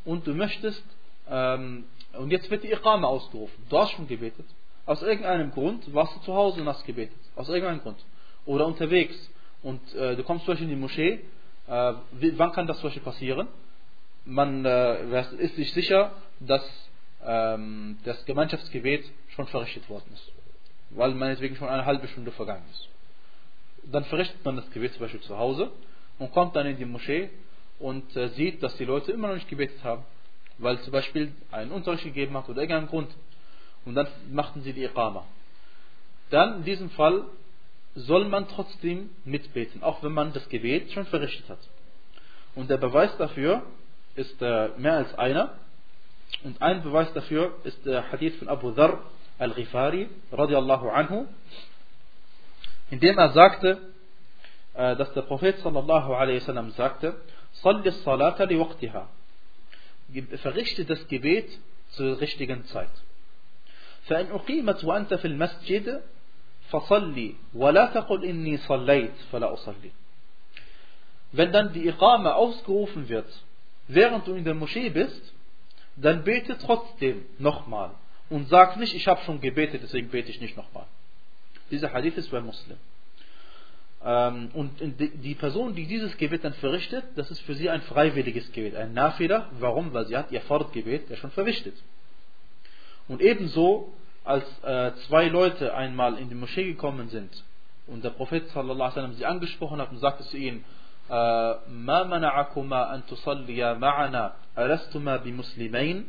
und 0.04 0.26
du 0.26 0.34
möchtest, 0.34 0.84
ähm, 1.28 1.84
und 2.14 2.30
jetzt 2.30 2.50
wird 2.50 2.64
die 2.64 2.72
Iqama 2.72 3.06
ausgerufen. 3.06 3.64
Du 3.68 3.78
hast 3.78 3.92
schon 3.92 4.08
gebetet. 4.08 4.46
Aus 4.86 5.02
irgendeinem 5.02 5.52
Grund 5.52 5.92
warst 5.94 6.16
du 6.16 6.20
zu 6.20 6.34
Hause 6.34 6.60
und 6.60 6.68
hast 6.68 6.84
gebetet. 6.84 7.18
Aus 7.36 7.48
irgendeinem 7.48 7.80
Grund. 7.80 7.98
Oder 8.46 8.66
unterwegs. 8.66 9.14
Und 9.62 9.94
äh, 9.94 10.16
du 10.16 10.22
kommst 10.22 10.44
zum 10.44 10.52
Beispiel 10.52 10.68
in 10.68 10.74
die 10.74 10.80
Moschee. 10.80 11.20
Äh, 11.66 11.92
wann 12.36 12.52
kann 12.52 12.66
das 12.66 12.78
zum 12.78 12.88
Beispiel 12.88 13.02
passieren? 13.02 13.48
Man 14.24 14.64
äh, 14.64 15.20
ist 15.38 15.56
sich 15.56 15.72
sicher, 15.72 16.12
dass 16.40 16.62
ähm, 17.24 17.98
das 18.04 18.24
Gemeinschaftsgebet 18.24 19.04
schon 19.28 19.46
verrichtet 19.46 19.88
worden 19.88 20.10
ist. 20.12 20.32
Weil 20.90 21.14
meinetwegen 21.14 21.56
schon 21.56 21.68
eine 21.68 21.84
halbe 21.84 22.08
Stunde 22.08 22.32
vergangen 22.32 22.64
ist. 22.70 22.88
Dann 23.84 24.04
verrichtet 24.04 24.44
man 24.44 24.56
das 24.56 24.70
Gebet 24.70 24.92
zum 24.92 25.02
Beispiel 25.02 25.20
zu 25.20 25.38
Hause 25.38 25.70
und 26.18 26.32
kommt 26.32 26.56
dann 26.56 26.66
in 26.66 26.76
die 26.76 26.84
Moschee 26.84 27.30
und 27.78 28.14
äh, 28.16 28.28
sieht, 28.30 28.62
dass 28.62 28.76
die 28.76 28.84
Leute 28.84 29.12
immer 29.12 29.28
noch 29.28 29.34
nicht 29.34 29.48
gebetet 29.48 29.82
haben, 29.82 30.04
weil 30.58 30.78
zum 30.80 30.92
Beispiel 30.92 31.32
einen 31.50 31.70
Unterricht 31.70 32.04
gegeben 32.04 32.36
hat 32.36 32.48
oder 32.48 32.60
irgendeinen 32.60 32.88
Grund. 32.88 33.10
Und 33.84 33.94
dann 33.94 34.08
machten 34.30 34.62
sie 34.62 34.72
die 34.72 34.84
Iqama. 34.84 35.24
Dann 36.28 36.58
in 36.58 36.64
diesem 36.64 36.90
Fall 36.90 37.24
soll 37.95 38.25
man 38.25 38.47
trotzdem 38.47 39.09
mitbeten, 39.23 39.83
auch 39.83 40.03
wenn 40.03 40.11
man 40.11 40.33
das 40.33 40.47
Gebet 40.49 40.91
schon 40.91 41.05
verrichtet 41.05 41.49
hat. 41.49 41.59
Und 42.55 42.69
der 42.69 42.77
Beweis 42.77 43.15
dafür 43.17 43.63
ist 44.15 44.41
äh, 44.41 44.69
mehr 44.77 44.97
als 44.97 45.13
einer. 45.17 45.53
Und 46.43 46.61
ein 46.61 46.83
Beweis 46.83 47.11
dafür 47.13 47.55
ist 47.63 47.85
der 47.85 48.11
Hadith 48.11 48.35
von 48.37 48.49
Abu 48.49 48.71
Dharr 48.71 48.99
al-Ghifari 49.37 50.09
radiallahu 50.31 50.89
anhu, 50.89 51.27
in 52.89 52.99
dem 52.99 53.17
er 53.17 53.29
sagte, 53.29 53.79
äh, 54.73 54.95
dass 54.95 55.11
der 55.13 55.21
Prophet 55.23 55.57
sallallahu 55.59 56.13
alaihi 56.13 56.41
wasallam 56.41 56.71
sagte, 56.71 57.15
Salli 57.63 57.91
salata 57.91 58.43
li 58.43 58.59
waqtiha. 58.59 59.07
Verrichte 60.37 60.85
das 60.85 61.07
Gebet 61.07 61.49
zur 61.91 62.19
richtigen 62.19 62.65
Zeit. 62.65 62.91
فإن 64.05 64.31
أقيمت 64.31 64.83
وأنت 64.83 65.13
في 65.13 65.25
المسجد 65.27 66.01
فصلي 66.71 67.35
ولا 67.53 67.85
تقل 67.85 68.25
إني 68.25 68.57
صليت 68.57 69.15
فلا 69.31 69.53
أصلي. 69.53 69.91
Wenn 71.31 71.51
dann 71.51 71.73
die 71.73 71.87
Iqama 71.87 72.33
ausgerufen 72.33 73.09
wird, 73.09 73.27
während 73.87 74.27
du 74.27 74.33
in 74.33 74.45
der 74.45 74.55
Moschee 74.55 74.89
bist, 74.89 75.33
dann 75.95 76.23
bete 76.23 76.57
trotzdem 76.57 77.25
nochmal 77.39 77.91
und 78.29 78.47
sag 78.49 78.77
nicht, 78.77 78.93
ich 78.93 79.07
habe 79.07 79.21
schon 79.25 79.41
gebetet, 79.41 79.81
deswegen 79.83 80.09
bete 80.09 80.29
ich 80.29 80.41
nicht 80.41 80.57
nochmal. 80.57 80.85
Dieser 81.71 81.91
Hadith 81.93 82.17
ist 82.17 82.31
bei 82.31 82.41
Muslim. 82.41 82.77
Ähm, 84.03 84.49
und 84.53 84.71
die 84.79 85.35
Person, 85.35 85.73
die 85.75 85.87
dieses 85.87 86.15
Gebet 86.17 86.43
dann 86.43 86.53
verrichtet, 86.53 87.03
das 87.15 87.31
ist 87.31 87.41
für 87.41 87.55
sie 87.55 87.69
ein 87.69 87.81
freiwilliges 87.81 88.51
Gebet, 88.51 88.75
ein 88.75 88.93
Nafila. 88.93 89.49
Warum? 89.59 89.93
Weil 89.93 90.05
sie 90.05 90.15
hat 90.15 90.31
ihr 90.31 90.41
Fardgebet 90.41 91.09
ja 91.09 91.15
schon 91.15 91.31
verrichtet. 91.31 91.75
Und 93.07 93.21
ebenso, 93.21 93.93
als 94.29 94.43
äh, 94.63 94.91
zwei 95.07 95.27
Leute 95.27 95.73
einmal 95.73 96.17
in 96.17 96.29
die 96.29 96.35
Moschee 96.35 96.65
gekommen 96.65 97.09
sind 97.09 97.31
und 97.87 98.03
der 98.03 98.09
Prophet 98.09 98.47
sallallahu 98.49 98.73
alaihi 98.73 98.89
wasallam 98.89 99.13
sie 99.13 99.25
angesprochen 99.25 99.79
hat 99.79 99.91
und 99.91 99.99
sagte 99.99 100.23
zu 100.23 100.37
ihnen, 100.37 100.63
äh, 101.09 101.55
ما 101.69 102.03
منعكما 102.03 102.95
أن 102.95 103.05
تصليا 103.05 103.73
معنا 103.73 104.33
ألستما 104.57 105.17
بمسلمين 105.17 106.05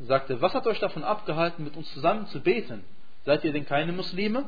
sagte, 0.00 0.40
was 0.42 0.52
hat 0.52 0.66
euch 0.66 0.78
davon 0.78 1.04
abgehalten, 1.04 1.64
mit 1.64 1.76
uns 1.76 1.90
zusammen 1.94 2.26
zu 2.26 2.40
beten? 2.40 2.84
Seid 3.24 3.44
ihr 3.44 3.52
denn 3.52 3.64
keine 3.64 3.92
Muslime? 3.92 4.44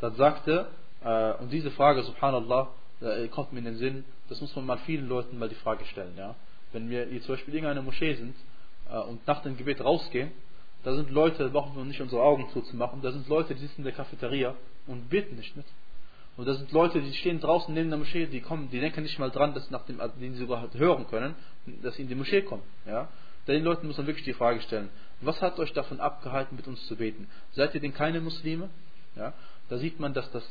Dann 0.00 0.14
sagte 0.14 0.68
äh, 1.04 1.32
und 1.34 1.52
diese 1.52 1.70
Frage, 1.70 2.02
subhanallah, 2.02 2.68
äh, 3.02 3.28
kommt 3.28 3.52
mir 3.52 3.58
in 3.58 3.66
den 3.66 3.76
Sinn, 3.76 4.04
das 4.30 4.40
muss 4.40 4.54
man 4.56 4.64
mal 4.66 4.78
vielen 4.78 5.08
Leuten 5.08 5.38
mal 5.38 5.48
die 5.50 5.54
Frage 5.56 5.84
stellen. 5.84 6.14
Ja? 6.16 6.34
Wenn 6.72 6.88
wir 6.88 7.04
hier 7.04 7.20
zum 7.22 7.34
Beispiel 7.34 7.54
in 7.56 7.66
einer 7.66 7.82
Moschee 7.82 8.14
sind 8.14 8.34
äh, 8.90 8.98
und 8.98 9.26
nach 9.26 9.42
dem 9.42 9.56
Gebet 9.58 9.84
rausgehen, 9.84 10.30
da 10.85 10.95
sind 10.95 11.09
Leute, 11.11 11.49
brauchen 11.49 11.75
wir 11.75 11.83
nicht 11.83 11.99
unsere 11.99 12.21
Augen 12.21 12.47
zuzumachen, 12.53 13.01
da 13.01 13.11
sind 13.11 13.27
Leute, 13.27 13.55
die 13.55 13.61
sitzen 13.61 13.79
in 13.79 13.83
der 13.83 13.93
Cafeteria 13.93 14.55
und 14.87 15.09
beten 15.09 15.35
nicht 15.35 15.57
mit. 15.57 15.65
Und 16.37 16.47
da 16.47 16.53
sind 16.53 16.71
Leute, 16.71 17.01
die 17.01 17.13
stehen 17.13 17.39
draußen 17.41 17.73
neben 17.73 17.89
der 17.89 17.97
Moschee, 17.97 18.27
die 18.27 18.39
kommen, 18.39 18.69
die 18.71 18.79
denken 18.79 19.03
nicht 19.03 19.19
mal 19.19 19.31
dran, 19.31 19.53
dass 19.53 19.69
nach 19.71 19.85
dem, 19.85 19.99
den 20.21 20.33
sie 20.33 20.39
sogar 20.39 20.69
hören 20.73 21.07
können, 21.07 21.35
dass 21.81 21.95
sie 21.95 22.03
in 22.03 22.07
die 22.07 22.15
Moschee 22.15 22.41
kommen. 22.41 22.63
Ja? 22.85 23.09
Den 23.47 23.63
Leuten 23.63 23.87
muss 23.87 23.97
man 23.97 24.07
wirklich 24.07 24.25
die 24.25 24.33
Frage 24.33 24.61
stellen, 24.61 24.89
was 25.21 25.41
hat 25.41 25.59
euch 25.59 25.73
davon 25.73 25.99
abgehalten, 25.99 26.55
mit 26.55 26.67
uns 26.67 26.85
zu 26.87 26.95
beten? 26.95 27.27
Seid 27.53 27.73
ihr 27.75 27.81
denn 27.81 27.93
keine 27.93 28.21
Muslime? 28.21 28.69
Ja? 29.15 29.33
Da 29.69 29.77
sieht 29.77 29.99
man, 29.99 30.13
dass 30.13 30.31
das 30.31 30.43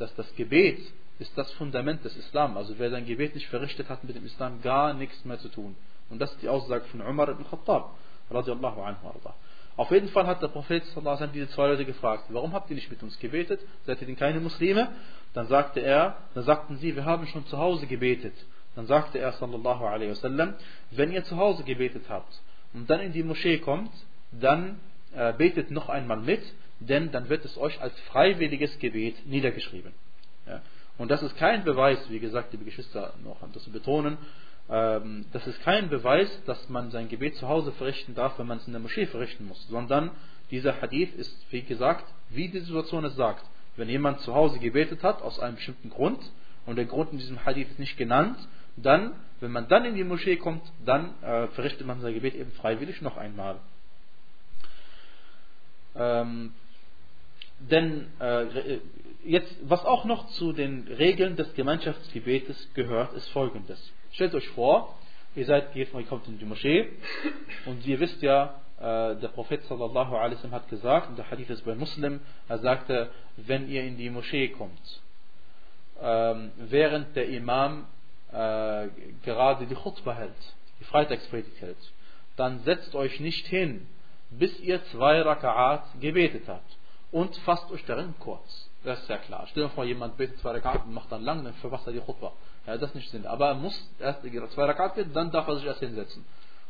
dass 0.00 0.14
das 0.14 0.34
Gebet 0.34 0.80
ist 1.18 1.36
das 1.36 1.52
Fundament 1.52 2.04
des 2.04 2.16
Islam. 2.16 2.56
Also 2.56 2.74
wer 2.78 2.90
sein 2.90 3.04
Gebet 3.04 3.34
nicht 3.34 3.48
verrichtet 3.48 3.88
hat 3.88 4.02
mit 4.02 4.16
dem 4.16 4.24
Islam, 4.24 4.62
gar 4.62 4.94
nichts 4.94 5.24
mehr 5.24 5.38
zu 5.38 5.48
tun. 5.48 5.76
Und 6.08 6.18
das 6.18 6.32
ist 6.32 6.42
die 6.42 6.48
Aussage 6.48 6.84
von 6.86 7.02
Umar 7.02 7.28
ibn 7.28 7.44
Khattab, 7.44 7.94
radiallahu 8.30 8.80
anhu 8.80 9.12
Auf 9.76 9.90
jeden 9.90 10.08
Fall 10.08 10.26
hat 10.26 10.42
der 10.42 10.48
Prophet 10.48 10.82
diese 11.34 11.48
zwei 11.48 11.68
Leute 11.68 11.84
gefragt, 11.84 12.24
warum 12.28 12.52
habt 12.52 12.70
ihr 12.70 12.74
nicht 12.74 12.90
mit 12.90 13.02
uns 13.02 13.18
gebetet? 13.18 13.60
Seid 13.86 14.00
ihr 14.00 14.06
denn 14.06 14.16
keine 14.16 14.40
Muslime? 14.40 14.88
Dann 15.32 15.46
sagte 15.46 15.80
er, 15.80 16.16
dann 16.34 16.44
sagten 16.44 16.76
sie, 16.76 16.94
wir 16.96 17.04
haben 17.04 17.26
schon 17.26 17.46
zu 17.46 17.56
Hause 17.56 17.86
gebetet. 17.86 18.34
Dann 18.76 18.86
sagte 18.86 19.18
er 19.18 19.32
sallallahu 19.32 19.84
alaihi 19.84 20.10
wasallam, 20.10 20.54
wenn 20.90 21.12
ihr 21.12 21.24
zu 21.24 21.36
Hause 21.36 21.64
gebetet 21.64 22.04
habt 22.08 22.40
und 22.72 22.88
dann 22.88 23.00
in 23.00 23.12
die 23.12 23.22
Moschee 23.22 23.58
kommt, 23.58 23.90
dann 24.32 24.80
äh, 25.14 25.32
betet 25.32 25.70
noch 25.70 25.88
einmal 25.88 26.18
mit, 26.18 26.42
denn 26.78 27.10
dann 27.10 27.28
wird 27.28 27.44
es 27.44 27.58
euch 27.58 27.80
als 27.80 27.98
freiwilliges 28.00 28.78
Gebet 28.78 29.26
niedergeschrieben. 29.26 29.92
Ja? 30.46 30.60
Und 30.98 31.10
das 31.10 31.22
ist 31.22 31.36
kein 31.36 31.64
Beweis, 31.64 31.98
wie 32.10 32.20
gesagt, 32.20 32.52
liebe 32.52 32.64
Geschwister, 32.64 33.14
noch 33.24 33.38
das 33.52 33.64
zu 33.64 33.72
betonen, 33.72 34.18
das 34.70 35.46
ist 35.48 35.60
kein 35.62 35.88
Beweis, 35.88 36.30
dass 36.46 36.68
man 36.68 36.92
sein 36.92 37.08
Gebet 37.08 37.34
zu 37.34 37.48
Hause 37.48 37.72
verrichten 37.72 38.14
darf, 38.14 38.38
wenn 38.38 38.46
man 38.46 38.58
es 38.58 38.66
in 38.68 38.72
der 38.72 38.80
Moschee 38.80 39.06
verrichten 39.06 39.46
muss, 39.48 39.66
sondern 39.68 40.12
dieser 40.52 40.80
Hadith 40.80 41.12
ist, 41.14 41.34
wie 41.50 41.62
gesagt, 41.62 42.04
wie 42.28 42.48
die 42.48 42.60
Situation 42.60 43.04
es 43.04 43.16
sagt. 43.16 43.44
Wenn 43.76 43.88
jemand 43.88 44.20
zu 44.20 44.34
Hause 44.34 44.60
gebetet 44.60 45.02
hat, 45.02 45.22
aus 45.22 45.40
einem 45.40 45.56
bestimmten 45.56 45.90
Grund, 45.90 46.20
und 46.66 46.76
der 46.76 46.84
Grund 46.84 47.10
in 47.12 47.18
diesem 47.18 47.44
Hadith 47.44 47.68
ist 47.70 47.78
nicht 47.80 47.96
genannt, 47.96 48.36
dann, 48.76 49.12
wenn 49.40 49.50
man 49.50 49.66
dann 49.68 49.84
in 49.84 49.94
die 49.94 50.04
Moschee 50.04 50.36
kommt, 50.36 50.62
dann 50.84 51.20
äh, 51.22 51.48
verrichtet 51.48 51.86
man 51.86 52.00
sein 52.00 52.14
Gebet 52.14 52.34
eben 52.34 52.52
freiwillig 52.52 53.02
noch 53.02 53.16
einmal. 53.16 53.56
Ähm, 55.96 56.52
denn 57.58 58.06
äh, 58.20 58.78
jetzt, 59.24 59.52
was 59.62 59.84
auch 59.84 60.04
noch 60.04 60.28
zu 60.28 60.52
den 60.52 60.86
Regeln 60.86 61.36
des 61.36 61.52
Gemeinschaftsgebetes 61.54 62.70
gehört, 62.74 63.12
ist 63.14 63.28
folgendes. 63.30 63.92
Stellt 64.12 64.34
euch 64.34 64.48
vor, 64.50 64.96
ihr 65.34 65.46
seid, 65.46 65.74
ihr 65.76 65.86
kommt 65.86 66.26
in 66.26 66.38
die 66.38 66.44
Moschee 66.44 66.88
und 67.66 67.86
ihr 67.86 68.00
wisst 68.00 68.20
ja, 68.22 68.60
äh, 68.78 69.16
der 69.16 69.28
Prophet 69.28 69.62
sallallahu 69.64 70.16
alaihi 70.16 70.50
hat 70.50 70.68
gesagt, 70.68 71.10
und 71.10 71.18
der 71.18 71.30
Hadith 71.30 71.50
ist 71.50 71.64
bei 71.64 71.74
Muslim, 71.74 72.20
er 72.48 72.58
sagte, 72.58 73.10
wenn 73.36 73.68
ihr 73.68 73.84
in 73.84 73.96
die 73.96 74.10
Moschee 74.10 74.48
kommt, 74.48 75.02
ähm, 76.00 76.50
während 76.56 77.14
der 77.14 77.28
Imam 77.28 77.86
äh, 78.32 78.88
gerade 79.22 79.66
die 79.66 79.74
Khutbah 79.74 80.14
hält, 80.14 80.54
die 80.80 80.84
Freitagspredigt 80.84 81.60
hält, 81.60 81.92
dann 82.36 82.60
setzt 82.60 82.94
euch 82.94 83.20
nicht 83.20 83.46
hin, 83.46 83.86
bis 84.30 84.58
ihr 84.60 84.82
zwei 84.86 85.20
Raka'at 85.22 85.82
gebetet 86.00 86.44
habt 86.48 86.76
und 87.12 87.36
fasst 87.38 87.70
euch 87.70 87.84
darin 87.84 88.14
kurz. 88.18 88.70
Das 88.82 89.00
ist 89.02 89.08
ja 89.08 89.18
klar. 89.18 89.46
Stell 89.50 89.64
dir 89.64 89.68
vor, 89.70 89.84
jemand 89.84 90.16
betet 90.16 90.38
zwei 90.38 90.52
Rakat 90.52 90.86
und 90.86 90.94
macht 90.94 91.12
dann 91.12 91.22
lang, 91.22 91.44
dann 91.44 91.52
verpasst 91.54 91.86
er 91.86 91.92
die 91.92 92.00
Khutbah. 92.00 92.32
Das 92.78 92.94
nicht 92.94 93.10
Sinn. 93.10 93.26
Aber 93.26 93.48
er 93.48 93.54
muss 93.54 93.74
erst 93.98 94.22
zwei 94.22 94.64
Rakat 94.64 94.94
beten, 94.94 95.12
dann 95.12 95.30
darf 95.30 95.48
er 95.48 95.56
sich 95.56 95.66
erst 95.66 95.80
hinsetzen. 95.80 96.24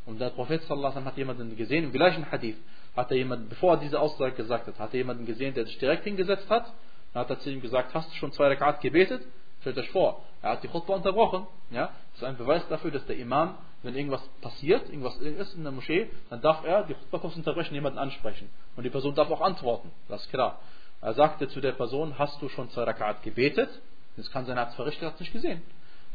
Und 0.06 0.20
der 0.20 0.30
Prophet 0.30 0.62
sallallahu 0.62 1.04
hat 1.04 1.16
jemanden 1.16 1.56
gesehen, 1.56 1.84
im 1.84 1.92
gleichen 1.92 2.30
Hadith, 2.30 2.56
hat 2.96 3.10
er 3.10 3.16
jemanden, 3.16 3.48
bevor 3.48 3.74
er 3.74 3.76
diese 3.78 4.00
Aussage 4.00 4.32
gesagt 4.32 4.66
hat, 4.66 4.78
hat 4.78 4.94
er 4.94 4.98
jemanden 4.98 5.26
gesehen, 5.26 5.54
der 5.54 5.64
sich 5.66 5.78
direkt 5.78 6.04
hingesetzt 6.04 6.48
hat. 6.48 6.72
Dann 7.12 7.22
hat 7.22 7.30
er 7.30 7.38
zu 7.40 7.50
ihm 7.50 7.60
gesagt, 7.60 7.92
hast 7.94 8.10
du 8.10 8.16
schon 8.16 8.32
zwei 8.32 8.48
Rakat 8.48 8.80
gebetet? 8.80 9.22
Stellt 9.60 9.76
euch 9.76 9.90
vor, 9.90 10.22
er 10.42 10.52
hat 10.52 10.62
die 10.62 10.68
Khutbah 10.68 10.94
unterbrochen. 10.94 11.46
Ja? 11.70 11.90
Das 12.12 12.22
ist 12.22 12.24
ein 12.24 12.38
Beweis 12.38 12.66
dafür, 12.68 12.90
dass 12.90 13.04
der 13.06 13.16
Imam, 13.16 13.58
wenn 13.82 13.94
irgendwas 13.94 14.22
passiert, 14.40 14.88
irgendwas 14.88 15.16
ist 15.18 15.54
in 15.54 15.62
der 15.64 15.72
Moschee, 15.72 16.08
dann 16.30 16.40
darf 16.40 16.64
er 16.64 16.84
die 16.84 16.94
Khutbah 16.94 17.18
kurz 17.18 17.36
unterbrechen, 17.36 17.74
jemanden 17.74 17.98
ansprechen. 17.98 18.48
Und 18.76 18.84
die 18.84 18.90
Person 18.90 19.14
darf 19.14 19.30
auch 19.30 19.42
antworten. 19.42 19.90
Das 20.08 20.22
ist 20.22 20.30
klar. 20.30 20.60
Er 21.02 21.14
sagte 21.14 21.48
zu 21.48 21.60
der 21.60 21.72
Person, 21.72 22.18
hast 22.18 22.40
du 22.40 22.48
schon 22.48 22.70
zwei 22.70 22.84
Rakat 22.84 23.22
gebetet? 23.22 23.68
Das 24.16 24.30
kann 24.30 24.46
sein, 24.46 24.56
er 24.56 24.62
hat 24.62 24.70
es 24.70 24.76
verrichtet, 24.76 25.02
er 25.02 25.06
hat 25.08 25.14
es 25.14 25.20
nicht 25.20 25.32
gesehen. 25.32 25.62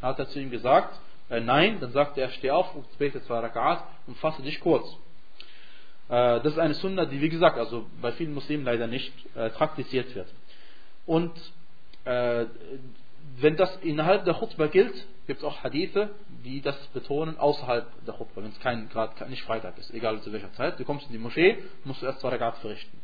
Hat 0.05 0.19
er 0.19 0.27
zu 0.27 0.39
ihm 0.39 0.51
gesagt, 0.51 0.99
äh, 1.29 1.39
nein, 1.39 1.79
dann 1.79 1.91
sagte 1.91 2.21
er, 2.21 2.29
steh 2.29 2.51
auf 2.51 2.75
und 2.75 2.85
bete 2.99 3.23
zwei 3.23 3.39
Rakat 3.39 3.83
und 4.05 4.15
fasse 4.17 4.43
dich 4.43 4.59
kurz. 4.59 4.87
Äh, 6.09 6.41
das 6.41 6.53
ist 6.53 6.59
eine 6.59 6.75
Sunna, 6.75 7.05
die 7.05 7.21
wie 7.21 7.29
gesagt, 7.29 7.57
also 7.57 7.87
bei 8.01 8.11
vielen 8.11 8.35
Muslimen 8.35 8.65
leider 8.65 8.85
nicht 8.85 9.11
äh, 9.35 9.49
praktiziert 9.49 10.13
wird. 10.13 10.27
Und 11.07 11.33
äh, 12.03 12.45
wenn 13.37 13.55
das 13.57 13.75
innerhalb 13.77 14.25
der 14.25 14.35
Khutbah 14.35 14.67
gilt, 14.67 14.93
gibt 15.25 15.39
es 15.39 15.43
auch 15.43 15.63
Hadithe, 15.63 16.11
die 16.43 16.61
das 16.61 16.77
betonen 16.87 17.39
außerhalb 17.39 17.87
der 18.05 18.13
Khutbah, 18.13 18.43
wenn 18.43 18.51
es 18.51 18.59
kein, 18.59 18.89
gerade 18.89 19.27
nicht 19.27 19.41
Freitag 19.41 19.75
ist, 19.79 19.91
egal 19.91 20.21
zu 20.21 20.31
welcher 20.31 20.53
Zeit. 20.53 20.79
Du 20.79 20.85
kommst 20.85 21.07
in 21.07 21.13
die 21.13 21.17
Moschee, 21.17 21.57
musst 21.83 22.03
du 22.03 22.05
erst 22.05 22.19
zwei 22.19 22.29
Rakat 22.29 22.57
verrichten. 22.59 22.99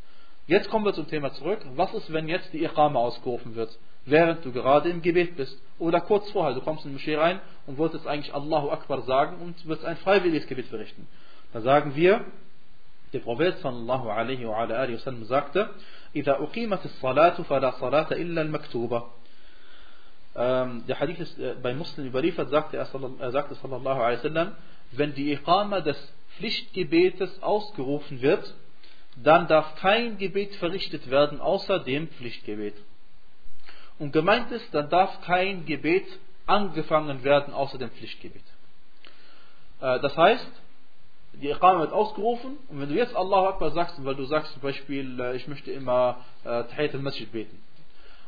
Jetzt 0.45 0.69
kommen 0.69 0.85
wir 0.85 0.93
zum 0.93 1.07
Thema 1.07 1.31
zurück. 1.33 1.65
Was 1.75 1.93
ist, 1.95 2.13
wenn 2.13 2.27
jetzt 2.27 2.53
die 2.53 2.63
Iqama 2.63 2.99
ausgerufen 2.99 3.55
wird, 3.55 3.75
während 4.04 4.44
du 4.44 4.52
gerade 4.52 4.88
im 4.88 5.02
Gebet 5.02 5.36
bist? 5.36 5.60
Oder 5.78 6.00
kurz 6.00 6.30
vorher, 6.30 6.54
du 6.54 6.60
kommst 6.60 6.84
in 6.84 6.90
die 6.90 6.94
Moschee 6.94 7.16
rein 7.16 7.40
und 7.66 7.78
wolltest 7.78 8.06
eigentlich 8.06 8.34
Allahu 8.34 8.70
Akbar 8.70 9.02
sagen 9.02 9.36
und 9.42 9.66
wirst 9.66 9.84
ein 9.84 9.96
freiwilliges 9.96 10.46
Gebet 10.46 10.66
verrichten. 10.66 11.06
Da 11.52 11.60
sagen 11.60 11.94
wir, 11.94 12.24
der 13.12 13.20
Prophet 13.20 13.58
sallallahu 13.58 14.08
alaihi 14.08 14.46
wa 14.46 14.56
alaihi 14.56 14.94
wasallam 14.94 15.24
sagte, 15.24 15.70
إذا 16.16 16.32
أقيمت 16.42 16.84
الصلاة 16.84 17.42
فلا 17.42 17.70
صلاة 17.70 18.12
إلا 18.12 18.42
المكتوبة. 18.42 19.02
Ähm, 20.34 20.84
der 20.86 21.00
Hadith 21.00 21.20
ist 21.20 21.38
äh, 21.38 21.54
bei 21.62 21.74
Muslim 21.74 22.06
überliefert, 22.06 22.50
sagte 22.50 22.76
er, 22.76 22.88
er 23.20 23.30
sagte 23.32 23.54
sallallahu 23.54 24.00
alaihi 24.00 24.18
wasallam, 24.18 24.52
wenn 24.92 25.14
die 25.14 25.32
Iqama 25.32 25.80
des 25.80 25.96
Pflichtgebetes 26.36 27.42
ausgerufen 27.42 28.20
wird, 28.20 28.54
dann 29.16 29.48
darf 29.48 29.76
kein 29.76 30.18
Gebet 30.18 30.54
verrichtet 30.56 31.10
werden 31.10 31.40
außer 31.40 31.78
dem 31.80 32.08
Pflichtgebet. 32.08 32.74
Und 34.01 34.13
gemeint 34.13 34.51
ist, 34.51 34.73
dann 34.73 34.89
darf 34.89 35.21
kein 35.21 35.63
Gebet 35.67 36.07
angefangen 36.47 37.23
werden 37.23 37.53
außer 37.53 37.77
dem 37.77 37.91
Pflichtgebet. 37.91 38.41
Äh, 39.79 39.99
das 39.99 40.17
heißt, 40.17 40.51
die 41.33 41.49
Iqama 41.49 41.81
wird 41.81 41.93
ausgerufen 41.93 42.57
und 42.69 42.81
wenn 42.81 42.89
du 42.89 42.95
jetzt 42.95 43.15
Allahu 43.15 43.45
Akbar 43.45 43.69
sagst, 43.69 44.03
weil 44.03 44.15
du 44.15 44.25
sagst 44.25 44.53
zum 44.53 44.63
Beispiel, 44.63 45.19
äh, 45.19 45.35
ich 45.35 45.47
möchte 45.47 45.71
immer 45.71 46.17
äh, 46.43 46.63
Tahit 46.63 46.95
al-Masjid 46.95 47.31
beten. 47.31 47.61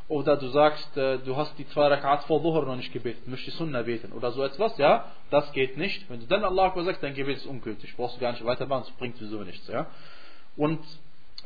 Oder 0.06 0.36
du 0.36 0.46
sagst, 0.48 0.94
du 0.94 1.34
hast 1.34 1.58
die 1.58 1.66
zwei 1.68 1.88
Rakat 1.88 2.24
vor 2.24 2.42
Dhuhr 2.42 2.62
noch 2.66 2.76
nicht 2.76 2.92
gebetet, 2.92 3.26
möchtest 3.26 3.56
Sunnah 3.56 3.82
beten 3.82 4.12
oder 4.12 4.32
so 4.32 4.44
etwas, 4.44 4.76
ja, 4.76 5.10
das 5.30 5.50
geht 5.52 5.78
nicht. 5.78 6.08
Wenn 6.10 6.20
du 6.20 6.26
dann 6.26 6.44
Allah 6.44 6.66
Akbar 6.66 6.84
sagst, 6.84 7.02
dein 7.02 7.14
Gebet 7.14 7.38
ist 7.38 7.46
ungültig, 7.46 7.96
brauchst 7.96 8.16
du 8.16 8.20
gar 8.20 8.32
nicht 8.32 8.44
weitermachen, 8.44 8.84
das 8.86 8.96
bringt 8.98 9.16
sowieso 9.16 9.42
nichts, 9.42 9.66
ja. 9.66 9.86
Und 10.58 10.78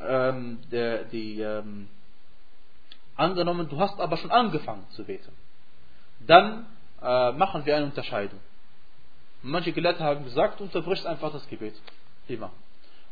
ähm, 0.07 0.59
der, 0.73 1.05
die, 1.05 1.41
ähm, 1.41 1.89
angenommen, 3.18 3.70
du 3.70 3.80
hast 3.80 4.00
aber 4.00 4.18
schon 4.18 4.32
angefangen 4.32 4.86
zu 4.92 5.04
beten, 5.04 5.32
dann 6.20 6.66
äh, 7.02 7.32
machen 7.34 7.66
wir 7.66 7.76
eine 7.76 7.86
Unterscheidung. 7.86 8.40
Manche 9.42 9.74
Gelehrte 9.74 10.04
haben 10.04 10.24
gesagt, 10.24 10.62
unterbrichst 10.62 11.06
einfach 11.06 11.32
das 11.32 11.48
Gebet. 11.48 11.76
Immer. 12.28 12.52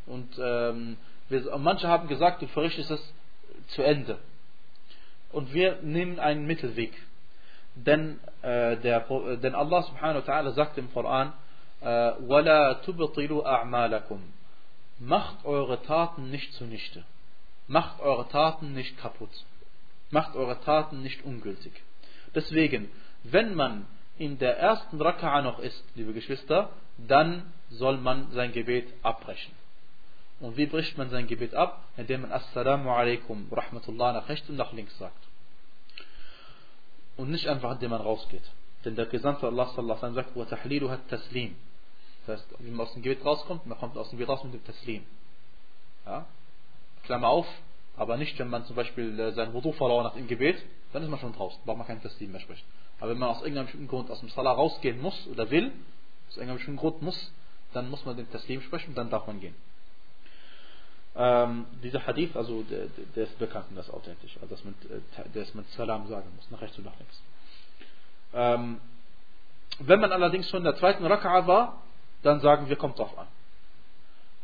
Und 0.06 0.28
ähm, 0.38 0.96
wir, 1.28 1.56
manche 1.58 1.88
haben 1.88 2.08
gesagt, 2.08 2.40
du 2.40 2.46
verrichtest 2.48 2.90
es 2.90 3.14
zu 3.68 3.82
Ende. 3.82 4.18
Und 5.30 5.52
wir 5.52 5.80
nehmen 5.82 6.18
einen 6.18 6.46
Mittelweg. 6.46 6.92
Denn, 7.74 8.18
äh, 8.42 8.76
der, 8.78 9.00
denn 9.38 9.54
Allah 9.54 9.82
subhanahu 9.82 10.26
wa 10.26 10.32
ta'ala 10.32 10.52
sagt 10.52 10.78
im 10.78 10.92
Koran, 10.92 11.32
وَلَا 11.82 12.84
تُبْطِلُوا 12.84 13.44
أَعْمَالَكُمْ 13.44 14.20
Macht 15.00 15.44
eure 15.44 15.82
Taten 15.82 16.30
nicht 16.30 16.52
zunichte. 16.54 17.02
Macht 17.66 18.00
eure 18.00 18.28
Taten 18.28 18.72
nicht 18.72 18.96
kaputt. 18.98 19.30
macht 20.11 20.35
eure 20.35 20.59
Taten 20.61 21.01
nicht 21.01 21.23
ungültig. 21.23 21.73
Deswegen, 22.33 22.89
wenn 23.23 23.55
man 23.55 23.85
in 24.17 24.37
der 24.39 24.57
ersten 24.57 25.01
Raka'a 25.01 25.41
noch 25.41 25.59
ist, 25.59 25.83
liebe 25.95 26.13
Geschwister, 26.13 26.69
dann 26.97 27.53
soll 27.69 27.97
man 27.97 28.31
sein 28.31 28.51
Gebet 28.51 28.91
abbrechen. 29.03 29.53
Und 30.39 30.57
wie 30.57 30.65
bricht 30.65 30.97
man 30.97 31.09
sein 31.09 31.27
Gebet 31.27 31.53
ab? 31.55 31.83
Indem 31.97 32.21
man 32.21 32.31
Assalamu 32.31 32.91
alaikum, 32.91 33.47
rahmatullah 33.51 34.13
nach 34.13 34.29
rechts 34.29 34.49
und 34.49 34.55
nach 34.55 34.71
links 34.73 34.97
sagt. 34.97 35.23
Und 37.15 37.31
nicht 37.31 37.47
einfach, 37.47 37.71
indem 37.71 37.91
man 37.91 38.01
rausgeht. 38.01 38.43
Denn 38.85 38.95
der 38.95 39.07
Gesandte 39.07 39.47
Allah 39.47 39.67
sallallahu 39.73 40.13
sagt, 40.13 40.35
wa 40.35 40.45
tahlilu 40.45 40.89
hat 40.89 41.07
taslim. 41.09 41.55
Das 42.25 42.39
heißt, 42.39 42.55
wie 42.59 42.71
man 42.71 42.85
aus 42.85 42.93
dem 42.93 43.01
Gebet 43.01 43.25
rauskommt, 43.25 43.65
man 43.65 43.77
kommt 43.77 43.97
aus 43.97 44.09
dem 44.09 44.19
Gebet 44.19 44.29
raus 44.29 44.43
mit 44.43 44.53
dem 44.53 44.63
Taslim. 44.65 45.03
Ja? 46.05 46.25
Klammer 47.03 47.29
auf, 47.29 47.47
aber 47.97 48.17
nicht, 48.17 48.37
wenn 48.39 48.49
man 48.49 48.63
zum 48.65 48.75
Beispiel 48.75 49.19
äh, 49.19 49.31
sein 49.33 49.53
Wudu 49.53 49.71
verloren 49.73 50.05
hat 50.05 50.15
im 50.15 50.27
Gebet, 50.27 50.63
dann 50.93 51.03
ist 51.03 51.09
man 51.09 51.19
schon 51.19 51.33
draußen, 51.33 51.59
braucht 51.65 51.77
man 51.77 51.87
kein 51.87 52.01
Taslim 52.01 52.31
mehr 52.31 52.39
sprechen. 52.39 52.65
Aber 52.99 53.11
wenn 53.11 53.17
man 53.17 53.29
aus 53.29 53.39
irgendeinem 53.39 53.65
bestimmten 53.65 53.87
Grund 53.87 54.09
aus 54.11 54.19
dem 54.19 54.29
Salah 54.29 54.51
rausgehen 54.51 55.01
muss 55.01 55.27
oder 55.27 55.49
will, 55.49 55.71
aus 56.29 56.37
irgendeinem 56.37 56.57
bestimmten 56.57 56.79
Grund 56.79 57.01
muss, 57.01 57.33
dann 57.73 57.89
muss 57.89 58.05
man 58.05 58.15
den 58.15 58.29
Taslim 58.31 58.61
sprechen 58.61 58.89
und 58.89 58.95
dann 58.95 59.09
darf 59.09 59.27
man 59.27 59.39
gehen. 59.39 59.55
Ähm, 61.15 61.65
dieser 61.83 62.05
Hadith, 62.05 62.35
also 62.35 62.61
der, 62.63 62.85
der, 63.15 63.23
ist 63.23 63.39
bekannt 63.39 63.65
und 63.71 63.75
das 63.75 63.87
ist 63.87 63.93
authentisch, 63.93 64.37
also 64.39 64.53
dass 64.53 64.63
man, 64.63 64.75
äh, 64.89 65.29
dass 65.33 65.53
man 65.55 65.65
Salam 65.75 66.07
sagen 66.07 66.29
muss, 66.35 66.49
nach 66.51 66.61
rechts 66.61 66.77
und 66.77 66.85
nach 66.85 66.97
links. 66.99 67.21
Ähm, 68.33 68.79
wenn 69.79 69.99
man 69.99 70.11
allerdings 70.11 70.47
schon 70.49 70.59
in 70.59 70.65
der 70.65 70.75
zweiten 70.75 71.03
Raka'a 71.03 71.47
war, 71.47 71.81
dann 72.21 72.39
sagen 72.41 72.69
wir, 72.69 72.75
kommt 72.75 72.99
drauf 72.99 73.17
an. 73.17 73.27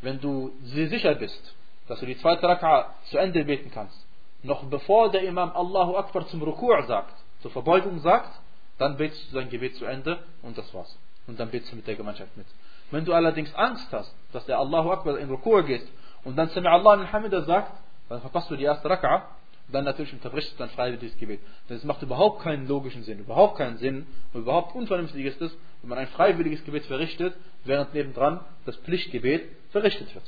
Wenn 0.02 0.20
du 0.20 0.52
sehr 0.64 0.90
sicher 0.90 1.14
bist, 1.16 1.56
dass 1.88 2.00
du 2.00 2.06
die 2.06 2.18
zweite 2.18 2.48
Raka'a 2.48 2.86
zu 3.10 3.18
Ende 3.18 3.44
beten 3.46 3.72
kannst, 3.74 3.98
noch 4.44 4.64
bevor 4.66 5.12
der 5.12 5.24
Imam 5.24 5.52
Allahu 5.52 5.96
Akbar 5.96 6.28
zum 6.28 6.42
Ruku' 6.42 6.86
sagt, 6.88 7.14
zur 7.42 7.52
Verbeugung 7.52 8.00
sagt, 8.00 8.32
dann 8.78 8.98
betest 8.98 9.32
du 9.32 9.36
dein 9.36 9.50
Gebet 9.50 9.76
zu 9.76 9.86
Ende 9.86 10.20
und 10.42 10.58
das 10.58 10.74
war's. 10.74 10.98
Und 11.28 11.40
dann 11.40 11.50
betest 11.50 11.72
du 11.72 11.76
mit 11.78 11.88
der 11.88 11.96
Gemeinschaft 11.96 12.36
mit. 12.36 12.48
Wenn 12.92 13.06
du 13.06 13.14
allerdings 13.14 13.54
Angst 13.56 13.88
hast, 13.92 14.14
dass 14.34 14.46
der 14.46 14.60
Allahu 14.60 14.92
Akbar 14.92 15.18
in 15.20 15.30
Ruku' 15.30 15.64
geht 15.64 15.88
und 16.24 16.36
dann 16.36 16.50
Sami 16.50 16.68
Allah 16.68 16.92
al-Hamida 16.92 17.42
sagt, 17.44 17.72
dann 18.10 18.22
verpasst 18.22 18.50
du 18.52 18.56
die 18.56 18.64
erste 18.64 18.90
Raka'a 18.90 19.24
dann 19.72 19.86
natürlich 19.86 20.14
unterbrichst 20.14 20.54
du 20.54 20.58
dann 20.58 20.70
freiwilliges 20.70 21.18
Gebet. 21.18 21.40
Denn 21.70 21.78
es 21.78 21.84
macht 21.84 22.02
überhaupt 22.02 22.44
keinen 22.44 22.68
logischen 22.68 23.04
Sinn, 23.04 23.20
überhaupt 23.20 23.58
keinen 23.58 23.78
Sinn 23.78 24.06
und 24.34 24.42
überhaupt 24.42 24.76
unvernünftig 24.76 25.26
ist 25.26 25.42
es, 25.42 25.56
wenn 25.82 25.90
man 25.90 25.98
ein 25.98 26.08
freiwilliges 26.08 26.64
Gebet 26.64 26.86
verrichtet, 26.86 27.34
während 27.66 27.94
nebendran 27.94 28.42
das 28.66 28.76
Pflichtgebet 28.78 29.50
verrichtet 29.72 30.14
wird. 30.14 30.26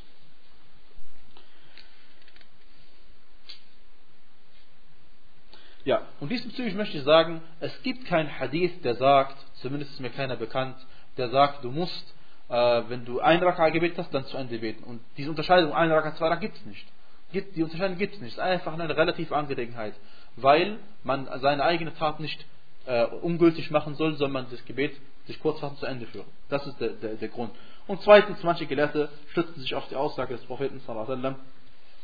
Ja, 5.86 6.02
und 6.20 6.30
diesbezüglich 6.32 6.74
möchte 6.74 6.98
ich 6.98 7.04
sagen, 7.04 7.42
es 7.60 7.82
gibt 7.84 8.06
keinen 8.06 8.40
Hadith, 8.40 8.82
der 8.84 8.96
sagt, 8.96 9.38
zumindest 9.62 9.92
ist 9.92 10.00
mir 10.00 10.10
keiner 10.10 10.36
bekannt, 10.36 10.76
der 11.18 11.30
sagt, 11.30 11.64
du 11.64 11.70
musst, 11.70 12.14
äh, 12.50 12.82
wenn 12.88 13.06
du 13.06 13.20
ein 13.20 13.42
Raka 13.44 13.70
gebetet 13.70 14.00
hast, 14.00 14.12
dann 14.12 14.26
zu 14.26 14.36
Ende 14.36 14.58
beten. 14.58 14.84
Und 14.84 15.02
diese 15.16 15.30
Unterscheidung, 15.30 15.74
ein 15.74 15.92
Raka, 15.92 16.16
zwei 16.16 16.28
Raka, 16.28 16.42
gibt 16.42 16.58
es 16.58 16.66
nicht. 16.66 16.88
Die 17.34 17.64
Unterscheidung 17.64 17.98
gibt 17.98 18.16
es 18.16 18.20
nicht. 18.20 18.32
Es 18.32 18.38
ist 18.38 18.44
einfach 18.44 18.74
eine 18.74 18.90
relative 18.90 19.36
Angelegenheit, 19.36 19.94
weil 20.38 20.80
man 21.04 21.28
seine 21.40 21.64
eigene 21.64 21.94
Tat 21.94 22.20
nicht 22.20 22.44
äh, 22.88 23.06
ungültig 23.06 23.70
machen 23.70 23.96
soll, 23.96 24.16
man 24.28 24.48
das 24.50 24.66
Gebet 24.66 24.96
sich 25.28 25.40
kurzfassend 25.40 25.80
zu 25.80 25.86
Ende 25.86 26.08
führen. 26.08 26.28
Das 26.50 26.66
ist 26.66 26.80
der, 26.80 26.90
der, 26.90 27.16
der 27.16 27.30
Grund. 27.30 27.52
Und 27.88 28.02
zweitens, 28.02 28.42
manche 28.42 28.66
Gelehrte 28.66 29.10
stützen 29.30 29.60
sich 29.60 29.76
auf 29.76 29.88
die 29.90 29.96
Aussage 29.96 30.36
des 30.36 30.46
Propheten, 30.46 30.80
sallam, 30.80 31.36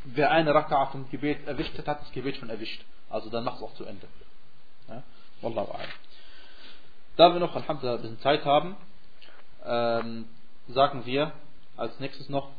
wer 0.03 0.31
eine 0.31 0.53
Raka 0.53 0.87
vom 0.87 1.09
Gebet 1.09 1.47
erwischt 1.47 1.77
hat, 1.77 1.87
hat 1.87 2.01
das 2.01 2.11
Gebet 2.11 2.37
schon 2.37 2.49
erwischt. 2.49 2.83
Also 3.09 3.29
dann 3.29 3.43
macht 3.43 3.57
es 3.57 3.63
auch 3.63 3.73
zu 3.75 3.85
Ende. 3.85 4.07
Ja? 4.87 5.03
Wallahu 5.41 5.71
a'lam. 5.71 5.87
Da 7.17 7.33
wir 7.33 7.39
noch, 7.39 7.55
Alhamdulillah, 7.55 7.97
ein 7.97 8.01
bisschen 8.01 8.19
Zeit 8.21 8.45
haben, 8.45 8.75
ähm, 9.65 10.27
sagen 10.69 11.05
wir 11.05 11.33
als 11.77 11.99
nächstes 11.99 12.29
noch, 12.29 12.49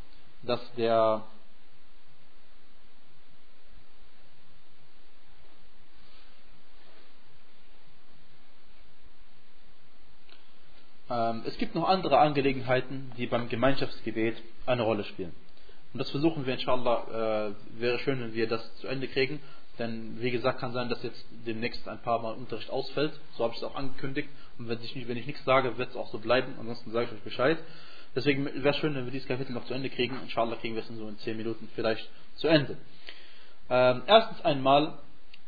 dass 0.43 0.61
der 0.75 1.23
ähm, 11.11 11.43
es 11.47 11.57
gibt 11.59 11.75
noch 11.75 11.89
andere 11.89 12.19
Angelegenheiten, 12.19 13.13
die 13.17 13.27
beim 13.27 13.49
Gemeinschaftsgebet 13.49 14.37
eine 14.67 14.83
Rolle 14.83 15.05
spielen. 15.05 15.35
Und 15.93 15.99
das 15.99 16.11
versuchen 16.11 16.47
wir 16.47 16.55
inshallah, 16.55 17.51
äh, 17.51 17.81
wäre 17.81 17.99
schön, 17.99 18.21
wenn 18.21 18.35
wir 18.35 18.49
das 18.49 18.77
zu 18.77 18.87
Ende 18.87 19.09
kriegen. 19.09 19.41
Denn 19.79 20.21
wie 20.21 20.31
gesagt, 20.31 20.61
kann 20.61 20.73
sein, 20.73 20.89
dass 20.89 21.03
jetzt 21.03 21.25
demnächst 21.47 21.89
ein 21.89 22.01
paar 22.03 22.21
Mal 22.21 22.35
Unterricht 22.35 22.71
ausfällt. 22.71 23.13
So 23.37 23.45
habe 23.45 23.55
ich 23.55 23.59
es 23.59 23.65
auch 23.65 23.75
angekündigt. 23.75 24.29
Und 24.59 24.69
wenn 24.69 24.81
ich, 24.83 25.09
wenn 25.09 25.17
ich 25.17 25.27
nichts 25.27 25.45
sage, 25.45 25.79
wird 25.79 25.91
es 25.91 25.97
auch 25.97 26.09
so 26.09 26.19
bleiben. 26.19 26.55
Ansonsten 26.59 26.91
sage 26.93 27.07
ich 27.07 27.13
euch 27.13 27.23
Bescheid. 27.23 27.59
Deswegen 28.15 28.45
wäre 28.45 28.71
es 28.71 28.77
schön, 28.77 28.95
wenn 28.95 29.05
wir 29.05 29.13
dieses 29.13 29.29
Kapitel 29.29 29.53
noch 29.53 29.65
zu 29.65 29.75
Ende 29.75 29.89
kriegen. 29.89 30.19
Inshallah 30.23 30.57
kriegen 30.57 30.75
wir 30.75 30.83
es 30.83 30.91
in 30.91 30.97
so 30.97 31.09
in 31.09 31.19
10 31.19 31.37
Minuten 31.37 31.69
vielleicht 31.75 32.09
zu 32.37 32.49
Ende. 32.49 32.77
Ähm, 33.71 34.03
erstens 34.07 34.45
einmal, 34.45 34.99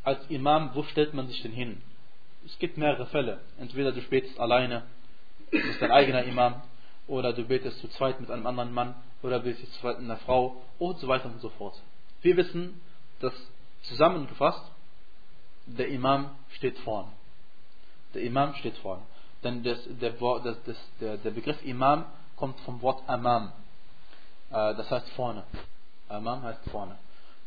als 0.02 0.24
Imam, 0.30 0.70
wo 0.74 0.82
stellt 0.84 1.12
man 1.14 1.26
sich 1.28 1.42
denn 1.42 1.52
hin? 1.52 1.82
Es 2.46 2.58
gibt 2.58 2.78
mehrere 2.78 3.06
Fälle. 3.06 3.40
Entweder 3.58 3.92
du 3.92 4.00
betest 4.02 4.38
alleine, 4.38 4.82
du 5.50 5.60
bist 5.60 5.80
dein 5.80 5.92
eigener 5.92 6.24
Imam, 6.24 6.62
oder 7.06 7.32
du 7.32 7.44
betest 7.44 7.80
zu 7.80 7.88
zweit 7.88 8.20
mit 8.20 8.30
einem 8.30 8.46
anderen 8.46 8.72
Mann, 8.72 8.94
oder 9.22 9.40
betest 9.40 9.72
zu 9.74 9.80
zweit 9.80 10.00
mit 10.00 10.10
einer 10.10 10.20
Frau, 10.20 10.62
und 10.78 10.98
so 10.98 11.08
weiter 11.08 11.26
und 11.26 11.40
so 11.40 11.50
fort. 11.50 11.80
Wir 12.22 12.36
wissen, 12.36 12.80
dass 13.20 13.34
Zusammengefasst, 13.88 14.64
der 15.66 15.88
Imam 15.88 16.30
steht 16.56 16.78
vorne. 16.78 17.10
Der 18.14 18.22
Imam 18.22 18.54
steht 18.54 18.76
vorne. 18.78 19.02
Denn 19.42 19.62
das, 19.62 19.78
der, 20.00 20.12
das, 20.12 20.56
das, 20.64 20.76
der, 21.00 21.18
der 21.18 21.30
Begriff 21.30 21.62
Imam 21.64 22.06
kommt 22.36 22.58
vom 22.60 22.80
Wort 22.80 23.02
Amam. 23.06 23.52
Äh, 24.50 24.74
das 24.74 24.90
heißt 24.90 25.10
vorne. 25.10 25.44
Amam 26.08 26.42
heißt 26.42 26.70
vorne. 26.70 26.96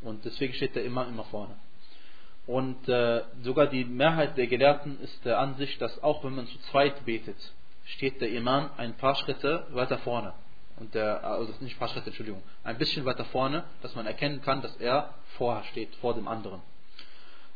Und 0.02 0.24
deswegen 0.26 0.54
steht 0.54 0.76
der 0.76 0.86
Imam 0.86 1.10
immer 1.10 1.24
vorne. 1.26 1.56
Und 2.46 2.88
äh, 2.88 3.24
sogar 3.42 3.68
die 3.68 3.84
Mehrheit 3.84 4.38
der 4.38 4.48
Gelehrten 4.48 5.00
ist 5.02 5.26
der 5.26 5.40
Ansicht, 5.40 5.82
dass 5.82 6.02
auch 6.04 6.24
wenn 6.24 6.36
man 6.36 6.48
zu 6.48 6.60
zweit 6.72 7.04
betet, 7.04 7.38
steht 7.88 8.22
der 8.22 8.30
Imam 8.30 8.70
ein 8.78 8.96
paar 8.96 9.16
Schritte 9.16 9.68
weiter 9.72 9.98
vorne 10.00 10.34
und 10.80 10.94
der, 10.94 11.24
also 11.24 11.54
nicht 11.60 11.76
ein 11.76 11.80
paar 11.80 11.88
Schritte, 11.88 12.08
Entschuldigung, 12.08 12.44
ein 12.64 12.78
bisschen 12.78 13.06
weiter 13.06 13.26
vorne, 13.26 13.64
dass 13.82 13.96
man 13.96 14.06
erkennen 14.06 14.42
kann, 14.42 14.62
dass 14.62 14.76
er 14.78 15.14
vorher 15.38 15.64
steht, 15.66 15.94
vor 15.96 16.14
dem 16.14 16.28
anderen. 16.28 16.62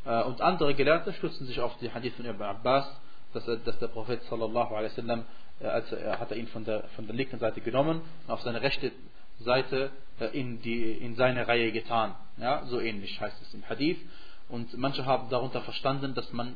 Äh, 0.06 0.24
und 0.24 0.42
andere 0.42 0.74
Gelehrte 0.74 1.14
stützen 1.14 1.46
sich 1.46 1.60
auf 1.60 1.78
die 1.78 1.92
Hadith 1.92 2.16
von 2.16 2.26
Ibn 2.26 2.42
Abbas, 2.42 2.86
dass, 3.34 3.48
er, 3.48 3.58
dass 3.58 3.78
der 3.80 3.88
Prophet 3.88 4.24
sallallahu 4.24 4.74
alaihi 4.76 4.92
wasallam, 4.92 5.26
äh, 5.60 5.68
als 5.68 5.92
er, 5.92 6.20
hat 6.20 6.32
ihn 6.32 6.48
von 6.48 6.66
der, 6.66 6.84
von 6.96 7.06
der 7.06 7.16
linken 7.16 7.40
Seite 7.40 7.62
genommen 7.62 8.02
und 8.26 8.34
auf 8.34 8.42
seine 8.42 8.62
rechte 8.62 8.92
Seite 9.40 9.92
äh, 10.20 10.26
in, 10.38 10.62
die, 10.62 10.92
in 10.92 11.16
seine 11.16 11.48
Reihe 11.48 11.72
getan. 11.72 12.16
Ja, 12.38 12.66
so 12.66 12.80
ähnlich 12.80 13.20
heißt 13.22 13.42
es 13.42 13.54
im 13.54 13.68
Hadith. 13.70 14.00
Und 14.50 14.76
manche 14.78 15.06
haben 15.06 15.30
darunter 15.30 15.62
verstanden, 15.62 16.14
dass 16.14 16.34
man 16.34 16.56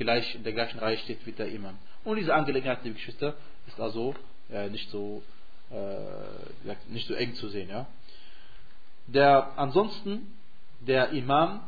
gleich 0.00 0.34
in 0.34 0.42
der 0.42 0.52
gleichen 0.52 0.78
Reihe 0.78 0.98
steht 0.98 1.24
wie 1.26 1.32
der 1.32 1.48
Imam. 1.48 1.78
Und 2.04 2.16
diese 2.16 2.34
Angelegenheit, 2.34 2.82
liebe 2.82 2.96
Geschwister, 2.96 3.34
ist 3.66 3.78
also 3.80 4.14
äh, 4.50 4.68
nicht 4.70 4.90
so 4.90 5.22
äh, 5.70 6.74
nicht 6.88 7.06
so 7.06 7.14
eng 7.14 7.34
zu 7.34 7.48
sehen. 7.48 7.68
Ja? 7.68 7.86
Der, 9.06 9.52
ansonsten, 9.56 10.32
der 10.80 11.10
Imam, 11.10 11.60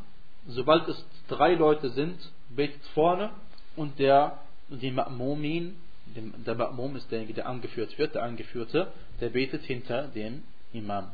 sobald 0.46 0.88
es 0.88 1.04
drei 1.28 1.54
Leute 1.54 1.90
sind, 1.90 2.18
betet 2.50 2.82
vorne 2.94 3.30
und 3.76 3.98
der, 3.98 4.38
Ma'mumin, 4.70 5.72
der 6.14 6.56
Ma'mum 6.56 6.96
ist 6.96 7.10
derjenige, 7.10 7.34
der 7.34 7.46
angeführt 7.46 7.96
wird, 7.98 8.14
der 8.14 8.22
Angeführte, 8.22 8.92
der 9.20 9.28
betet 9.30 9.64
hinter 9.64 10.08
den 10.08 10.42
Imam. 10.72 11.10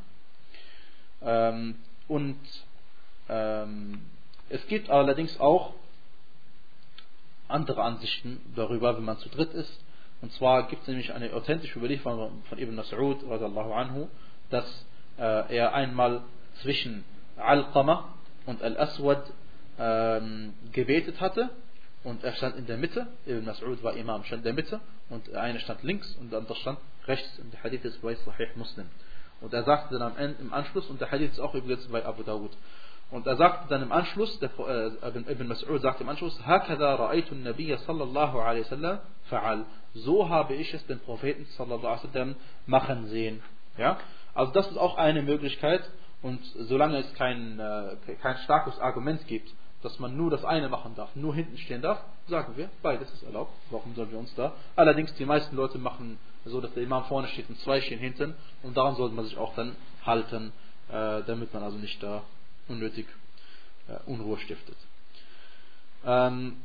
Ähm, 1.22 1.76
und 2.08 2.38
ähm, 3.28 4.00
es 4.48 4.66
gibt 4.68 4.88
allerdings 4.88 5.38
auch 5.40 5.74
andere 7.48 7.82
Ansichten 7.82 8.40
darüber, 8.54 8.96
wenn 8.96 9.04
man 9.04 9.18
zu 9.18 9.28
dritt 9.28 9.52
ist. 9.54 9.84
Und 10.20 10.32
zwar 10.32 10.68
gibt 10.68 10.82
es 10.82 10.88
nämlich 10.88 11.12
eine 11.12 11.32
authentische 11.32 11.78
Überlieferung 11.78 12.42
von 12.48 12.58
Ibn 12.58 12.78
Mas'ud 12.78 13.24
anhu, 13.72 14.08
dass 14.50 14.86
äh, 15.18 15.56
er 15.56 15.74
einmal 15.74 16.22
zwischen 16.62 17.04
Al-Qamah 17.36 18.14
und 18.46 18.62
Al-Aswad 18.62 19.30
ähm, 19.78 20.54
gebetet 20.72 21.20
hatte 21.20 21.50
und 22.04 22.24
er 22.24 22.32
stand 22.34 22.56
in 22.56 22.66
der 22.66 22.76
Mitte. 22.76 23.06
Ibn 23.26 23.48
Mas'ud 23.48 23.82
war 23.82 23.94
Imam, 23.94 24.24
stand 24.24 24.40
in 24.40 24.44
der 24.44 24.54
Mitte 24.54 24.80
und 25.08 25.26
der 25.28 25.42
eine 25.42 25.60
stand 25.60 25.82
links 25.82 26.16
und 26.16 26.32
der 26.32 26.40
andere 26.40 26.56
stand 26.56 26.78
rechts. 27.06 27.38
Und 27.38 27.52
der 27.52 27.62
Hadith 27.62 27.84
ist 27.84 28.02
bei 28.02 28.14
Sahih 28.14 28.48
Muslim. 28.56 28.86
Und 29.40 29.52
er 29.52 29.62
sagte 29.64 29.98
dann 29.98 30.12
am 30.12 30.16
Ende, 30.16 30.40
im 30.40 30.52
Anschluss, 30.52 30.88
und 30.88 31.00
der 31.00 31.10
Hadith 31.10 31.32
ist 31.32 31.40
auch 31.40 31.54
übrigens 31.54 31.86
bei 31.88 32.04
Abu 32.04 32.22
Dawud. 32.22 32.50
Und 33.11 33.27
er 33.27 33.35
sagte 33.35 33.69
dann 33.69 33.83
im 33.83 33.91
Anschluss, 33.91 34.39
der, 34.39 34.49
äh, 34.59 35.31
Ibn 35.31 35.51
Mas'ud 35.51 35.79
sagte 35.79 36.03
im 36.03 36.09
Anschluss, 36.09 36.39
هكذا 36.45 36.95
رأيت 36.95 37.31
النبي 37.31 37.77
صلى 37.77 38.03
الله 38.03 38.43
عليه 38.43 38.61
وسلم 38.61 38.99
فعل. 39.29 39.65
So 39.93 40.29
habe 40.29 40.55
ich 40.55 40.73
es 40.73 40.85
den 40.87 40.99
Propheten 40.99 41.45
sallallahu 41.45 41.87
alaihi 41.87 42.07
wasallam 42.07 42.35
machen 42.65 43.05
sehen. 43.07 43.43
Ja? 43.77 43.97
Also 44.33 44.51
das 44.51 44.67
ist 44.67 44.77
auch 44.77 44.97
eine 44.97 45.21
Möglichkeit 45.21 45.83
und 46.23 46.39
solange 46.43 46.97
es 46.97 47.13
kein, 47.13 47.59
äh, 47.59 47.95
kein 48.21 48.37
starkes 48.37 48.79
Argument 48.79 49.27
gibt, 49.27 49.53
dass 49.83 49.99
man 49.99 50.17
nur 50.17 50.31
das 50.31 50.43
eine 50.45 50.69
machen 50.69 50.95
darf, 50.95 51.15
nur 51.15 51.35
hinten 51.35 51.57
stehen 51.57 51.81
darf, 51.81 52.01
sagen 52.27 52.55
wir, 52.55 52.69
beides 52.81 53.13
ist 53.13 53.23
erlaubt. 53.23 53.51
Warum 53.69 53.93
sollen 53.93 54.11
wir 54.11 54.17
uns 54.17 54.33
da? 54.35 54.53
Allerdings, 54.75 55.13
die 55.15 55.25
meisten 55.25 55.55
Leute 55.55 55.77
machen 55.77 56.17
so, 56.45 56.61
dass 56.61 56.73
der 56.73 56.83
Imam 56.83 57.03
vorne 57.03 57.27
steht 57.27 57.49
und 57.49 57.59
zwei 57.59 57.81
stehen 57.81 57.99
hinten 57.99 58.33
und 58.63 58.75
daran 58.75 58.95
sollte 58.95 59.13
man 59.13 59.25
sich 59.25 59.37
auch 59.37 59.53
dann 59.55 59.75
halten, 60.05 60.51
äh, 60.89 61.21
damit 61.23 61.53
man 61.53 61.63
also 61.63 61.77
nicht 61.77 62.01
da 62.01 62.23
unnötig 62.68 63.06
äh, 63.88 64.10
Unruhe 64.10 64.38
stiftet. 64.38 64.76
Ähm, 66.04 66.56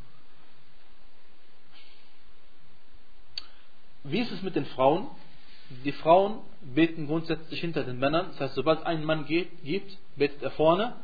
wie 4.04 4.20
ist 4.20 4.32
es 4.32 4.42
mit 4.42 4.56
den 4.56 4.66
Frauen? 4.66 5.08
Die 5.84 5.92
Frauen 5.92 6.40
beten 6.62 7.08
grundsätzlich 7.08 7.60
hinter 7.60 7.84
den 7.84 8.00
Männern. 8.00 8.28
Das 8.32 8.40
heißt, 8.40 8.56
sobald 8.56 8.86
einen 8.86 9.06
Mann 9.06 9.26
geht, 9.26 9.50
gibt, 9.64 9.98
betet 10.16 10.42
er 10.44 10.52
vorne. 10.52 10.96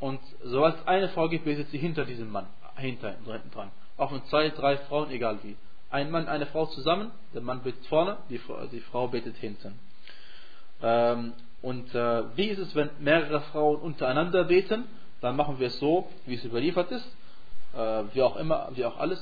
Und 0.00 0.20
sobald 0.42 0.76
es 0.80 0.86
eine 0.86 1.08
Frau 1.10 1.28
gibt, 1.28 1.44
betet 1.44 1.70
sie 1.70 1.78
hinter 1.78 2.04
diesem 2.04 2.30
Mann, 2.30 2.46
hinter, 2.76 3.16
hinten 3.24 3.50
dran. 3.50 3.70
Auch 3.96 4.10
mit 4.10 4.26
zwei, 4.26 4.50
drei 4.50 4.78
Frauen, 4.78 5.10
egal 5.10 5.38
wie. 5.42 5.56
Ein 5.90 6.10
Mann, 6.10 6.26
eine 6.26 6.46
Frau 6.46 6.66
zusammen, 6.66 7.12
der 7.32 7.42
Mann 7.42 7.62
betet 7.62 7.86
vorne, 7.86 8.16
die 8.28 8.38
Frau, 8.38 8.66
die 8.66 8.80
Frau 8.80 9.08
betet 9.08 9.36
hinten. 9.36 9.78
Ähm, 10.82 11.32
und 11.64 11.94
äh, 11.94 12.36
wie 12.36 12.48
ist 12.48 12.58
es, 12.58 12.74
wenn 12.74 12.90
mehrere 13.00 13.40
Frauen 13.40 13.80
untereinander 13.80 14.44
beten? 14.44 14.84
Dann 15.22 15.34
machen 15.34 15.58
wir 15.58 15.68
es 15.68 15.78
so, 15.78 16.10
wie 16.26 16.34
es 16.34 16.44
überliefert 16.44 16.90
ist. 16.90 17.06
Äh, 17.74 18.02
wie 18.12 18.20
auch 18.20 18.36
immer, 18.36 18.68
wie 18.74 18.84
auch 18.84 18.98
alles, 18.98 19.18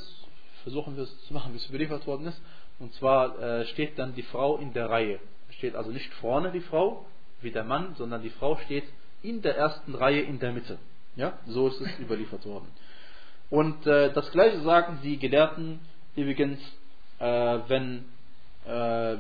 versuchen 0.65 0.97
wir 0.97 1.05
es 1.05 1.27
zu 1.27 1.35
machen, 1.35 1.53
wie 1.53 1.59
es 1.59 1.69
überliefert 1.69 2.05
worden 2.05 2.27
ist. 2.27 2.43
Und 2.81 2.93
zwar 2.95 3.39
äh, 3.39 3.65
steht 3.67 3.97
dann 3.97 4.17
die 4.17 4.25
Frau 4.25 4.57
in 4.57 4.73
der 4.73 4.91
Reihe. 4.91 5.21
Steht 5.51 5.77
also 5.77 5.93
nicht 5.93 6.13
vorne 6.15 6.51
die 6.51 6.63
Frau, 6.63 7.07
wie 7.43 7.53
der 7.53 7.63
Mann, 7.63 7.95
sondern 7.97 8.23
die 8.23 8.31
Frau 8.31 8.57
steht 8.57 8.87
in 9.23 9.41
der 9.43 9.57
ersten 9.57 9.95
Reihe 9.95 10.23
in 10.23 10.41
der 10.41 10.51
Mitte. 10.51 10.79
Ja, 11.15 11.35
so 11.47 11.69
ist 11.69 11.81
es 11.81 11.97
überliefert 12.01 12.45
worden. 12.45 12.67
Und 13.51 13.87
äh, 13.87 14.13
das 14.13 14.29
gleiche 14.33 14.63
sagen 14.63 14.99
die 15.05 15.17
Gelehrten 15.17 15.79
übrigens, 16.17 16.59
äh, 17.21 17.59
wenn, 17.69 18.05
äh, 18.67 18.71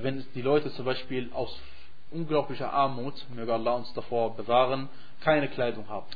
wenn 0.02 0.24
die 0.34 0.42
Leute 0.42 0.72
zum 0.72 0.86
Beispiel 0.86 1.30
aus 1.32 1.56
unglaublicher 2.12 2.72
Armut, 2.72 3.14
möge 3.34 3.52
Allah 3.52 3.72
uns 3.72 3.92
davor 3.94 4.36
bewahren, 4.36 4.88
keine 5.20 5.48
Kleidung 5.48 5.88
haben 5.88 6.06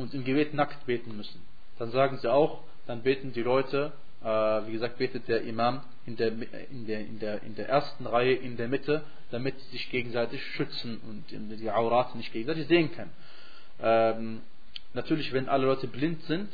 und 0.00 0.14
im 0.14 0.24
Gebet 0.24 0.54
nackt 0.54 0.86
beten 0.86 1.16
müssen. 1.16 1.42
Dann 1.78 1.90
sagen 1.90 2.18
sie 2.18 2.32
auch, 2.32 2.60
dann 2.86 3.02
beten 3.02 3.32
die 3.32 3.42
Leute, 3.42 3.92
äh, 4.22 4.26
wie 4.26 4.72
gesagt, 4.72 4.98
betet 4.98 5.28
der 5.28 5.42
Imam 5.42 5.82
in 6.06 6.16
der, 6.16 6.28
in, 6.28 6.86
der, 6.86 7.00
in, 7.00 7.18
der, 7.18 7.42
in 7.42 7.54
der 7.54 7.68
ersten 7.68 8.06
Reihe 8.06 8.34
in 8.34 8.56
der 8.56 8.68
Mitte, 8.68 9.04
damit 9.30 9.58
sie 9.60 9.70
sich 9.72 9.90
gegenseitig 9.90 10.42
schützen 10.42 11.00
und 11.06 11.24
die 11.30 11.70
Aurat 11.70 12.14
nicht 12.14 12.32
gegenseitig 12.32 12.66
sehen 12.66 12.92
können. 12.92 13.12
Ähm, 13.80 14.40
natürlich, 14.94 15.32
wenn 15.32 15.48
alle 15.48 15.66
Leute 15.66 15.86
blind 15.86 16.22
sind, 16.24 16.48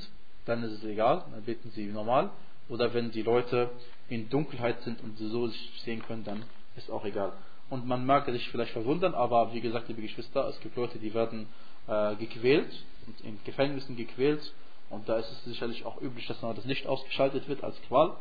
dann 0.44 0.62
ist 0.62 0.72
es 0.72 0.84
egal, 0.84 1.24
dann 1.30 1.42
beten 1.42 1.70
sie 1.70 1.86
normal. 1.86 2.30
Oder 2.68 2.92
wenn 2.94 3.12
die 3.12 3.22
Leute 3.22 3.70
in 4.08 4.28
Dunkelheit 4.28 4.82
sind 4.82 5.02
und 5.02 5.16
sie 5.18 5.28
so 5.28 5.46
sich 5.46 5.72
sehen 5.84 6.02
können, 6.02 6.24
dann 6.24 6.42
ist 6.76 6.90
auch 6.90 7.04
egal. 7.04 7.32
Und 7.68 7.86
man 7.86 8.06
mag 8.06 8.26
sich 8.26 8.48
vielleicht 8.50 8.72
verwundern, 8.72 9.14
aber 9.14 9.52
wie 9.52 9.60
gesagt, 9.60 9.88
liebe 9.88 10.02
Geschwister, 10.02 10.48
es 10.48 10.60
gibt 10.60 10.76
Leute, 10.76 10.98
die 10.98 11.12
werden 11.14 11.48
äh, 11.88 12.14
gequält 12.16 12.70
und 13.06 13.20
in 13.22 13.38
Gefängnissen 13.44 13.96
gequält. 13.96 14.52
Und 14.88 15.08
da 15.08 15.16
ist 15.16 15.30
es 15.30 15.44
sicherlich 15.44 15.84
auch 15.84 16.00
üblich, 16.00 16.26
dass 16.26 16.40
das 16.40 16.64
Licht 16.64 16.86
ausgeschaltet 16.86 17.48
wird 17.48 17.64
als 17.64 17.80
Qual. 17.88 18.16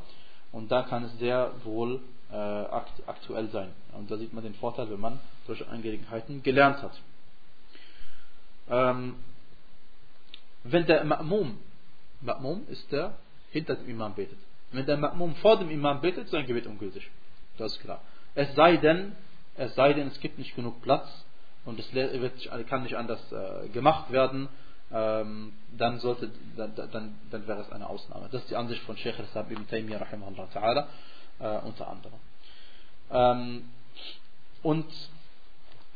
Und 0.52 0.72
da 0.72 0.82
kann 0.84 1.04
es 1.04 1.18
sehr 1.20 1.52
wohl 1.64 2.02
äh, 2.32 2.36
aktuell 2.36 3.50
sein. 3.50 3.72
Und 3.94 4.10
da 4.10 4.18
sieht 4.18 4.34
man 4.34 4.44
den 4.44 4.56
Vorteil, 4.56 4.90
wenn 4.90 5.00
man 5.00 5.20
solche 5.46 5.68
Angelegenheiten 5.68 6.42
gelernt 6.42 6.82
hat. 6.82 7.00
Ähm, 8.70 9.16
wenn 10.64 10.88
der 10.88 11.06
Ma'mum, 11.06 11.52
Ma'mum 12.26 12.68
ist 12.70 12.92
der 12.92 13.16
hinter 13.52 13.76
dem 13.76 13.88
Imam 13.90 14.16
betet. 14.16 14.40
Wenn 14.72 14.88
der 14.88 14.98
Ma'mum 14.98 15.36
vor 15.36 15.60
dem 15.60 15.70
Imam 15.70 16.02
betet, 16.02 16.30
sein 16.30 16.48
Gebet 16.48 16.66
ungültig. 16.66 17.08
Das 17.58 17.74
ist 17.74 17.82
klar. 17.82 18.02
Es 18.34 18.54
sei 18.56 18.78
denn, 18.78 19.16
es 19.58 19.76
sei 19.76 19.94
denn, 19.94 20.08
es 20.08 20.20
gibt 20.20 20.38
nicht 20.38 20.56
genug 20.56 20.82
Platz 20.82 21.08
und 21.66 21.80
es 21.80 21.90
kann 22.68 22.84
nicht 22.84 22.96
anders 22.96 23.20
äh, 23.32 23.70
gemacht 23.70 24.12
werden, 24.12 24.50
ähm, 24.92 25.54
dann, 25.78 26.00
sollte, 26.00 26.30
dann, 26.56 26.76
dann, 27.32 27.48
wäre 27.48 27.62
es 27.62 27.72
eine 27.72 27.90
Ausnahme. 27.90 28.30
Das 28.32 28.42
ist 28.44 28.52
die 28.52 28.56
Ansicht 28.56 28.82
von 28.84 28.98
Sheikh 28.98 29.18
al-Islam 29.18 29.52
ibn 29.52 29.68
Taymiyyah 29.68 30.00
rahimahullah 30.00 30.88
äh, 31.40 31.58
unter 31.66 31.88
anderem. 31.88 32.20
Ähm, 33.12 33.70
und 34.62 34.86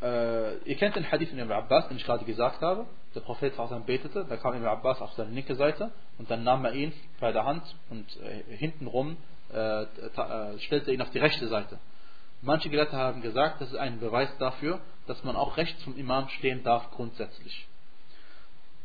äh, 0.01 0.57
ihr 0.59 0.75
kennt 0.77 0.95
den 0.95 1.09
Hadith 1.11 1.29
von 1.29 1.39
Ibn 1.39 1.51
Abbas, 1.51 1.87
den 1.87 1.97
ich 1.97 2.05
gerade 2.05 2.25
gesagt 2.25 2.61
habe. 2.61 2.85
Der 3.13 3.21
Prophet 3.21 3.53
betete, 3.85 4.25
da 4.27 4.37
kam 4.37 4.55
Ibn 4.55 4.65
Abbas 4.65 5.01
auf 5.01 5.13
seine 5.13 5.31
linke 5.31 5.55
Seite 5.55 5.91
und 6.17 6.29
dann 6.31 6.43
nahm 6.43 6.65
er 6.65 6.73
ihn 6.73 6.93
bei 7.19 7.31
der 7.31 7.45
Hand 7.45 7.63
und 7.89 8.05
hintenrum 8.49 9.17
stellte 10.59 10.91
ihn 10.91 11.01
auf 11.01 11.09
die 11.09 11.17
rechte 11.17 11.47
Seite. 11.47 11.79
Manche 12.41 12.69
Gelehrte 12.69 12.95
haben 12.95 13.21
gesagt, 13.21 13.61
das 13.61 13.71
ist 13.71 13.77
ein 13.77 13.99
Beweis 13.99 14.29
dafür, 14.37 14.79
dass 15.07 15.23
man 15.23 15.35
auch 15.35 15.57
rechts 15.57 15.83
vom 15.83 15.97
Imam 15.97 16.29
stehen 16.29 16.63
darf 16.63 16.89
grundsätzlich. 16.91 17.67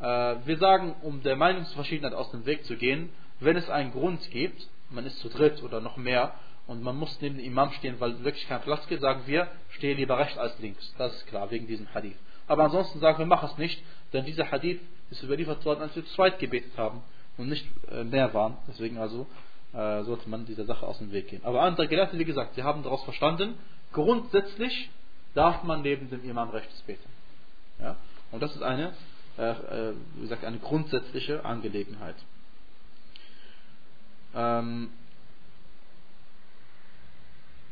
Äh, 0.00 0.36
wir 0.44 0.58
sagen, 0.58 0.96
um 1.02 1.22
der 1.22 1.36
Meinungsverschiedenheit 1.36 2.14
aus 2.14 2.30
dem 2.32 2.46
Weg 2.46 2.64
zu 2.64 2.76
gehen, 2.76 3.10
wenn 3.40 3.56
es 3.56 3.68
einen 3.70 3.92
Grund 3.92 4.28
gibt, 4.30 4.68
man 4.90 5.06
ist 5.06 5.18
zu 5.20 5.28
dritt 5.28 5.62
oder 5.62 5.80
noch 5.80 5.96
mehr 5.96 6.34
und 6.66 6.82
man 6.82 6.96
muss 6.96 7.20
neben 7.20 7.36
dem 7.36 7.44
Imam 7.46 7.70
stehen, 7.72 8.00
weil 8.00 8.24
wirklich 8.24 8.48
kein 8.48 8.60
Platz 8.62 8.86
gibt, 8.88 9.02
sagen 9.02 9.22
wir, 9.26 9.48
stehe 9.70 9.94
lieber 9.94 10.18
rechts 10.18 10.38
als 10.38 10.58
links. 10.58 10.94
Das 10.98 11.14
ist 11.14 11.26
klar, 11.26 11.50
wegen 11.50 11.66
diesem 11.66 11.92
Hadith. 11.94 12.16
Aber 12.46 12.64
ansonsten 12.64 13.00
sagen 13.00 13.18
wir, 13.18 13.26
mach 13.26 13.42
es 13.44 13.56
nicht, 13.58 13.82
denn 14.12 14.24
dieser 14.24 14.50
Hadith 14.50 14.80
ist 15.10 15.22
überliefert 15.22 15.64
worden, 15.64 15.82
als 15.82 15.94
wir 15.94 16.04
zu 16.04 16.14
zweit 16.14 16.38
gebetet 16.38 16.76
haben 16.76 17.02
und 17.36 17.48
nicht 17.48 17.66
äh, 17.90 18.04
mehr 18.04 18.32
waren. 18.34 18.56
Deswegen 18.68 18.98
also 18.98 19.26
sollte 19.74 20.28
man 20.28 20.46
dieser 20.46 20.64
Sache 20.64 20.86
aus 20.86 20.98
dem 20.98 21.10
Weg 21.12 21.28
gehen. 21.28 21.44
Aber 21.44 21.62
andere 21.62 21.88
Gelehrte, 21.88 22.18
wie 22.18 22.24
gesagt, 22.24 22.54
sie 22.54 22.62
haben 22.62 22.82
daraus 22.82 23.02
verstanden, 23.04 23.54
grundsätzlich 23.92 24.90
darf 25.34 25.64
man 25.64 25.82
neben 25.82 26.08
dem 26.10 26.28
Imam 26.28 26.50
rechts 26.50 26.80
beten. 26.82 27.08
Ja? 27.80 27.96
Und 28.30 28.42
das 28.42 28.54
ist 28.54 28.62
eine, 28.62 28.92
äh, 29.36 29.50
äh 29.50 29.94
wie 30.14 30.22
gesagt, 30.22 30.44
eine 30.44 30.58
grundsätzliche 30.58 31.44
Angelegenheit. 31.44 32.16
Ähm, 34.34 34.90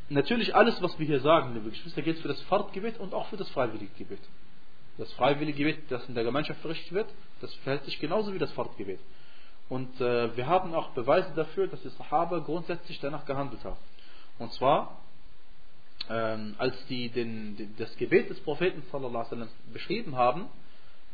natürlich 0.08 0.54
alles, 0.54 0.80
was 0.82 0.98
wir 0.98 1.06
hier 1.06 1.20
sagen, 1.20 1.54
liebe 1.54 1.70
Geschwister, 1.70 2.02
gilt 2.02 2.18
für 2.18 2.28
das 2.28 2.40
Fahrtgebet 2.42 2.98
und 2.98 3.14
auch 3.14 3.28
für 3.28 3.36
das 3.36 3.48
freiwillige 3.50 3.92
Gebet. 3.96 4.20
Das 4.98 5.12
freiwillige 5.14 5.58
Gebet, 5.58 5.90
das 5.90 6.06
in 6.08 6.14
der 6.14 6.24
Gemeinschaft 6.24 6.60
verrichtet 6.60 6.92
wird, 6.92 7.08
das 7.40 7.54
verhält 7.56 7.84
sich 7.84 7.98
genauso 7.98 8.34
wie 8.34 8.38
das 8.38 8.52
Fahrtgebet. 8.52 9.00
Und 9.68 10.00
äh, 10.00 10.36
wir 10.36 10.46
haben 10.46 10.74
auch 10.74 10.90
Beweise 10.90 11.32
dafür, 11.34 11.66
dass 11.66 11.82
die 11.82 11.88
Sahaba 11.90 12.38
grundsätzlich 12.38 13.00
danach 13.00 13.24
gehandelt 13.24 13.64
haben. 13.64 13.78
Und 14.38 14.52
zwar, 14.52 14.98
ähm, 16.10 16.54
als 16.58 16.74
die 16.86 17.08
den, 17.08 17.56
den, 17.56 17.74
das 17.78 17.96
Gebet 17.96 18.28
des 18.28 18.40
Propheten 18.40 18.82
sallam, 18.90 19.48
beschrieben 19.72 20.16
haben, 20.16 20.48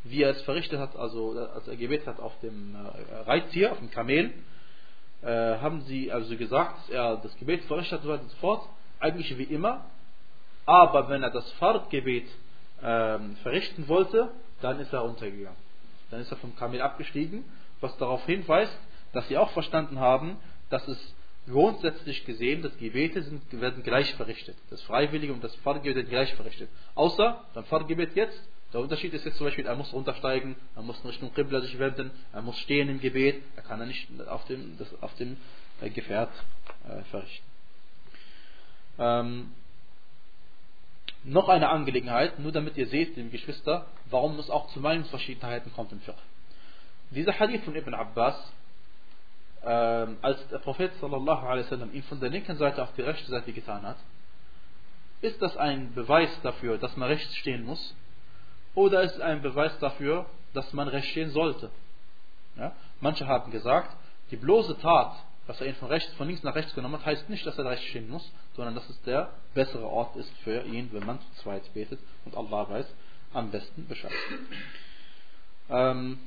wie 0.03 0.23
er 0.23 0.31
es 0.31 0.41
verrichtet 0.43 0.79
hat, 0.79 0.95
also 0.95 1.37
als 1.53 1.67
er 1.67 1.75
gebetet 1.75 2.07
hat 2.07 2.19
auf 2.19 2.33
dem 2.41 2.75
äh, 2.75 3.15
Reittier, 3.23 3.71
auf 3.71 3.79
dem 3.79 3.91
Kamel, 3.91 4.33
äh, 5.21 5.27
haben 5.27 5.81
sie 5.81 6.11
also 6.11 6.35
gesagt, 6.37 6.79
dass 6.79 6.89
er 6.89 7.17
das 7.17 7.35
Gebet 7.37 7.63
verrichtet 7.65 8.01
hat 8.03 8.21
und 8.21 8.29
so 8.29 8.37
fort 8.37 8.67
eigentlich 8.99 9.37
wie 9.37 9.43
immer, 9.43 9.85
aber 10.65 11.09
wenn 11.09 11.23
er 11.23 11.31
das 11.31 11.49
Fahrtgebet 11.53 12.27
ähm, 12.83 13.35
verrichten 13.37 13.87
wollte, 13.87 14.29
dann 14.61 14.79
ist 14.79 14.93
er 14.93 14.99
runtergegangen. 14.99 15.57
Dann 16.11 16.21
ist 16.21 16.31
er 16.31 16.37
vom 16.37 16.55
Kamel 16.55 16.81
abgestiegen, 16.81 17.43
was 17.81 17.95
darauf 17.97 18.25
hinweist, 18.25 18.77
dass 19.13 19.27
sie 19.27 19.37
auch 19.37 19.51
verstanden 19.51 19.99
haben, 19.99 20.37
dass 20.69 20.87
es 20.87 21.15
grundsätzlich 21.47 22.25
gesehen, 22.25 22.61
dass 22.61 22.77
Gebete 22.77 23.23
sind, 23.23 23.41
werden 23.59 23.83
gleich 23.83 24.13
verrichtet. 24.15 24.55
Das 24.69 24.81
Freiwillige 24.83 25.33
und 25.33 25.43
das 25.43 25.55
Fahrtgebet 25.57 25.95
werden 25.95 26.09
gleich 26.09 26.33
verrichtet. 26.35 26.69
Außer 26.95 27.43
beim 27.53 27.65
Fahrtgebet 27.65 28.15
jetzt, 28.15 28.39
der 28.71 28.81
Unterschied 28.81 29.13
ist 29.13 29.25
jetzt 29.25 29.37
zum 29.37 29.47
Beispiel, 29.47 29.65
er 29.65 29.75
muss 29.75 29.91
runtersteigen, 29.93 30.55
er 30.75 30.83
muss 30.83 30.99
in 31.01 31.09
Richtung 31.09 31.33
Qibla 31.33 31.61
sich 31.61 31.79
wenden, 31.79 32.11
er 32.31 32.43
muss 32.43 32.57
stehen 32.59 32.87
im 32.87 32.99
Gebet, 32.99 33.41
er 33.55 33.63
kann 33.63 33.79
er 33.79 33.87
nicht 33.87 34.07
auf 34.27 34.45
dem, 34.45 34.77
das, 34.77 34.87
auf 35.01 35.15
dem 35.15 35.37
äh, 35.81 35.89
Gefährt 35.89 36.31
äh, 36.87 37.01
verrichten. 37.05 37.45
Ähm, 38.99 39.51
noch 41.23 41.49
eine 41.49 41.69
Angelegenheit, 41.69 42.39
nur 42.39 42.51
damit 42.51 42.77
ihr 42.77 42.87
seht, 42.87 43.15
liebe 43.17 43.29
Geschwister, 43.29 43.87
warum 44.09 44.37
es 44.39 44.49
auch 44.49 44.67
zu 44.69 44.79
Meinungsverschiedenheiten 44.79 45.73
kommt 45.73 45.91
im 45.91 45.99
Fiqh. 46.01 46.15
Dieser 47.11 47.39
Hadith 47.39 47.63
von 47.63 47.75
Ibn 47.75 47.93
Abbas, 47.93 48.35
ähm, 49.63 50.17
als 50.21 50.47
der 50.49 50.59
Prophet 50.59 50.93
sallallahu 51.01 51.45
alaihi 51.45 51.65
wasallam 51.65 51.93
ihn 51.93 52.03
von 52.03 52.19
der 52.19 52.29
linken 52.29 52.55
Seite 52.57 52.83
auf 52.83 52.93
die 52.93 53.01
rechte 53.01 53.29
Seite 53.29 53.51
getan 53.51 53.83
hat, 53.83 53.97
ist 55.21 55.41
das 55.41 55.57
ein 55.57 55.93
Beweis 55.93 56.29
dafür, 56.43 56.77
dass 56.77 56.95
man 56.95 57.09
rechts 57.09 57.35
stehen 57.35 57.65
muss? 57.65 57.95
Oder 58.75 59.01
ist 59.01 59.15
es 59.15 59.21
ein 59.21 59.41
Beweis 59.41 59.77
dafür, 59.79 60.27
dass 60.53 60.71
man 60.73 60.87
rechts 60.87 61.09
stehen 61.09 61.31
sollte? 61.31 61.69
Ja? 62.55 62.73
Manche 63.01 63.27
haben 63.27 63.51
gesagt, 63.51 63.95
die 64.31 64.37
bloße 64.37 64.77
Tat, 64.79 65.15
dass 65.47 65.59
er 65.59 65.67
ihn 65.67 65.75
von, 65.75 65.89
rechts, 65.89 66.13
von 66.13 66.27
links 66.27 66.43
nach 66.43 66.55
rechts 66.55 66.73
genommen 66.75 66.99
hat, 66.99 67.05
heißt 67.05 67.29
nicht, 67.29 67.45
dass 67.45 67.57
er 67.57 67.65
rechts 67.65 67.85
stehen 67.85 68.09
muss, 68.09 68.31
sondern 68.55 68.75
dass 68.75 68.87
es 68.87 69.01
der 69.01 69.31
bessere 69.55 69.87
Ort 69.87 70.15
ist 70.15 70.31
für 70.43 70.63
ihn, 70.63 70.89
wenn 70.93 71.05
man 71.05 71.19
zu 71.19 71.41
zweit 71.41 71.73
betet 71.73 71.99
und 72.25 72.37
Allah 72.37 72.69
weiß 72.69 72.85
am 73.33 73.49
besten 73.51 73.87
Bescheid. 73.87 74.11
Ähm, 75.69 76.19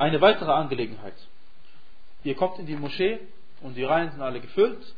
eine 0.00 0.20
weitere 0.22 0.50
Angelegenheit. 0.50 1.14
Ihr 2.24 2.34
kommt 2.34 2.58
in 2.58 2.66
die 2.66 2.74
Moschee 2.74 3.20
und 3.60 3.76
die 3.76 3.84
Reihen 3.84 4.10
sind 4.10 4.22
alle 4.22 4.40
gefüllt. 4.40 4.94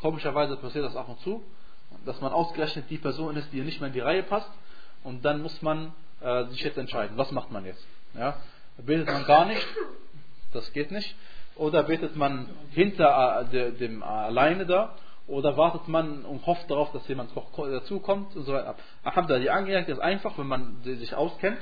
Komischerweise 0.00 0.56
passiert 0.56 0.86
das 0.86 0.96
ab 0.96 1.08
und 1.08 1.20
zu, 1.20 1.42
dass 2.06 2.20
man 2.22 2.32
ausgerechnet 2.32 2.86
die 2.88 2.96
Person 2.96 3.36
ist, 3.36 3.52
die 3.52 3.60
nicht 3.60 3.78
mehr 3.80 3.88
in 3.88 3.92
die 3.92 4.00
Reihe 4.00 4.22
passt. 4.22 4.50
Und 5.04 5.22
dann 5.24 5.42
muss 5.42 5.60
man 5.60 5.92
äh, 6.22 6.46
sich 6.46 6.62
jetzt 6.62 6.78
entscheiden, 6.78 7.18
was 7.18 7.30
macht 7.30 7.52
man 7.52 7.66
jetzt. 7.66 7.86
Ja? 8.14 8.38
Betet 8.78 9.06
man 9.06 9.24
gar 9.26 9.44
nicht, 9.44 9.66
das 10.54 10.72
geht 10.72 10.90
nicht. 10.90 11.14
Oder 11.56 11.82
betet 11.82 12.16
man 12.16 12.48
hinter 12.70 13.46
äh, 13.52 13.72
dem 13.72 14.02
alleine 14.02 14.64
da 14.64 14.94
oder 15.26 15.56
wartet 15.58 15.88
man 15.88 16.24
und 16.24 16.46
hofft 16.46 16.70
darauf, 16.70 16.90
dass 16.92 17.06
jemand 17.08 17.30
dazukommt 17.36 18.34
und 18.34 18.44
so 18.44 18.52
weiter. 18.52 18.76
Alhamdulillah, 19.04 19.42
die 19.42 19.50
Angelegenheit 19.50 19.88
ist 19.90 20.00
einfach, 20.00 20.38
wenn 20.38 20.46
man 20.46 20.82
sich 20.82 21.14
auskennt. 21.14 21.58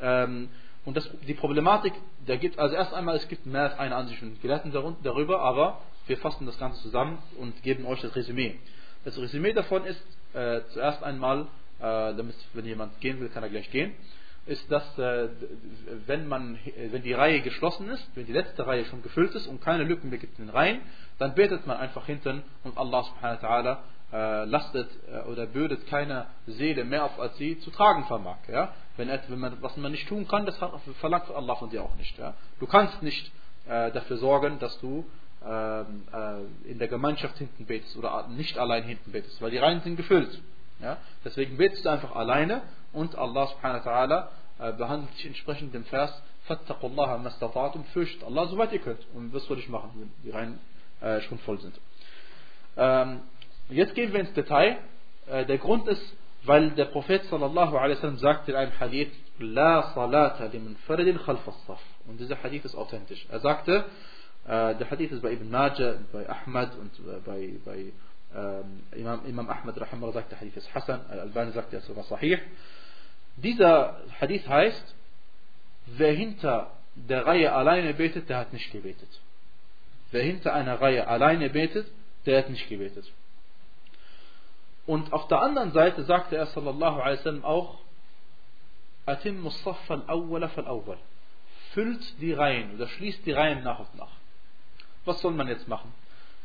Ähm, 0.00 0.48
und 0.84 0.96
das, 0.96 1.08
die 1.26 1.34
Problematik, 1.34 1.92
da 2.26 2.36
gibt, 2.36 2.58
also 2.58 2.74
erst 2.74 2.92
einmal, 2.92 3.16
es 3.16 3.28
gibt 3.28 3.46
mehr 3.46 3.62
als 3.62 3.78
eine 3.78 3.96
Ansicht 3.96 4.18
von 4.18 4.38
Gelehrten 4.40 4.72
darüber, 5.02 5.40
aber 5.40 5.80
wir 6.06 6.18
fassen 6.18 6.46
das 6.46 6.58
Ganze 6.58 6.82
zusammen 6.82 7.18
und 7.38 7.62
geben 7.62 7.86
euch 7.86 8.00
das 8.02 8.14
Resümee. 8.14 8.58
Das 9.04 9.18
Resümee 9.18 9.52
davon 9.52 9.84
ist, 9.84 10.02
äh, 10.34 10.60
zuerst 10.72 11.02
einmal, 11.02 11.42
äh, 11.78 12.14
damit, 12.14 12.36
wenn 12.52 12.66
jemand 12.66 13.00
gehen 13.00 13.20
will, 13.20 13.28
kann 13.28 13.42
er 13.42 13.48
gleich 13.48 13.70
gehen 13.70 13.94
ist, 14.46 14.70
dass 14.70 14.98
äh, 14.98 15.28
wenn, 16.06 16.28
man, 16.28 16.58
wenn 16.90 17.02
die 17.02 17.12
Reihe 17.12 17.40
geschlossen 17.40 17.88
ist, 17.88 18.06
wenn 18.14 18.26
die 18.26 18.32
letzte 18.32 18.66
Reihe 18.66 18.84
schon 18.84 19.02
gefüllt 19.02 19.34
ist 19.34 19.46
und 19.46 19.60
keine 19.62 19.84
Lücken 19.84 20.10
mehr 20.10 20.18
gibt 20.18 20.38
in 20.38 20.46
den 20.46 20.54
Reihen, 20.54 20.80
dann 21.18 21.34
betet 21.34 21.66
man 21.66 21.78
einfach 21.78 22.06
hinten 22.06 22.42
und 22.62 22.76
Allah 22.76 23.04
subhanahu 23.04 23.42
wa 23.42 23.48
ta'ala 23.48 23.72
äh, 23.72 24.03
lastet 24.16 24.88
äh, 25.12 25.28
oder 25.28 25.46
bürdet 25.46 25.86
keine 25.88 26.26
Seele 26.46 26.84
mehr 26.84 27.04
auf, 27.04 27.18
als 27.18 27.36
sie 27.36 27.58
zu 27.60 27.70
tragen 27.70 28.04
vermag. 28.04 28.36
Ja? 28.48 28.72
Wenn, 28.96 29.08
wenn 29.08 29.38
man, 29.38 29.60
was 29.60 29.76
man 29.76 29.92
nicht 29.92 30.08
tun 30.08 30.28
kann, 30.28 30.46
das 30.46 30.56
verlangt 31.00 31.30
Allah 31.30 31.56
von 31.56 31.70
dir 31.70 31.82
auch 31.82 31.94
nicht. 31.96 32.16
Ja? 32.18 32.34
Du 32.60 32.66
kannst 32.66 33.02
nicht 33.02 33.32
äh, 33.66 33.90
dafür 33.90 34.18
sorgen, 34.18 34.58
dass 34.58 34.78
du 34.80 35.04
ähm, 35.44 36.04
äh, 36.12 36.70
in 36.70 36.78
der 36.78 36.88
Gemeinschaft 36.88 37.36
hinten 37.38 37.66
betest 37.66 37.96
oder 37.96 38.28
nicht 38.28 38.56
allein 38.56 38.84
hinten 38.84 39.10
betest, 39.12 39.42
weil 39.42 39.50
die 39.50 39.58
Reihen 39.58 39.80
sind 39.80 39.96
gefüllt. 39.96 40.40
Ja? 40.80 40.98
Deswegen 41.24 41.56
betest 41.56 41.84
du 41.84 41.88
einfach 41.88 42.14
alleine 42.14 42.62
und 42.92 43.16
Allah 43.16 43.48
subhanahu 43.48 43.84
wa 43.84 43.90
ta'ala 43.90 44.28
äh, 44.58 44.72
behandelt 44.72 45.12
sich 45.14 45.26
entsprechend 45.26 45.74
dem 45.74 45.84
Vers 45.84 46.22
Fattaqullaha 46.44 47.16
mastata'tum 47.18 47.84
fürchtet 47.92 48.22
Allah 48.22 48.46
soweit 48.46 48.72
ihr 48.72 48.78
könnt. 48.80 49.00
Und 49.14 49.32
was 49.32 49.44
soll 49.46 49.58
ich 49.58 49.68
machen, 49.68 49.90
wenn 49.96 50.10
die 50.22 50.30
Reihen 50.30 50.60
äh, 51.00 51.20
schon 51.22 51.38
voll 51.38 51.58
sind. 51.60 51.74
Ähm, 52.76 53.20
jetzt 53.68 53.94
gehen 53.94 54.12
wir 54.12 54.20
ins 54.20 54.32
Detail. 54.32 54.78
Äh, 55.26 55.46
der 55.46 55.58
Grund 55.58 55.88
ist, 55.88 56.16
Weil 56.44 56.70
der 56.72 56.86
Prophet 56.86 57.24
sallallahu 57.24 57.76
alaihi 57.76 58.16
sagte 58.16 58.52
in 58.52 58.56
einem 58.56 58.78
Hadith, 58.78 59.12
La 59.38 59.94
salata 59.94 60.44
liman 60.46 60.76
faridin 60.86 61.18
khalf 61.18 61.48
as-saf. 61.48 61.80
Und 62.06 62.20
dieser 62.20 62.42
Hadith 62.42 62.64
ist 62.66 62.74
authentisch. 62.74 63.26
Er 63.30 63.40
sagte, 63.40 63.84
äh, 64.46 64.74
der 64.74 64.90
Hadith 64.90 65.10
ist 65.12 65.22
bei 65.22 65.32
Ibn 65.32 65.50
Majah, 65.50 65.96
bei 66.12 66.28
Ahmad 66.28 66.76
und 66.76 66.92
äh, 66.98 67.20
bei, 67.24 67.54
bei 67.64 67.92
ähm, 68.36 68.82
Imam, 68.92 69.24
Imam 69.26 69.48
Ahmad 69.48 69.80
rahimahullah 69.80 70.12
sagt, 70.12 70.32
der 70.32 70.40
Hadith 70.40 70.56
ist 70.56 70.74
Hassan, 70.74 71.00
Al-Albani 71.08 71.52
sagt, 71.52 71.72
der 71.72 71.80
ist 71.80 71.86
sogar 71.86 72.04
sahih. 72.04 72.38
Dieser 73.36 74.00
Hadith 74.20 74.46
heißt, 74.46 74.94
wer 75.86 76.12
hinter 76.12 76.72
der 76.94 77.26
Reihe 77.26 77.52
alleine 77.52 77.94
betet, 77.94 78.28
der 78.28 78.38
hat 78.38 78.52
nicht 78.52 78.70
gebetet. 78.70 79.08
Wer 80.10 80.22
hinter 80.22 80.52
einer 80.52 80.80
Reihe 80.80 81.08
alleine 81.08 81.48
betet, 81.48 81.86
der 82.26 82.38
hat 82.38 82.50
nicht 82.50 82.68
gebetet. 82.68 83.10
Und 84.86 85.12
auf 85.12 85.28
der 85.28 85.40
anderen 85.40 85.72
Seite 85.72 86.04
sagte 86.04 86.36
er 86.36 86.46
sallallahu 86.46 87.00
alaihi 87.00 87.18
wasallam 87.18 87.44
auch, 87.44 87.78
Atim 89.06 89.42
Mustafa 89.42 89.94
al-Awwala 89.94 90.48
fal-Awwal. 90.48 90.98
Füllt 91.72 92.20
die 92.20 92.32
Reihen 92.32 92.74
oder 92.74 92.88
schließt 92.88 93.24
die 93.26 93.32
Reihen 93.32 93.62
nach 93.62 93.80
und 93.80 93.94
nach. 93.96 94.12
Was 95.04 95.20
soll 95.20 95.32
man 95.32 95.48
jetzt 95.48 95.68
machen? 95.68 95.92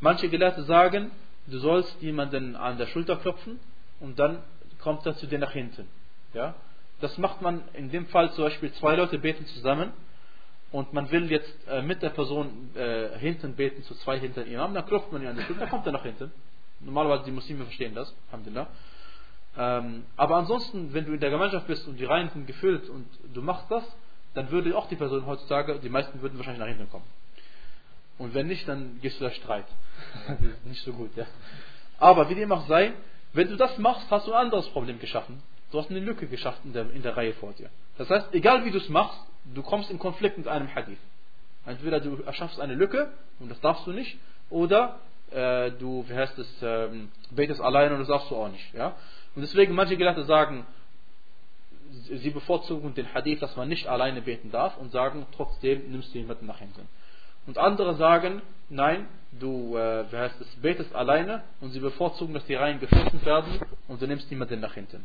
Manche 0.00 0.28
Gelehrte 0.28 0.62
sagen, 0.64 1.10
du 1.46 1.58
sollst 1.58 2.00
jemanden 2.02 2.56
an 2.56 2.78
der 2.78 2.86
Schulter 2.86 3.16
klopfen 3.16 3.60
und 4.00 4.18
dann 4.18 4.42
kommt 4.80 5.06
er 5.06 5.14
zu 5.16 5.26
dir 5.26 5.38
nach 5.38 5.52
hinten. 5.52 5.88
Ja? 6.34 6.54
Das 7.00 7.16
macht 7.18 7.40
man 7.42 7.62
in 7.74 7.90
dem 7.90 8.06
Fall 8.06 8.30
zum 8.32 8.44
Beispiel, 8.44 8.72
zwei 8.74 8.96
Leute 8.96 9.18
beten 9.18 9.46
zusammen 9.46 9.92
und 10.72 10.92
man 10.92 11.10
will 11.10 11.30
jetzt 11.30 11.54
äh, 11.68 11.82
mit 11.82 12.02
der 12.02 12.10
Person 12.10 12.70
äh, 12.74 13.18
hinten 13.18 13.54
beten, 13.56 13.82
zu 13.82 13.94
zwei 13.96 14.18
hinter 14.18 14.46
ihm, 14.46 14.74
dann 14.74 14.86
klopft 14.86 15.12
man 15.12 15.22
ihn 15.22 15.28
an 15.28 15.36
der 15.36 15.44
Schulter, 15.44 15.60
dann 15.60 15.70
kommt 15.70 15.86
er 15.86 15.92
nach 15.92 16.02
hinten. 16.02 16.32
Normalerweise 16.80 17.24
die 17.24 17.30
Muslime 17.30 17.64
verstehen 17.64 17.94
das, 17.94 18.14
Alhamdulillah. 18.28 18.68
Ähm, 19.56 20.04
aber 20.16 20.36
ansonsten, 20.36 20.92
wenn 20.94 21.06
du 21.06 21.12
in 21.12 21.20
der 21.20 21.30
Gemeinschaft 21.30 21.66
bist 21.66 21.86
und 21.86 21.98
die 21.98 22.04
Reihen 22.04 22.30
sind 22.30 22.46
gefüllt 22.46 22.88
und 22.88 23.06
du 23.34 23.42
machst 23.42 23.70
das, 23.70 23.84
dann 24.34 24.50
würde 24.50 24.76
auch 24.76 24.88
die 24.88 24.96
Person 24.96 25.26
heutzutage, 25.26 25.78
die 25.80 25.88
meisten 25.88 26.22
würden 26.22 26.38
wahrscheinlich 26.38 26.60
nach 26.60 26.68
hinten 26.68 26.88
kommen. 26.88 27.04
Und 28.18 28.34
wenn 28.34 28.46
nicht, 28.46 28.68
dann 28.68 29.00
gehst 29.00 29.18
du 29.20 29.24
da 29.24 29.30
Streit. 29.30 29.66
nicht 30.64 30.82
so 30.84 30.92
gut, 30.92 31.16
ja. 31.16 31.26
Aber 31.98 32.28
wie 32.28 32.34
dem 32.34 32.52
auch 32.52 32.66
sei, 32.66 32.92
wenn 33.32 33.48
du 33.48 33.56
das 33.56 33.76
machst, 33.78 34.10
hast 34.10 34.26
du 34.26 34.32
ein 34.32 34.46
anderes 34.46 34.68
Problem 34.68 34.98
geschaffen. 34.98 35.42
Du 35.72 35.78
hast 35.78 35.90
eine 35.90 36.00
Lücke 36.00 36.26
geschaffen 36.26 36.60
in 36.64 36.72
der, 36.72 36.90
in 36.90 37.02
der 37.02 37.16
Reihe 37.16 37.32
vor 37.34 37.52
dir. 37.52 37.70
Das 37.96 38.10
heißt, 38.10 38.34
egal 38.34 38.64
wie 38.64 38.70
du 38.70 38.78
es 38.78 38.88
machst, 38.88 39.18
du 39.54 39.62
kommst 39.62 39.90
in 39.90 39.98
Konflikt 39.98 40.38
mit 40.38 40.48
einem 40.48 40.72
Hadith. 40.74 40.98
Entweder 41.66 42.00
du 42.00 42.22
erschaffst 42.22 42.60
eine 42.60 42.74
Lücke, 42.74 43.12
und 43.38 43.50
das 43.50 43.60
darfst 43.60 43.86
du 43.86 43.92
nicht, 43.92 44.18
oder 44.48 44.98
äh, 45.32 45.70
du, 45.72 46.04
wie 46.08 46.12
es, 46.12 46.62
ähm, 46.62 47.10
betest 47.30 47.60
allein 47.60 47.92
und 47.92 48.00
das 48.00 48.08
darfst 48.08 48.30
du 48.30 48.36
auch 48.36 48.48
nicht. 48.48 48.74
Ja? 48.74 48.96
Und 49.34 49.42
deswegen, 49.42 49.74
manche 49.74 49.96
Gelehrte 49.96 50.24
sagen, 50.24 50.66
sie 51.90 52.30
bevorzugen 52.30 52.94
den 52.94 53.12
Hadith, 53.14 53.40
dass 53.40 53.56
man 53.56 53.68
nicht 53.68 53.86
alleine 53.86 54.22
beten 54.22 54.50
darf 54.50 54.76
und 54.78 54.90
sagen, 54.92 55.26
trotzdem 55.36 55.90
nimmst 55.90 56.14
du 56.14 56.18
jemanden 56.18 56.46
nach 56.46 56.58
hinten. 56.58 56.88
Und 57.46 57.58
andere 57.58 57.94
sagen, 57.94 58.42
nein, 58.68 59.06
du, 59.32 59.76
äh, 59.76 60.04
wie 60.10 60.16
es, 60.16 60.56
betest 60.60 60.94
alleine 60.94 61.42
und 61.60 61.70
sie 61.70 61.80
bevorzugen, 61.80 62.34
dass 62.34 62.44
die 62.46 62.54
Reihen 62.54 62.80
geschlossen 62.80 63.24
werden 63.24 63.60
und 63.88 64.00
du 64.00 64.06
nimmst 64.06 64.30
niemanden 64.30 64.60
nach 64.60 64.74
hinten. 64.74 65.04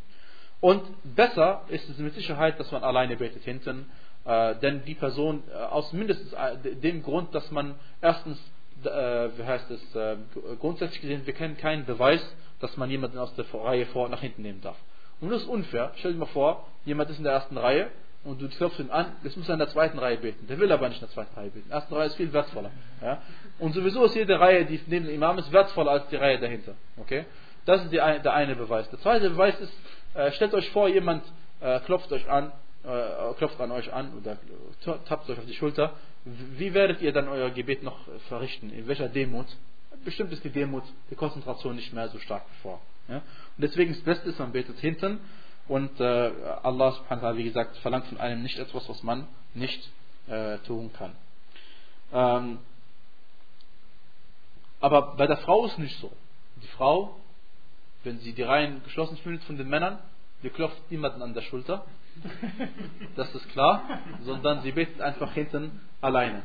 Und 0.61 0.83
besser 1.15 1.61
ist 1.67 1.89
es 1.89 1.97
mit 1.97 2.13
Sicherheit, 2.13 2.59
dass 2.59 2.71
man 2.71 2.83
alleine 2.83 3.17
betet 3.17 3.43
hinten, 3.43 3.89
äh, 4.25 4.55
denn 4.55 4.83
die 4.85 4.95
Person 4.95 5.43
äh, 5.51 5.55
aus 5.55 5.93
mindestens 5.93 6.33
äh, 6.33 6.75
dem 6.75 7.03
Grund, 7.03 7.33
dass 7.35 7.51
man 7.51 7.75
erstens 8.01 8.39
wie 8.83 9.43
heißt 9.43 9.71
es, 9.71 9.95
äh, 9.95 10.17
grundsätzlich 10.59 11.01
gesehen, 11.01 11.25
wir 11.25 11.33
kennen 11.33 11.57
keinen 11.57 11.85
Beweis, 11.85 12.21
dass 12.59 12.75
man 12.77 12.89
jemanden 12.89 13.17
aus 13.17 13.33
der 13.35 13.45
Reihe 13.53 13.85
vor 13.87 14.09
nach 14.09 14.21
hinten 14.21 14.41
nehmen 14.41 14.61
darf. 14.61 14.77
Und 15.21 15.31
das 15.31 15.43
ist 15.43 15.47
unfair. 15.47 15.91
Stell 15.95 16.13
dir 16.13 16.19
mal 16.19 16.25
vor, 16.25 16.67
jemand 16.85 17.09
ist 17.09 17.17
in 17.17 17.23
der 17.23 17.33
ersten 17.33 17.57
Reihe 17.57 17.89
und 18.23 18.41
du 18.41 18.49
klopfst 18.49 18.79
ihn 18.79 18.89
an, 18.89 19.13
jetzt 19.23 19.37
muss 19.37 19.47
er 19.47 19.53
in 19.53 19.59
der 19.59 19.69
zweiten 19.69 19.99
Reihe 19.99 20.17
beten. 20.17 20.47
Der 20.47 20.59
will 20.59 20.71
aber 20.71 20.89
nicht 20.89 21.01
in 21.01 21.07
der 21.07 21.13
zweiten 21.13 21.33
Reihe 21.35 21.49
beten. 21.49 21.65
Die 21.67 21.73
erste 21.73 21.95
Reihe 21.95 22.07
ist 22.07 22.15
viel 22.15 22.33
wertvoller. 22.33 22.71
Ja? 23.01 23.21
Und 23.59 23.73
sowieso 23.73 24.03
ist 24.05 24.15
jede 24.15 24.39
Reihe, 24.39 24.65
die 24.65 24.79
neben 24.87 25.05
dem 25.05 25.15
Imam 25.15 25.37
ist, 25.37 25.51
wertvoller 25.51 25.91
als 25.91 26.07
die 26.07 26.15
Reihe 26.15 26.39
dahinter. 26.39 26.73
Okay? 26.97 27.25
Das 27.65 27.83
ist 27.83 27.91
die, 27.91 27.97
der 27.97 28.33
eine 28.33 28.55
Beweis. 28.55 28.89
Der 28.89 28.99
zweite 28.99 29.29
Beweis 29.29 29.59
ist, 29.59 29.73
äh, 30.15 30.31
stellt 30.33 30.53
euch 30.53 30.69
vor, 30.71 30.87
jemand 30.87 31.23
äh, 31.61 31.79
klopft 31.81 32.11
euch 32.11 32.29
an, 32.29 32.47
äh, 32.47 32.51
klopft 33.37 33.59
an 33.59 33.71
euch 33.71 33.91
an 33.91 34.13
oder 34.17 34.37
tappt 35.05 35.29
euch 35.29 35.39
auf 35.39 35.45
die 35.45 35.53
Schulter 35.55 35.93
wie 36.25 36.73
werdet 36.73 37.01
ihr 37.01 37.13
dann 37.13 37.27
euer 37.27 37.51
Gebet 37.51 37.83
noch 37.83 37.99
verrichten? 38.27 38.71
In 38.71 38.87
welcher 38.87 39.07
Demut? 39.07 39.45
Bestimmt 40.03 40.31
ist 40.33 40.43
die 40.43 40.49
Demut, 40.49 40.83
die 41.11 41.15
Konzentration 41.15 41.75
nicht 41.75 41.93
mehr 41.93 42.09
so 42.09 42.17
stark 42.19 42.43
vor. 42.61 42.81
Ja? 43.07 43.17
Und 43.17 43.23
deswegen 43.59 43.91
ist 43.91 44.05
das 44.05 44.23
Beste, 44.23 44.41
man 44.41 44.51
betet 44.51 44.79
hinten 44.79 45.19
und 45.67 45.99
äh, 45.99 46.31
Allah 46.63 46.91
subhanahu 46.93 47.23
wa 47.23 47.37
wie 47.37 47.43
gesagt, 47.43 47.77
verlangt 47.77 48.07
von 48.07 48.19
einem 48.19 48.41
nicht 48.41 48.57
etwas, 48.57 48.89
was 48.89 49.03
man 49.03 49.27
nicht 49.53 49.89
äh, 50.27 50.57
tun 50.59 50.91
kann. 50.93 51.11
Ähm, 52.11 52.59
aber 54.79 55.15
bei 55.15 55.27
der 55.27 55.37
Frau 55.37 55.65
ist 55.65 55.73
es 55.73 55.77
nicht 55.77 55.99
so. 55.99 56.11
Die 56.61 56.67
Frau, 56.67 57.15
wenn 58.03 58.19
sie 58.19 58.33
die 58.33 58.43
Reihen 58.43 58.83
geschlossen 58.83 59.17
findet 59.17 59.43
von 59.43 59.57
den 59.57 59.69
Männern, 59.69 59.99
die 60.41 60.49
klopft 60.49 60.91
niemanden 60.91 61.21
an 61.21 61.33
der 61.35 61.41
Schulter, 61.41 61.85
das 63.15 63.33
ist 63.33 63.49
klar, 63.49 63.99
sondern 64.21 64.61
sie 64.61 64.71
betet 64.71 65.01
einfach 65.01 65.33
hinten 65.33 65.81
alleine. 66.01 66.41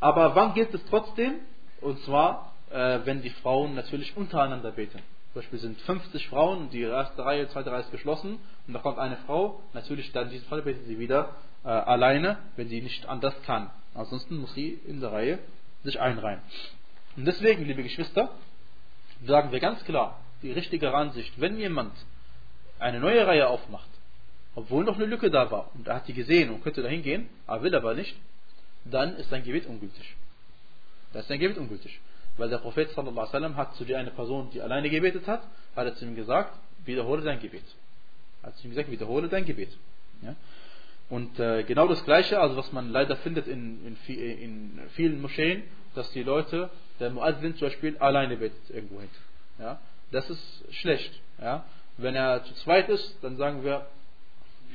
Aber 0.00 0.34
wann 0.34 0.54
gilt 0.54 0.72
es 0.74 0.84
trotzdem? 0.86 1.34
Und 1.80 1.98
zwar, 2.00 2.54
äh, 2.70 3.00
wenn 3.04 3.22
die 3.22 3.30
Frauen 3.30 3.74
natürlich 3.74 4.16
untereinander 4.16 4.72
beten. 4.72 4.98
Zum 5.32 5.42
Beispiel 5.42 5.58
sind 5.58 5.80
50 5.82 6.28
Frauen, 6.28 6.70
die 6.70 6.82
erste 6.82 7.24
Reihe, 7.24 7.48
zweite 7.48 7.70
Reihe 7.70 7.82
ist 7.82 7.90
geschlossen 7.90 8.38
und 8.66 8.72
da 8.74 8.80
kommt 8.80 8.98
eine 8.98 9.16
Frau, 9.18 9.60
natürlich 9.72 10.10
dann 10.12 10.24
in 10.24 10.30
diesem 10.30 10.48
Fall 10.48 10.62
betet 10.62 10.86
sie 10.86 10.98
wieder 10.98 11.34
äh, 11.64 11.68
alleine, 11.68 12.38
wenn 12.56 12.68
sie 12.68 12.80
nicht 12.80 13.06
anders 13.06 13.34
kann. 13.42 13.70
Ansonsten 13.94 14.38
muss 14.38 14.54
sie 14.54 14.80
in 14.86 15.00
der 15.00 15.12
Reihe 15.12 15.38
sich 15.84 16.00
einreihen. 16.00 16.40
Und 17.16 17.24
deswegen, 17.24 17.64
liebe 17.64 17.82
Geschwister, 17.82 18.30
sagen 19.24 19.52
wir 19.52 19.60
ganz 19.60 19.84
klar, 19.84 20.20
die 20.42 20.52
richtige 20.52 20.94
Ansicht, 20.94 21.32
wenn 21.40 21.58
jemand 21.58 21.92
eine 22.78 23.00
neue 23.00 23.26
Reihe 23.26 23.48
aufmacht, 23.48 23.88
obwohl 24.58 24.84
noch 24.84 24.96
eine 24.96 25.06
Lücke 25.06 25.30
da 25.30 25.48
war 25.52 25.70
und 25.74 25.86
er 25.86 25.94
hat 25.96 26.08
die 26.08 26.12
gesehen 26.12 26.50
und 26.50 26.64
könnte 26.64 26.82
dahin 26.82 27.02
gehen, 27.02 27.28
aber 27.46 27.62
will 27.62 27.74
aber 27.76 27.94
nicht, 27.94 28.16
dann 28.84 29.16
ist 29.16 29.30
sein 29.30 29.44
Gebet 29.44 29.66
ungültig. 29.66 30.16
Das 31.12 31.22
ist 31.22 31.28
sein 31.28 31.38
Gebet 31.38 31.58
ungültig. 31.58 32.00
Weil 32.36 32.48
der 32.48 32.58
Prophet 32.58 32.90
sallallahu 32.90 33.54
hat 33.54 33.76
zu 33.76 33.84
dir 33.84 33.98
eine 33.98 34.10
Person, 34.10 34.50
die 34.52 34.60
alleine 34.60 34.90
gebetet 34.90 35.28
hat, 35.28 35.42
hat 35.76 35.86
er 35.86 35.94
zu 35.94 36.04
ihm 36.04 36.16
gesagt, 36.16 36.58
wiederhole 36.84 37.22
dein 37.22 37.38
Gebet. 37.38 37.62
Hat 38.42 38.56
zu 38.56 38.66
ihm 38.66 38.70
gesagt, 38.70 38.90
wiederhole 38.90 39.28
dein 39.28 39.44
Gebet. 39.44 39.70
Ja? 40.22 40.34
Und 41.08 41.38
äh, 41.38 41.62
genau 41.62 41.86
das 41.86 42.04
Gleiche, 42.04 42.40
also 42.40 42.56
was 42.56 42.72
man 42.72 42.90
leider 42.90 43.16
findet 43.18 43.46
in, 43.46 43.96
in, 44.08 44.16
in 44.16 44.80
vielen 44.94 45.22
Moscheen, 45.22 45.62
dass 45.94 46.10
die 46.10 46.24
Leute, 46.24 46.68
der 46.98 47.10
Muazzin 47.10 47.54
zum 47.54 47.68
Beispiel, 47.68 47.96
alleine 47.98 48.36
betet 48.36 48.70
irgendwo 48.70 49.00
hin. 49.00 49.10
Ja? 49.60 49.78
Das 50.10 50.28
ist 50.28 50.74
schlecht. 50.74 51.12
Ja? 51.40 51.64
Wenn 51.96 52.16
er 52.16 52.42
zu 52.42 52.54
zweit 52.54 52.88
ist, 52.88 53.18
dann 53.22 53.36
sagen 53.36 53.62
wir, 53.62 53.86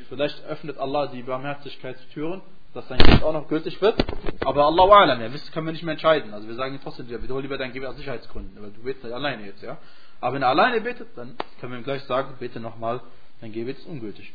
vielleicht 0.09 0.43
öffnet 0.45 0.77
Allah 0.77 1.07
die 1.07 1.23
Barmherzigkeitstüren 1.23 2.41
dass 2.73 2.87
sein 2.87 2.97
Gebet 2.97 3.23
auch 3.23 3.33
noch 3.33 3.47
gültig 3.47 3.79
wird. 3.81 4.03
Aber 4.41 4.65
Allah 4.65 4.83
Alam, 4.83 5.21
ja, 5.21 5.29
das 5.29 5.51
können 5.51 5.67
wir 5.67 5.73
nicht 5.73 5.83
mehr 5.83 5.93
entscheiden. 5.93 6.33
Also 6.33 6.47
wir 6.47 6.55
sagen 6.55 6.79
trotzdem, 6.81 7.07
ja, 7.09 7.21
wiederhole 7.21 7.43
lieber 7.43 7.57
dein 7.57 7.71
Gebet 7.71 7.89
aus 7.89 7.97
Sicherheitsgründen, 7.97 8.61
weil 8.61 8.71
du 8.71 8.81
betest 8.81 9.03
nicht 9.03 9.13
alleine 9.13 9.45
jetzt, 9.45 9.61
ja. 9.61 9.77
Aber 10.19 10.35
wenn 10.35 10.41
er 10.41 10.49
alleine 10.49 10.81
betet, 10.81 11.09
dann 11.15 11.35
können 11.59 11.73
wir 11.73 11.79
ihm 11.79 11.83
gleich 11.83 12.03
sagen, 12.03 12.35
bete 12.39 12.59
nochmal, 12.59 13.01
dein 13.41 13.51
Gebet 13.51 13.77
ist 13.77 13.85
ungültig. 13.85 14.33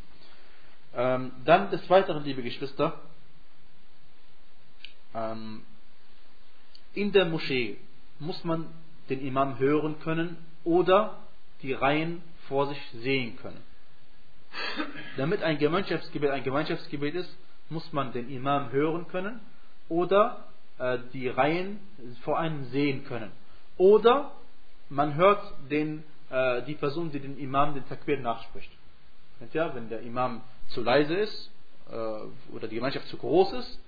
Ähm, 0.94 1.32
dann 1.44 1.70
des 1.70 1.88
Weiteren, 1.90 2.24
liebe 2.24 2.42
Geschwister, 2.42 3.00
ähm, 5.14 5.62
in 6.94 7.12
der 7.12 7.26
Moschee 7.26 7.78
muss 8.18 8.44
man 8.44 8.66
den 9.08 9.24
Imam 9.26 9.58
hören 9.58 9.98
können 10.00 10.36
oder 10.64 11.18
die 11.62 11.72
Reihen 11.72 12.22
vor 12.48 12.68
sich 12.68 12.80
sehen 12.92 13.36
können. 13.36 13.62
Damit 15.16 15.42
ein 15.42 15.58
Gemeinschaftsgebet 15.58 16.30
ein 16.30 16.44
Gemeinschaftsgebet 16.44 17.14
ist, 17.14 17.36
muss 17.68 17.92
man 17.92 18.12
den 18.12 18.30
Imam 18.30 18.70
hören 18.72 19.08
können 19.08 19.40
oder 19.88 20.44
äh, 20.78 20.98
die 21.12 21.28
Reihen 21.28 21.80
vor 22.22 22.38
einem 22.38 22.64
sehen 22.66 23.04
können. 23.04 23.30
Oder 23.76 24.32
man 24.88 25.14
hört 25.14 25.42
den, 25.70 26.04
äh, 26.30 26.62
die 26.62 26.74
Person, 26.74 27.10
die 27.10 27.20
den 27.20 27.38
Imam 27.38 27.74
den 27.74 27.86
Takbir 27.88 28.18
nachspricht. 28.18 28.70
Ja, 29.52 29.74
wenn 29.74 29.88
der 29.88 30.00
Imam 30.00 30.40
zu 30.68 30.82
leise 30.82 31.14
ist 31.14 31.50
äh, 31.90 32.54
oder 32.54 32.68
die 32.68 32.76
Gemeinschaft 32.76 33.06
zu 33.08 33.16
groß 33.16 33.52
ist, 33.52 33.80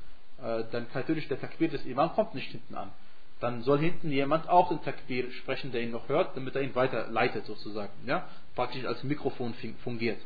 äh, 0.43 0.65
dann 0.71 0.89
kann 0.91 1.03
natürlich 1.03 1.29
der 1.29 1.41
Takbir 1.41 1.69
des 1.69 1.85
Imam 1.85 2.13
kommt 2.13 2.35
nicht 2.35 2.51
hinten 2.51 2.75
an. 2.75 2.91
Dann 3.41 3.63
soll 3.63 3.79
hinten 3.79 4.11
jemand 4.11 4.49
auch 4.49 4.69
den 4.69 4.83
Takbir 4.83 5.31
sprechen, 5.33 5.73
der 5.73 5.81
ihn 5.83 5.91
noch 5.91 6.09
hört, 6.09 6.37
damit 6.37 6.55
er 6.55 6.63
ihn 6.63 6.75
weiterleitet 6.75 7.47
sozusagen. 7.47 7.93
Ja? 8.05 8.29
Praktisch 8.55 8.85
als 8.85 9.03
Mikrofon 9.03 9.55
fungiert. 9.83 10.19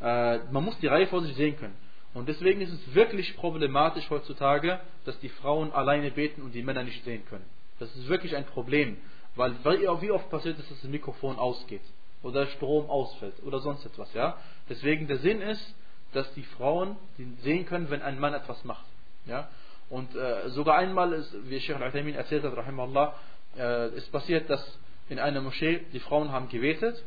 Äh, 0.00 0.38
man 0.50 0.64
muss 0.64 0.78
die 0.78 0.86
Reihe 0.86 1.06
vor 1.06 1.22
sich 1.22 1.34
sehen 1.36 1.56
können. 1.58 1.76
Und 2.14 2.28
deswegen 2.28 2.60
ist 2.60 2.72
es 2.72 2.94
wirklich 2.94 3.36
problematisch 3.36 4.08
heutzutage, 4.08 4.80
dass 5.04 5.18
die 5.20 5.28
Frauen 5.28 5.72
alleine 5.72 6.10
beten 6.10 6.42
und 6.42 6.52
die 6.52 6.62
Männer 6.62 6.84
nicht 6.84 7.02
sehen 7.04 7.24
können. 7.28 7.44
Das 7.80 7.94
ist 7.96 8.08
wirklich 8.08 8.36
ein 8.36 8.46
Problem, 8.46 8.96
weil 9.34 9.54
wie 9.64 10.10
oft 10.10 10.30
passiert 10.30 10.58
ist, 10.58 10.70
dass 10.70 10.80
das 10.80 10.90
Mikrofon 10.90 11.36
ausgeht. 11.38 11.82
oder 12.24 12.46
Strom 12.46 12.88
ausfällt 12.90 13.34
oder 13.44 13.60
sonst 13.60 13.84
etwas. 13.84 14.12
Ja? 14.14 14.38
Deswegen 14.68 15.06
der 15.06 15.18
Sinn 15.18 15.40
ist, 15.40 15.74
dass 16.12 16.32
die 16.34 16.42
Frauen 16.42 16.96
sehen 17.42 17.66
können, 17.66 17.90
wenn 17.90 18.02
ein 18.02 18.18
Mann 18.18 18.34
etwas 18.34 18.64
macht. 18.64 18.86
Ja? 19.26 19.48
Und 19.90 20.14
äh, 20.16 20.48
sogar 20.50 20.78
einmal 20.78 21.12
ist, 21.12 21.34
wie 21.48 21.60
Sheikh 21.60 21.78
Al-Uthaymeen 21.78 22.16
erzählt 22.16 22.42
hat, 22.44 22.56
rahimallah, 22.56 23.14
äh, 23.58 23.90
ist 23.96 24.10
passiert, 24.10 24.48
dass 24.48 24.78
in 25.08 25.18
einer 25.18 25.40
Moschee 25.42 25.82
die 25.92 26.00
Frauen 26.00 26.32
haben 26.32 26.48
gebetet 26.48 27.02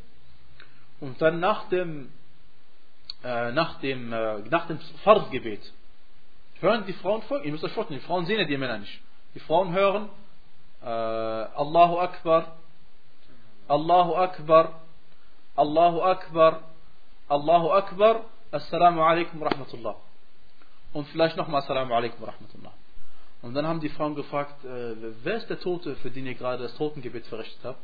und 1.00 1.20
dann 1.22 1.40
nach 1.40 1.68
dem 1.70 2.10
äh, 3.28 3.52
nach 3.52 3.80
dem 3.80 4.14
äh, 4.14 4.40
nach 4.50 4.68
dem 4.68 4.80
Fardgebet 5.04 5.74
hören 6.62 6.86
die 6.88 6.94
Frauen 6.94 7.22
folgen. 7.24 7.46
Ihr 7.46 7.52
müsst 7.52 7.64
euch 7.64 7.74
vorstellen, 7.74 8.00
die 8.00 8.06
Frauen 8.06 8.26
sehen 8.26 8.40
ja 8.40 8.46
die 8.46 8.58
Männer 8.58 8.78
nicht. 8.78 9.02
Die 9.36 9.42
Frauen 9.42 9.74
hören 9.74 10.08
äh, 10.82 10.88
Allahu 10.88 12.00
Akbar, 12.00 12.56
Allahu 13.68 14.16
Akbar, 14.16 14.82
Allahu 15.58 16.02
Akbar, 16.02 16.62
Allahu 17.28 17.72
Akbar, 17.72 18.22
Assalamu 18.52 19.02
alaikum 19.02 19.44
rahmatullah. 19.44 19.96
Und 20.94 21.06
vielleicht 21.10 21.36
nochmal 21.36 21.62
Assalamu 21.64 21.94
alaikum 21.94 22.24
rahmatullah. 22.24 22.72
Und 23.42 23.54
dann 23.54 23.68
haben 23.68 23.82
die 23.82 23.90
Frauen 23.90 24.16
gefragt, 24.16 24.64
äh, 24.64 24.96
wer 25.24 25.36
ist 25.36 25.50
der 25.50 25.60
Tote, 25.60 25.98
für 25.98 26.10
den 26.10 26.26
ihr 26.26 26.36
gerade 26.36 26.64
das 26.64 26.76
Totengebet 26.78 27.26
verrichtet 27.26 27.60
habt? 27.66 27.80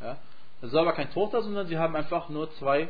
Ja? 0.00 0.16
Das 0.62 0.72
war 0.72 0.80
aber 0.80 0.94
kein 0.94 1.12
Toter, 1.12 1.42
sondern 1.42 1.66
sie 1.66 1.76
haben 1.76 1.94
einfach 1.94 2.30
nur 2.30 2.50
zwei 2.54 2.88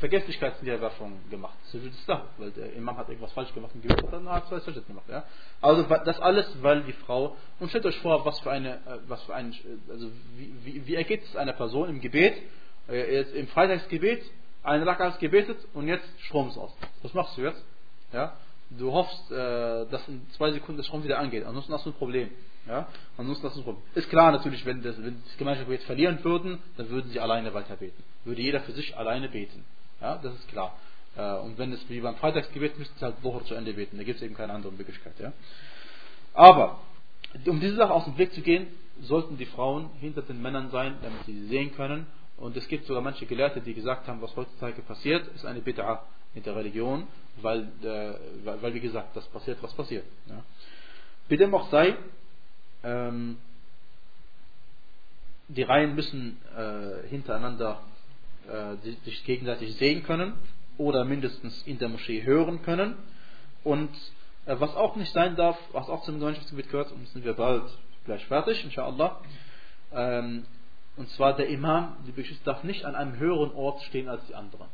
Vergesslichkeitsniederwerfungen 0.00 1.18
gemacht. 1.30 1.56
Sujud 1.66 1.92
Islam, 1.92 2.22
weil 2.38 2.50
der 2.50 2.72
Imam 2.74 2.96
hat 2.96 3.08
irgendwas 3.08 3.32
falsch 3.32 3.52
gemacht 3.54 3.72
im 3.74 3.82
Gebet 3.82 4.02
und 4.02 4.12
dann 4.12 4.28
hat 4.28 4.48
zwei 4.48 4.60
Sujud 4.60 4.86
gemacht. 4.86 5.06
Ja? 5.08 5.24
Also 5.60 5.82
das 5.82 6.20
alles, 6.20 6.46
weil 6.62 6.82
die 6.82 6.92
Frau, 6.92 7.36
und 7.58 7.68
stellt 7.68 7.86
euch 7.86 7.98
vor, 8.00 8.24
was 8.24 8.38
für 8.40 8.50
eine, 8.50 8.74
äh, 8.74 8.98
was 9.08 9.22
für 9.24 9.34
ein, 9.34 9.54
also 9.88 10.10
wie, 10.36 10.54
wie, 10.64 10.86
wie 10.86 10.94
ergeht 10.94 11.22
es 11.24 11.36
einer 11.36 11.52
Person 11.52 11.88
im 11.88 12.00
Gebet, 12.00 12.34
äh, 12.88 13.16
jetzt 13.16 13.34
im 13.34 13.48
Freitagsgebet, 13.48 14.22
eine 14.62 14.86
Rakas 14.86 15.18
gebetet 15.18 15.58
und 15.74 15.88
jetzt 15.88 16.08
Strom 16.22 16.48
ist 16.48 16.58
aus. 16.58 16.76
Was 17.02 17.14
machst 17.14 17.36
du 17.36 17.42
jetzt? 17.42 17.62
Ja? 18.12 18.36
Du 18.70 18.92
hoffst, 18.92 19.30
äh, 19.30 19.86
dass 19.86 20.06
in 20.08 20.26
zwei 20.36 20.50
Sekunden 20.52 20.78
der 20.78 20.84
Strom 20.84 21.04
wieder 21.04 21.18
angeht. 21.18 21.44
Ansonsten 21.44 21.72
hast 21.72 21.86
du 21.86 21.90
ein 21.90 21.94
Problem. 21.94 22.30
Ja? 22.66 22.88
Ansonsten 23.16 23.46
hast 23.46 23.56
du 23.56 23.60
ein 23.60 23.64
Problem. 23.64 23.84
Ist 23.94 24.10
klar 24.10 24.32
natürlich, 24.32 24.66
wenn 24.66 24.82
das, 24.82 24.96
wenn 24.98 25.22
das 25.24 25.36
Gemeinschaftsgebet 25.36 25.84
verlieren 25.84 26.24
würden, 26.24 26.58
dann 26.76 26.88
würden 26.90 27.10
sie 27.10 27.20
alleine 27.20 27.54
weiter 27.54 27.76
beten. 27.76 28.02
Würde 28.24 28.42
jeder 28.42 28.60
für 28.60 28.72
sich 28.72 28.96
alleine 28.96 29.28
beten. 29.28 29.64
Ja? 30.00 30.16
Das 30.16 30.34
ist 30.34 30.48
klar. 30.48 30.76
Äh, 31.16 31.36
und 31.38 31.58
wenn 31.58 31.72
es 31.72 31.88
wie 31.88 32.00
beim 32.00 32.16
Freitagsgebet 32.16 32.78
müssten 32.78 32.98
sie 32.98 33.04
halt 33.04 33.22
Woche 33.22 33.44
zu 33.44 33.54
Ende 33.54 33.72
beten. 33.72 33.96
Da 33.98 34.02
gibt 34.02 34.16
es 34.16 34.22
eben 34.22 34.34
keine 34.34 34.52
andere 34.52 34.72
Möglichkeit. 34.72 35.14
Ja? 35.20 35.32
Aber, 36.34 36.80
um 37.46 37.60
diese 37.60 37.76
Sache 37.76 37.92
aus 37.92 38.04
dem 38.04 38.14
Blick 38.14 38.32
zu 38.32 38.42
gehen, 38.42 38.66
sollten 39.00 39.36
die 39.36 39.46
Frauen 39.46 39.90
hinter 40.00 40.22
den 40.22 40.42
Männern 40.42 40.70
sein, 40.70 40.96
damit 41.02 41.24
sie 41.24 41.32
sie 41.32 41.46
sehen 41.48 41.74
können. 41.74 42.06
Und 42.36 42.56
es 42.56 42.68
gibt 42.68 42.86
sogar 42.86 43.02
manche 43.02 43.26
Gelehrte, 43.26 43.60
die 43.60 43.74
gesagt 43.74 44.08
haben, 44.08 44.20
was 44.20 44.34
heutzutage 44.36 44.82
passiert, 44.82 45.26
ist 45.34 45.46
eine 45.46 45.60
Bid'a 45.60 46.00
in 46.34 46.42
der 46.42 46.54
Religion, 46.54 47.06
weil, 47.42 47.68
äh, 47.82 48.14
weil, 48.44 48.74
wie 48.74 48.80
gesagt, 48.80 49.16
das 49.16 49.26
passiert, 49.28 49.62
was 49.62 49.72
passiert. 49.74 50.04
Ja. 50.26 50.42
Wie 51.28 51.36
dem 51.36 51.54
auch 51.54 51.70
sei, 51.70 51.96
ähm, 52.82 53.38
die 55.48 55.62
Reihen 55.62 55.94
müssen 55.94 56.38
äh, 56.56 57.08
hintereinander 57.08 57.80
äh, 58.48 58.76
sich 59.04 59.24
gegenseitig 59.24 59.76
sehen 59.76 60.02
können 60.02 60.34
oder 60.78 61.04
mindestens 61.04 61.62
in 61.66 61.78
der 61.78 61.88
Moschee 61.88 62.22
hören 62.24 62.62
können. 62.62 62.96
Und 63.64 63.90
äh, 64.46 64.56
was 64.58 64.74
auch 64.76 64.96
nicht 64.96 65.12
sein 65.12 65.36
darf, 65.36 65.58
was 65.72 65.88
auch 65.88 66.02
zum 66.04 66.18
Gemeinschaftsgebiet 66.18 66.70
gehört, 66.70 66.92
und 66.92 67.06
sind 67.08 67.24
wir 67.24 67.34
bald 67.34 67.64
gleich 68.04 68.24
fertig, 68.26 68.64
inshallah, 68.64 69.20
ähm, 69.92 70.46
und 70.96 71.10
zwar 71.10 71.36
der 71.36 71.48
Imam, 71.48 71.96
die 72.06 72.12
Beschützer, 72.12 72.44
darf 72.44 72.64
nicht 72.64 72.84
an 72.84 72.94
einem 72.94 73.18
höheren 73.18 73.52
Ort 73.52 73.82
stehen 73.82 74.08
als 74.08 74.24
die 74.26 74.34
anderen. 74.34 74.68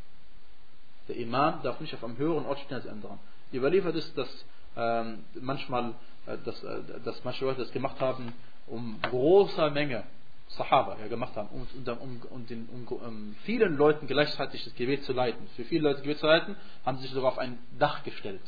Der 1.09 1.17
Imam 1.17 1.61
darf 1.63 1.81
nicht 1.81 1.95
auf 1.95 2.05
einem 2.05 2.17
höheren 2.17 2.47
Ort 2.47 2.61
stehen 2.61 2.77
als 2.77 2.87
anderen. 2.87 3.19
Überliefert 3.53 3.95
ist, 3.97 4.17
dass 4.17 4.45
ähm, 4.77 5.25
manchmal, 5.41 5.95
äh, 6.27 6.39
dass, 6.45 6.63
äh, 6.63 6.81
dass 7.05 7.23
manche 7.25 7.45
Leute 7.45 7.61
das 7.61 7.73
gemacht 7.73 8.01
haben, 8.01 8.33
um 8.67 8.99
großer 9.03 9.71
Menge 9.71 10.05
Sahaba 10.49 10.97
ja, 11.01 11.09
gemacht 11.09 11.35
haben, 11.37 11.49
um, 11.49 11.67
um, 12.01 12.23
um, 12.31 12.47
den, 12.47 12.69
um, 12.69 13.37
vielen 13.45 13.77
Leuten 13.77 14.07
gleichzeitig 14.07 14.65
das 14.65 14.75
Gebet 14.75 15.05
zu 15.05 15.13
leiten. 15.13 15.47
Für 15.57 15.65
viele 15.65 15.89
Leute 15.89 16.03
Gebet 16.03 16.19
zu 16.19 16.27
leiten, 16.27 16.57
haben 16.85 16.99
sie 16.99 17.05
sich 17.05 17.13
sogar 17.13 17.33
auf 17.33 17.39
ein 17.39 17.59
Dach 17.79 18.03
gestellt. 18.05 18.43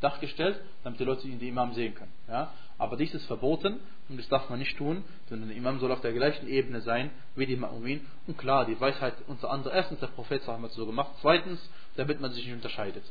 Dach 0.00 0.20
gestellt, 0.20 0.60
damit 0.84 1.00
die 1.00 1.04
Leute 1.04 1.26
die 1.26 1.48
Imam 1.48 1.72
sehen 1.74 1.94
können. 1.94 2.12
Ja? 2.28 2.52
Aber 2.78 2.96
dies 2.96 3.12
ist 3.12 3.26
verboten 3.26 3.80
und 4.08 4.18
das 4.18 4.28
darf 4.28 4.48
man 4.48 4.60
nicht 4.60 4.78
tun, 4.78 5.02
denn 5.30 5.46
der 5.46 5.56
Imam 5.56 5.80
soll 5.80 5.90
auf 5.90 6.00
der 6.00 6.12
gleichen 6.12 6.46
Ebene 6.46 6.80
sein 6.80 7.10
wie 7.34 7.44
die 7.44 7.56
Ma'umin. 7.56 8.00
Und 8.28 8.38
klar, 8.38 8.64
die 8.66 8.80
Weisheit 8.80 9.14
unter 9.26 9.50
anderem, 9.50 9.76
erstens 9.76 9.98
der 9.98 10.06
Prophet 10.06 10.46
hat 10.46 10.62
es 10.64 10.74
so 10.74 10.86
gemacht, 10.86 11.10
zweitens, 11.20 11.58
damit 11.96 12.20
man 12.20 12.30
sich 12.30 12.46
nicht 12.46 12.54
unterscheidet. 12.54 13.02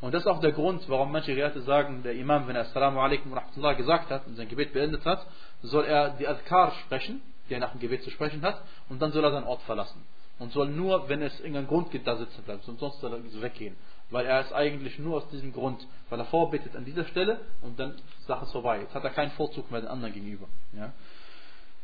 Und 0.00 0.12
das 0.12 0.24
ist 0.24 0.26
auch 0.26 0.40
der 0.40 0.50
Grund, 0.50 0.86
warum 0.88 1.12
manche 1.12 1.30
Gelehrte 1.30 1.62
sagen, 1.62 2.02
der 2.02 2.14
Imam, 2.14 2.48
wenn 2.48 2.56
er 2.56 2.62
Assalamu 2.62 3.00
alaikum 3.00 3.30
wa 3.30 3.36
rahmatullah 3.36 3.74
gesagt 3.74 4.10
hat 4.10 4.26
und 4.26 4.34
sein 4.34 4.48
Gebet 4.48 4.72
beendet 4.72 5.06
hat, 5.06 5.24
soll 5.62 5.84
er 5.84 6.10
die 6.10 6.26
Adkar 6.26 6.72
sprechen, 6.84 7.22
die 7.48 7.54
er 7.54 7.60
nach 7.60 7.70
dem 7.70 7.80
Gebet 7.80 8.02
zu 8.02 8.10
sprechen 8.10 8.42
hat, 8.42 8.60
und 8.88 9.00
dann 9.00 9.12
soll 9.12 9.24
er 9.24 9.30
seinen 9.30 9.46
Ort 9.46 9.62
verlassen. 9.62 10.02
Und 10.40 10.52
soll 10.52 10.68
nur, 10.68 11.08
wenn 11.08 11.22
es 11.22 11.38
irgendeinen 11.38 11.68
Grund 11.68 11.92
gibt, 11.92 12.08
da 12.08 12.16
sitzen 12.16 12.42
bleiben, 12.42 12.60
sonst 12.64 13.00
soll 13.00 13.12
er 13.12 13.42
weggehen 13.42 13.76
weil 14.10 14.26
er 14.26 14.40
ist 14.40 14.52
eigentlich 14.52 14.98
nur 14.98 15.16
aus 15.16 15.28
diesem 15.30 15.52
Grund, 15.52 15.86
weil 16.08 16.18
er 16.18 16.26
vorbetet 16.26 16.76
an 16.76 16.84
dieser 16.84 17.04
Stelle 17.06 17.40
und 17.62 17.78
dann 17.78 17.92
ist 17.92 18.26
Sache 18.26 18.46
vorbei. 18.46 18.80
Jetzt 18.80 18.94
hat 18.94 19.04
er 19.04 19.10
keinen 19.10 19.30
Vorzug 19.32 19.70
mehr 19.70 19.80
den 19.80 19.88
anderen 19.88 20.14
gegenüber. 20.14 20.46
Ja? 20.72 20.92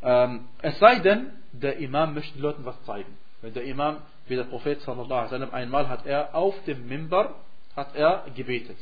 Ähm, 0.03 0.49
es 0.63 0.79
sei 0.79 1.01
denn, 1.01 1.33
der 1.53 1.79
Imam 1.79 2.15
möchte 2.15 2.35
den 2.35 2.43
Leuten 2.43 2.65
was 2.65 2.81
zeigen. 2.85 3.17
Wenn 3.43 3.55
der 3.55 3.65
Imam, 3.65 3.99
wie 4.27 4.37
der 4.37 4.45
Prophet 4.45 4.81
sallallahu 4.83 5.13
alaihi 5.13 5.33
wasallam, 5.33 5.55
einmal 5.55 5.89
hat 5.89 6.07
er 6.07 6.35
auf 6.35 6.55
dem 6.65 6.87
Mimbar 6.89 7.35
hat 7.77 7.95
er 7.95 8.27
gebetet. 8.35 8.79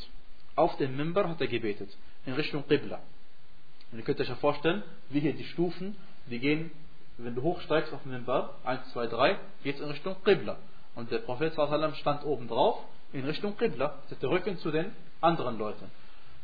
Auf 0.56 0.76
dem 0.76 0.96
Mimbar 0.96 1.28
hat 1.28 1.40
er 1.40 1.46
gebetet 1.46 1.96
in 2.26 2.32
Richtung 2.34 2.66
Qibla. 2.66 3.00
Und 3.92 3.98
ihr 3.98 4.04
könnt 4.04 4.20
euch 4.20 4.28
ja 4.28 4.34
vorstellen, 4.36 4.82
wie 5.10 5.20
hier 5.20 5.32
die 5.32 5.44
Stufen, 5.44 5.96
die 6.26 6.38
gehen, 6.38 6.70
wenn 7.16 7.34
du 7.34 7.42
hochsteigst 7.42 7.92
auf 7.92 8.02
dem 8.02 8.12
Mimbar, 8.12 8.54
1, 8.64 8.92
2, 8.92 9.06
3, 9.06 9.38
geht 9.62 9.76
es 9.76 9.80
in 9.80 9.88
Richtung 9.88 10.16
Qibla. 10.24 10.56
Und 10.94 11.10
der 11.10 11.18
Prophet 11.18 11.54
sallallahu 11.54 11.74
alaihi 11.74 11.92
wasallam 11.92 11.94
stand 11.94 12.24
oben 12.24 12.48
drauf 12.48 12.84
in 13.12 13.24
Richtung 13.24 13.56
Qibla, 13.56 13.94
der 14.20 14.30
Rücken 14.30 14.58
zu 14.58 14.70
den 14.70 14.92
anderen 15.20 15.58
Leuten. 15.58 15.90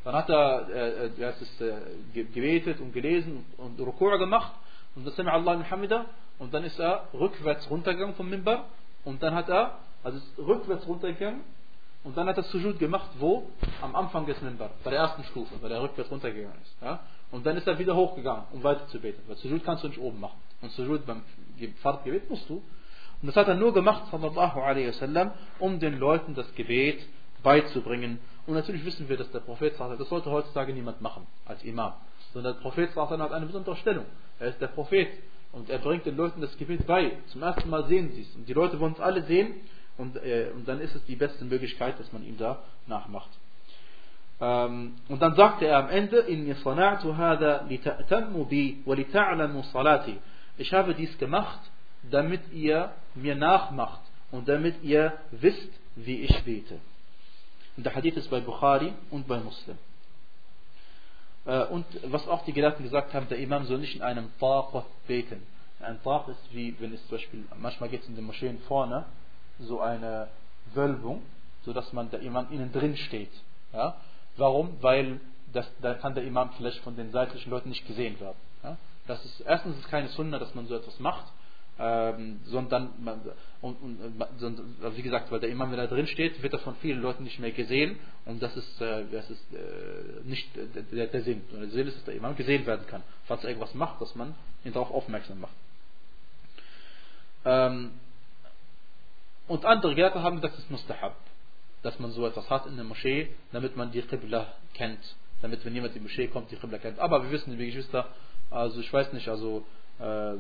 Dann 0.04 0.14
hat 0.14 0.28
er 0.28 0.68
äh, 0.68 1.06
äh, 1.06 1.30
ist, 1.40 1.60
äh, 1.60 1.74
gebetet 2.12 2.80
und 2.80 2.92
gelesen 2.92 3.44
und 3.56 3.80
Rukur 3.80 4.18
gemacht 4.18 4.52
und 4.94 5.06
das 5.06 5.18
Allah 5.18 5.54
in 5.54 5.70
Hamida 5.70 6.06
und 6.38 6.52
dann 6.52 6.64
ist 6.64 6.78
er 6.78 7.08
rückwärts 7.14 7.70
runtergegangen 7.70 8.14
vom 8.14 8.28
Mimbar 8.28 8.66
und 9.04 9.22
dann 9.22 9.34
hat 9.34 9.48
er, 9.48 9.78
also 10.02 10.18
rückwärts 10.38 10.86
runtergegangen 10.86 11.40
und 12.04 12.16
dann 12.18 12.28
hat 12.28 12.36
er 12.36 12.42
Sujud 12.44 12.78
gemacht, 12.78 13.08
wo? 13.18 13.48
Am 13.80 13.96
Anfang 13.96 14.26
des 14.26 14.40
Mimbar, 14.42 14.70
bei 14.84 14.90
der 14.90 15.00
ersten 15.00 15.24
Stufe, 15.24 15.54
weil 15.62 15.72
er 15.72 15.82
rückwärts 15.82 16.10
runtergegangen 16.10 16.60
ist. 16.62 16.76
Ja? 16.82 17.00
Und 17.30 17.46
dann 17.46 17.56
ist 17.56 17.66
er 17.66 17.78
wieder 17.78 17.96
hochgegangen, 17.96 18.44
um 18.52 18.62
weiter 18.62 18.86
zu 18.88 19.00
beten. 19.00 19.22
Weil 19.26 19.36
Sujud 19.36 19.64
kannst 19.64 19.84
du 19.84 19.88
nicht 19.88 19.98
oben 19.98 20.20
machen. 20.20 20.38
Und 20.60 20.70
Sujud 20.72 21.06
beim 21.06 21.22
Fahrtgebet 21.82 22.28
musst 22.28 22.48
du. 22.48 22.62
Und 23.24 23.28
das 23.28 23.36
hat 23.36 23.48
er 23.48 23.54
nur 23.54 23.72
gemacht, 23.72 24.02
sallallahu 24.10 24.60
alaihi 24.60 24.88
wasallam, 24.88 25.30
um 25.58 25.80
den 25.80 25.98
Leuten 25.98 26.34
das 26.34 26.54
Gebet 26.56 27.02
beizubringen. 27.42 28.18
Und 28.46 28.52
natürlich 28.52 28.84
wissen 28.84 29.08
wir, 29.08 29.16
dass 29.16 29.30
der 29.30 29.40
Prophet, 29.40 29.80
das 29.80 30.08
sollte 30.10 30.30
heutzutage 30.30 30.74
niemand 30.74 31.00
machen 31.00 31.26
als 31.46 31.64
Imam, 31.64 31.94
sondern 32.34 32.52
der 32.52 32.60
Prophet 32.60 32.94
hat 32.94 33.32
eine 33.32 33.46
besondere 33.46 33.76
Stellung. 33.76 34.04
Er 34.38 34.48
ist 34.48 34.60
der 34.60 34.66
Prophet 34.66 35.08
und 35.52 35.70
er 35.70 35.78
bringt 35.78 36.04
den 36.04 36.18
Leuten 36.18 36.42
das 36.42 36.54
Gebet 36.58 36.86
bei. 36.86 37.12
Zum 37.28 37.42
ersten 37.42 37.70
Mal 37.70 37.86
sehen 37.86 38.12
sie 38.12 38.20
es 38.20 38.36
und 38.36 38.46
die 38.46 38.52
Leute 38.52 38.78
wollen 38.78 38.92
es 38.92 39.00
alle 39.00 39.22
sehen 39.22 39.54
und, 39.96 40.16
äh, 40.16 40.50
und 40.54 40.68
dann 40.68 40.82
ist 40.82 40.94
es 40.94 41.02
die 41.06 41.16
beste 41.16 41.46
Möglichkeit, 41.46 41.98
dass 41.98 42.12
man 42.12 42.26
ihm 42.26 42.36
da 42.36 42.58
nachmacht. 42.86 43.30
Ähm, 44.38 44.96
und 45.08 45.22
dann 45.22 45.34
sagte 45.34 45.64
er 45.66 45.78
am 45.78 45.88
Ende, 45.88 46.26
Ich 50.58 50.74
habe 50.74 50.94
dies 50.94 51.16
gemacht, 51.16 51.60
damit 52.10 52.52
ihr 52.52 52.92
mir 53.14 53.34
nachmacht 53.34 54.00
und 54.30 54.48
damit 54.48 54.82
ihr 54.82 55.12
wisst, 55.30 55.70
wie 55.96 56.22
ich 56.22 56.44
bete. 56.44 56.80
Und 57.76 57.84
der 57.86 57.94
Hadith 57.94 58.16
ist 58.16 58.30
bei 58.30 58.40
Bukhari 58.40 58.92
und 59.10 59.26
bei 59.26 59.38
Muslim. 59.38 59.78
Äh, 61.46 61.64
und 61.66 61.86
was 62.04 62.26
auch 62.28 62.44
die 62.44 62.52
Gelehrten 62.52 62.82
gesagt 62.82 63.14
haben, 63.14 63.28
der 63.28 63.38
Imam 63.38 63.64
soll 63.66 63.78
nicht 63.78 63.96
in 63.96 64.02
einem 64.02 64.30
Taq 64.38 64.84
beten. 65.06 65.42
Ein 65.80 66.02
Taq 66.02 66.28
ist 66.28 66.54
wie, 66.54 66.74
wenn 66.80 66.92
es 66.92 67.00
zum 67.08 67.18
Beispiel, 67.18 67.44
manchmal 67.58 67.88
geht 67.88 68.02
es 68.02 68.08
in 68.08 68.16
den 68.16 68.24
Moscheen 68.24 68.58
vorne, 68.60 69.04
so 69.58 69.80
eine 69.80 70.28
Wölbung, 70.72 71.22
sodass 71.64 71.92
man 71.92 72.10
der 72.10 72.20
Imam 72.20 72.50
innen 72.50 72.72
drin 72.72 72.96
steht. 72.96 73.32
Ja? 73.72 73.96
Warum? 74.36 74.76
Weil 74.80 75.20
das, 75.52 75.70
da 75.80 75.94
kann 75.94 76.14
der 76.14 76.24
Imam 76.24 76.50
vielleicht 76.56 76.78
von 76.80 76.96
den 76.96 77.12
seitlichen 77.12 77.50
Leuten 77.50 77.68
nicht 77.68 77.86
gesehen 77.86 78.18
werden. 78.20 78.36
Ja? 78.62 78.76
Das 79.06 79.24
ist, 79.24 79.40
erstens 79.40 79.76
ist 79.76 79.84
es 79.84 79.90
keine 79.90 80.08
Sunna, 80.08 80.38
dass 80.38 80.54
man 80.54 80.66
so 80.66 80.74
etwas 80.74 80.98
macht 80.98 81.26
ähm, 81.78 82.40
sondern 82.44 82.90
und, 83.60 83.76
und, 83.82 84.22
also 84.82 84.96
wie 84.96 85.02
gesagt, 85.02 85.32
weil 85.32 85.40
der 85.40 85.50
Imam, 85.50 85.72
wenn 85.72 85.78
er 85.78 85.88
drin 85.88 86.06
steht, 86.06 86.42
wird 86.42 86.52
er 86.52 86.60
von 86.60 86.76
vielen 86.76 87.00
Leuten 87.00 87.24
nicht 87.24 87.40
mehr 87.40 87.50
gesehen 87.50 87.98
und 88.26 88.42
das 88.42 88.56
ist, 88.56 88.80
äh, 88.80 89.04
das 89.10 89.28
ist 89.30 89.52
äh, 89.52 90.24
nicht 90.24 90.48
der, 90.92 91.06
der 91.06 91.22
Sinn. 91.22 91.42
der 91.52 91.68
Sinn 91.68 91.88
ist, 91.88 91.96
dass 91.96 92.04
der 92.04 92.14
Imam 92.14 92.36
gesehen 92.36 92.64
werden 92.66 92.86
kann, 92.86 93.02
falls 93.26 93.42
er 93.42 93.50
irgendwas 93.50 93.74
macht, 93.74 94.00
dass 94.00 94.14
man 94.14 94.34
ihn 94.64 94.72
darauf 94.72 94.90
aufmerksam 94.90 95.40
macht. 95.40 95.54
Ähm, 97.44 97.90
und 99.46 99.64
andere 99.64 99.94
Gelehrte 99.94 100.22
haben 100.22 100.36
gesagt, 100.36 100.54
das 100.54 100.64
ist 100.64 100.70
Mustahab. 100.70 101.16
Dass 101.82 101.98
man 101.98 102.12
so 102.12 102.26
etwas 102.26 102.48
hat 102.48 102.66
in 102.66 102.76
der 102.76 102.84
Moschee, 102.84 103.28
damit 103.52 103.76
man 103.76 103.90
die 103.92 104.00
Qibla 104.00 104.46
kennt. 104.72 105.00
Damit, 105.42 105.64
wenn 105.64 105.74
jemand 105.74 105.94
in 105.94 106.00
die 106.00 106.08
Moschee 106.08 106.28
kommt, 106.28 106.50
die 106.50 106.56
Qibla 106.56 106.78
kennt. 106.78 106.98
Aber 106.98 107.22
wir 107.22 107.30
wissen, 107.30 107.50
liebe 107.50 107.66
Geschwister, 107.66 108.08
also 108.50 108.80
ich 108.80 108.90
weiß 108.90 109.12
nicht, 109.12 109.28
also 109.28 109.66
äh, 109.98 110.34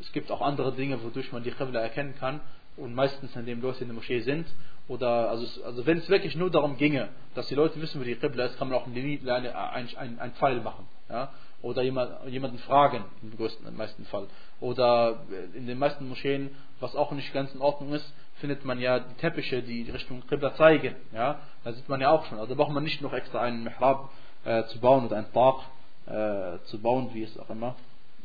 es 0.00 0.12
gibt 0.12 0.30
auch 0.30 0.40
andere 0.40 0.72
Dinge, 0.72 1.02
wodurch 1.02 1.32
man 1.32 1.42
die 1.42 1.50
Qibla 1.50 1.80
erkennen 1.80 2.14
kann. 2.18 2.40
Und 2.76 2.94
meistens, 2.94 3.34
indem 3.34 3.62
Leute 3.62 3.80
in 3.80 3.88
der 3.88 3.94
Moschee 3.94 4.20
sind. 4.20 4.46
Oder, 4.88 5.30
also, 5.30 5.64
also 5.64 5.86
wenn 5.86 5.98
es 5.98 6.08
wirklich 6.08 6.36
nur 6.36 6.50
darum 6.50 6.76
ginge, 6.76 7.08
dass 7.34 7.48
die 7.48 7.54
Leute 7.54 7.80
wissen, 7.80 8.00
wo 8.00 8.04
die 8.04 8.14
Qibla 8.14 8.44
ist, 8.44 8.58
kann 8.58 8.68
man 8.68 8.78
auch 8.78 8.86
einen 8.86 9.28
ein, 9.28 9.88
ein, 9.96 10.18
ein 10.18 10.32
Pfeil 10.32 10.60
machen. 10.60 10.86
Ja? 11.08 11.32
Oder 11.62 11.82
jemand, 11.82 12.28
jemanden 12.28 12.58
fragen, 12.58 13.04
im, 13.22 13.36
größten, 13.36 13.66
im 13.66 13.76
meisten 13.76 14.04
Fall. 14.04 14.26
Oder 14.60 15.20
in 15.54 15.66
den 15.66 15.78
meisten 15.78 16.06
Moscheen, 16.08 16.54
was 16.78 16.94
auch 16.94 17.12
nicht 17.12 17.32
ganz 17.32 17.52
in 17.54 17.60
Ordnung 17.60 17.94
ist, 17.94 18.12
findet 18.36 18.64
man 18.64 18.78
ja 18.78 19.00
die 19.00 19.14
Teppiche, 19.14 19.62
die 19.62 19.90
Richtung 19.90 20.22
Qibla 20.28 20.54
zeigen. 20.54 20.94
Ja? 21.12 21.40
Da 21.64 21.72
sieht 21.72 21.88
man 21.88 22.00
ja 22.00 22.10
auch 22.10 22.26
schon. 22.26 22.38
Also 22.38 22.54
braucht 22.54 22.72
man 22.72 22.84
nicht 22.84 23.00
noch 23.00 23.12
extra 23.12 23.40
einen 23.40 23.64
Mihrab 23.64 24.10
äh, 24.44 24.64
zu 24.64 24.78
bauen 24.78 25.06
oder 25.06 25.16
ein 25.16 25.32
Taq 25.32 25.62
äh, 26.06 26.58
zu 26.66 26.78
bauen, 26.80 27.10
wie 27.12 27.22
es 27.22 27.36
auch 27.38 27.50
immer 27.50 27.74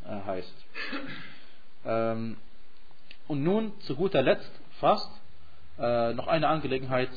äh, 0.06 0.28
heißt. 0.28 0.66
Ähm, 1.86 2.38
und 3.28 3.44
nun 3.44 3.74
zu 3.82 3.96
guter 3.96 4.22
Letzt 4.22 4.52
fast 4.80 5.10
äh, 5.80 6.14
noch 6.14 6.28
eine 6.28 6.48
Angelegenheit, 6.48 7.10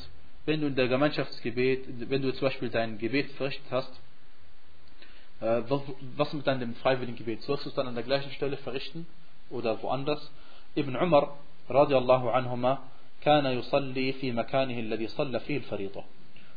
wenn 0.45 0.61
du 0.61 0.67
in 0.67 0.75
der 0.75 0.87
Gemeinschaftsgebet, 0.87 2.09
wenn 2.09 2.21
du 2.21 2.31
zum 2.33 2.47
Beispiel 2.47 2.69
dein 2.69 2.97
Gebet 2.97 3.31
verrichtet 3.33 3.65
hast, 3.71 3.91
äh, 5.41 5.61
was 6.15 6.33
mit 6.33 6.47
deinem 6.47 6.75
freiwilligen 6.75 7.17
Gebet? 7.17 7.41
Sollst 7.41 7.65
du 7.65 7.69
es 7.69 7.75
dann 7.75 7.87
an 7.87 7.95
der 7.95 8.03
gleichen 8.03 8.31
Stelle 8.31 8.57
verrichten 8.57 9.05
oder 9.49 9.81
woanders? 9.81 10.31
Ibn 10.75 10.95
Umar 10.95 11.37
radiallahu 11.69 12.29
anhuma 12.29 12.83
kana 13.21 13.51
yusalli 13.51 14.13
fi 14.13 14.31
makanihi 14.31 14.81
alladhi 14.81 15.07
salla 15.07 15.39
fihi 15.39 15.63
al-fariḍa. 15.63 16.03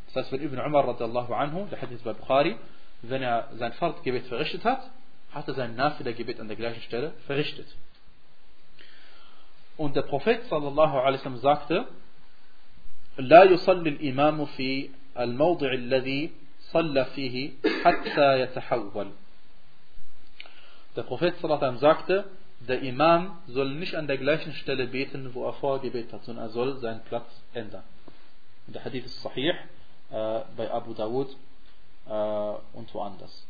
Das 0.07 0.17
heißt, 0.17 0.33
wenn 0.33 0.43
Ibn 0.43 0.59
Umar 0.61 0.87
radiallahu 0.87 1.35
anhu, 1.35 1.67
der 1.71 1.81
Hadith 1.81 2.03
bei 2.03 2.13
Bukhari, 2.13 2.57
wenn 3.03 3.23
er 3.23 3.49
sein 3.57 3.73
Fardgebet 3.75 4.27
verrichtet 4.27 4.65
hat, 4.65 4.91
hat 5.33 5.49
er 5.49 5.55
sein 5.55 5.77
Nafiler-Gebet 5.77 6.41
an 6.41 6.49
der 6.49 6.57
gleichen 6.57 6.83
Stelle 6.83 7.13
verrichtet. 7.27 7.67
Und 9.78 9.96
der 9.96 10.04
Prophet 10.04 10.44
sallallahu 10.50 10.98
alaihi 10.98 11.20
wasallam 11.20 11.42
sagte, 11.42 11.86
لا 13.18 13.44
يصلي 13.44 13.90
الإمام 13.90 14.46
في 14.46 14.90
الموضع 15.20 15.74
الذي 15.74 16.32
صلى 16.74 17.06
فيه 17.06 17.52
حتى 17.84 18.40
يتحول. 18.42 19.08
Der 20.96 21.04
Prophet 21.04 21.36
sallallahu 21.38 21.62
alaihi 21.62 21.76
wasallam 21.76 21.78
sagte, 21.78 22.26
der 22.68 22.82
Imam 22.82 23.40
soll 23.48 23.76
nicht 23.76 23.96
an 23.96 24.08
der 24.08 24.18
gleichen 24.18 24.54
Stelle 24.54 24.88
beten, 24.88 25.34
wo 25.34 25.46
er 25.46 25.54
vorher 25.54 25.82
gebetet 25.82 26.14
hat, 26.14 26.24
sondern 26.24 26.46
er 26.46 26.50
soll 26.50 26.78
seinen 26.78 27.02
Platz 27.02 27.28
ändern. 27.54 27.84
Und 28.68 28.76
der 28.76 28.86
Hadith 28.86 29.06
ist 29.06 29.22
sahih 29.22 29.50
äh, 30.12 30.42
bei 30.56 30.72
Abu 30.72 30.94
Dawud 30.94 31.30
äh, 32.08 32.12
und 32.78 32.94
woanders. 32.94 33.48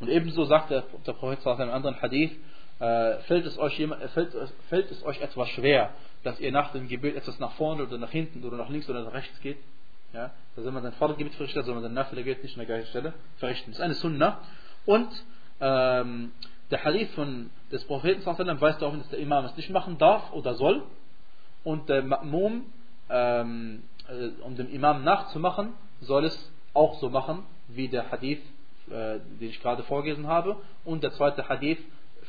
Und 0.00 0.08
ebenso 0.08 0.44
sagt 0.44 0.70
der, 0.70 0.84
der 1.06 1.12
Prophet 1.14 1.44
in 1.44 1.52
einem 1.52 1.70
anderen 1.70 2.00
Hadith, 2.00 2.32
äh, 2.32 2.36
fällt, 2.77 3.45
es 3.45 3.57
euch, 3.57 3.75
fällt, 4.13 4.35
fällt 4.69 4.91
es 4.91 5.03
euch 5.03 5.21
etwas 5.21 5.49
schwer, 5.49 5.89
dass 6.23 6.39
ihr 6.39 6.51
nach 6.51 6.71
dem 6.71 6.87
Gebet 6.87 7.15
etwas 7.15 7.39
nach 7.39 7.53
vorne 7.53 7.83
oder 7.83 7.97
nach 7.97 8.11
hinten 8.11 8.43
oder 8.43 8.57
nach 8.57 8.69
links 8.69 8.89
oder 8.89 9.03
nach 9.03 9.13
rechts 9.13 9.39
geht? 9.41 9.57
Ja? 10.13 10.31
Da 10.55 10.61
soll 10.61 10.71
man 10.71 10.83
sein 10.83 10.93
Fahrgebet 10.93 11.33
verrichten, 11.35 11.63
soll 11.63 11.73
man 11.73 11.83
sein 11.83 11.93
Nafila-Gebet 11.93 12.43
nicht 12.43 12.55
an 12.55 12.65
der 12.65 12.67
gleichen 12.67 12.89
Stelle 12.89 13.13
verrichten. 13.37 13.71
Das 13.71 13.79
ist 13.79 13.83
eine 13.83 13.93
Sunnah. 13.93 14.39
Und 14.85 15.09
ähm, 15.59 16.31
der 16.71 16.83
Hadith 16.83 17.11
von 17.11 17.49
des 17.71 17.85
Propheten 17.85 18.25
weist 18.25 18.81
darauf 18.81 18.93
hin, 18.93 19.01
dass 19.01 19.09
der 19.09 19.19
Imam 19.19 19.45
es 19.45 19.55
nicht 19.57 19.69
machen 19.69 19.97
darf 19.97 20.31
oder 20.33 20.55
soll. 20.55 20.83
Und 21.63 21.89
der 21.89 22.03
Ma'mum, 22.03 22.61
ähm, 23.09 23.83
äh, 24.07 24.41
um 24.41 24.55
dem 24.55 24.71
Imam 24.73 25.03
nachzumachen, 25.03 25.73
soll 26.01 26.25
es 26.25 26.51
auch 26.73 26.99
so 26.99 27.09
machen, 27.09 27.43
wie 27.67 27.87
der 27.87 28.11
Hadith, 28.11 28.41
äh, 28.89 29.19
den 29.39 29.49
ich 29.49 29.61
gerade 29.61 29.83
vorgelesen 29.83 30.27
habe. 30.27 30.57
Und 30.85 31.03
der 31.03 31.11
zweite 31.13 31.47
Hadith, 31.49 31.79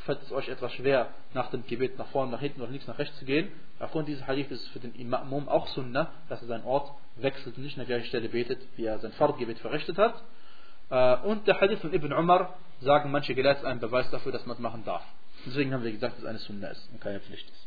fällt 0.08 0.22
es 0.22 0.32
euch 0.32 0.48
etwas 0.48 0.72
schwer, 0.72 1.08
nach 1.34 1.50
dem 1.50 1.66
Gebet 1.66 1.98
nach 1.98 2.06
vorne, 2.06 2.32
nach 2.32 2.40
hinten 2.40 2.62
oder 2.62 2.70
links, 2.70 2.86
nach 2.86 2.98
rechts 2.98 3.18
zu 3.18 3.26
gehen. 3.26 3.52
Aufgrund 3.78 4.08
dieses 4.08 4.26
Hadith 4.26 4.50
ist 4.50 4.62
es 4.62 4.68
für 4.68 4.80
den 4.80 4.94
Imam 4.94 5.50
auch 5.50 5.68
Sunnah, 5.68 6.10
dass 6.30 6.40
er 6.40 6.48
seinen 6.48 6.64
Ort 6.64 6.90
wechselt 7.16 7.58
und 7.58 7.62
nicht 7.62 7.78
an 7.78 7.86
der 7.86 7.96
gleichen 7.98 8.08
Stelle 8.08 8.30
betet, 8.30 8.58
wie 8.76 8.86
er 8.86 8.98
sein 9.00 9.12
Fahrtgebet 9.12 9.58
verrichtet 9.58 9.98
hat. 9.98 10.14
Äh, 10.88 11.26
und 11.26 11.46
der 11.46 11.60
Hadith 11.60 11.80
von 11.80 11.92
Ibn 11.92 12.10
Umar 12.14 12.54
sagen 12.80 13.10
manche 13.10 13.34
Gelehrte 13.34 13.68
einen 13.68 13.80
Beweis 13.80 14.08
dafür, 14.08 14.32
dass 14.32 14.46
man 14.46 14.56
es 14.56 14.62
machen 14.62 14.82
darf. 14.86 15.02
Deswegen 15.44 15.74
haben 15.74 15.84
wir 15.84 15.92
gesagt, 15.92 16.14
dass 16.14 16.22
es 16.22 16.26
eine 16.26 16.38
Sunna 16.38 16.68
ist 16.68 16.88
und 16.90 17.02
keine 17.02 17.20
Pflicht 17.20 17.46
ist. 17.46 17.66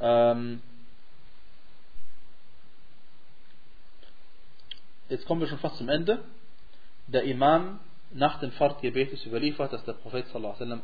Ähm 0.00 0.62
Jetzt 5.10 5.26
kommen 5.26 5.42
wir 5.42 5.48
schon 5.48 5.58
fast 5.58 5.76
zum 5.76 5.90
Ende. 5.90 6.24
Der 7.08 7.24
Imam 7.24 7.78
nach 8.10 8.40
dem 8.40 8.52
Fahrtgebet 8.52 9.12
ist 9.12 9.26
überliefert, 9.26 9.72
dass 9.72 9.84
der 9.84 9.92
Prophet 9.92 10.26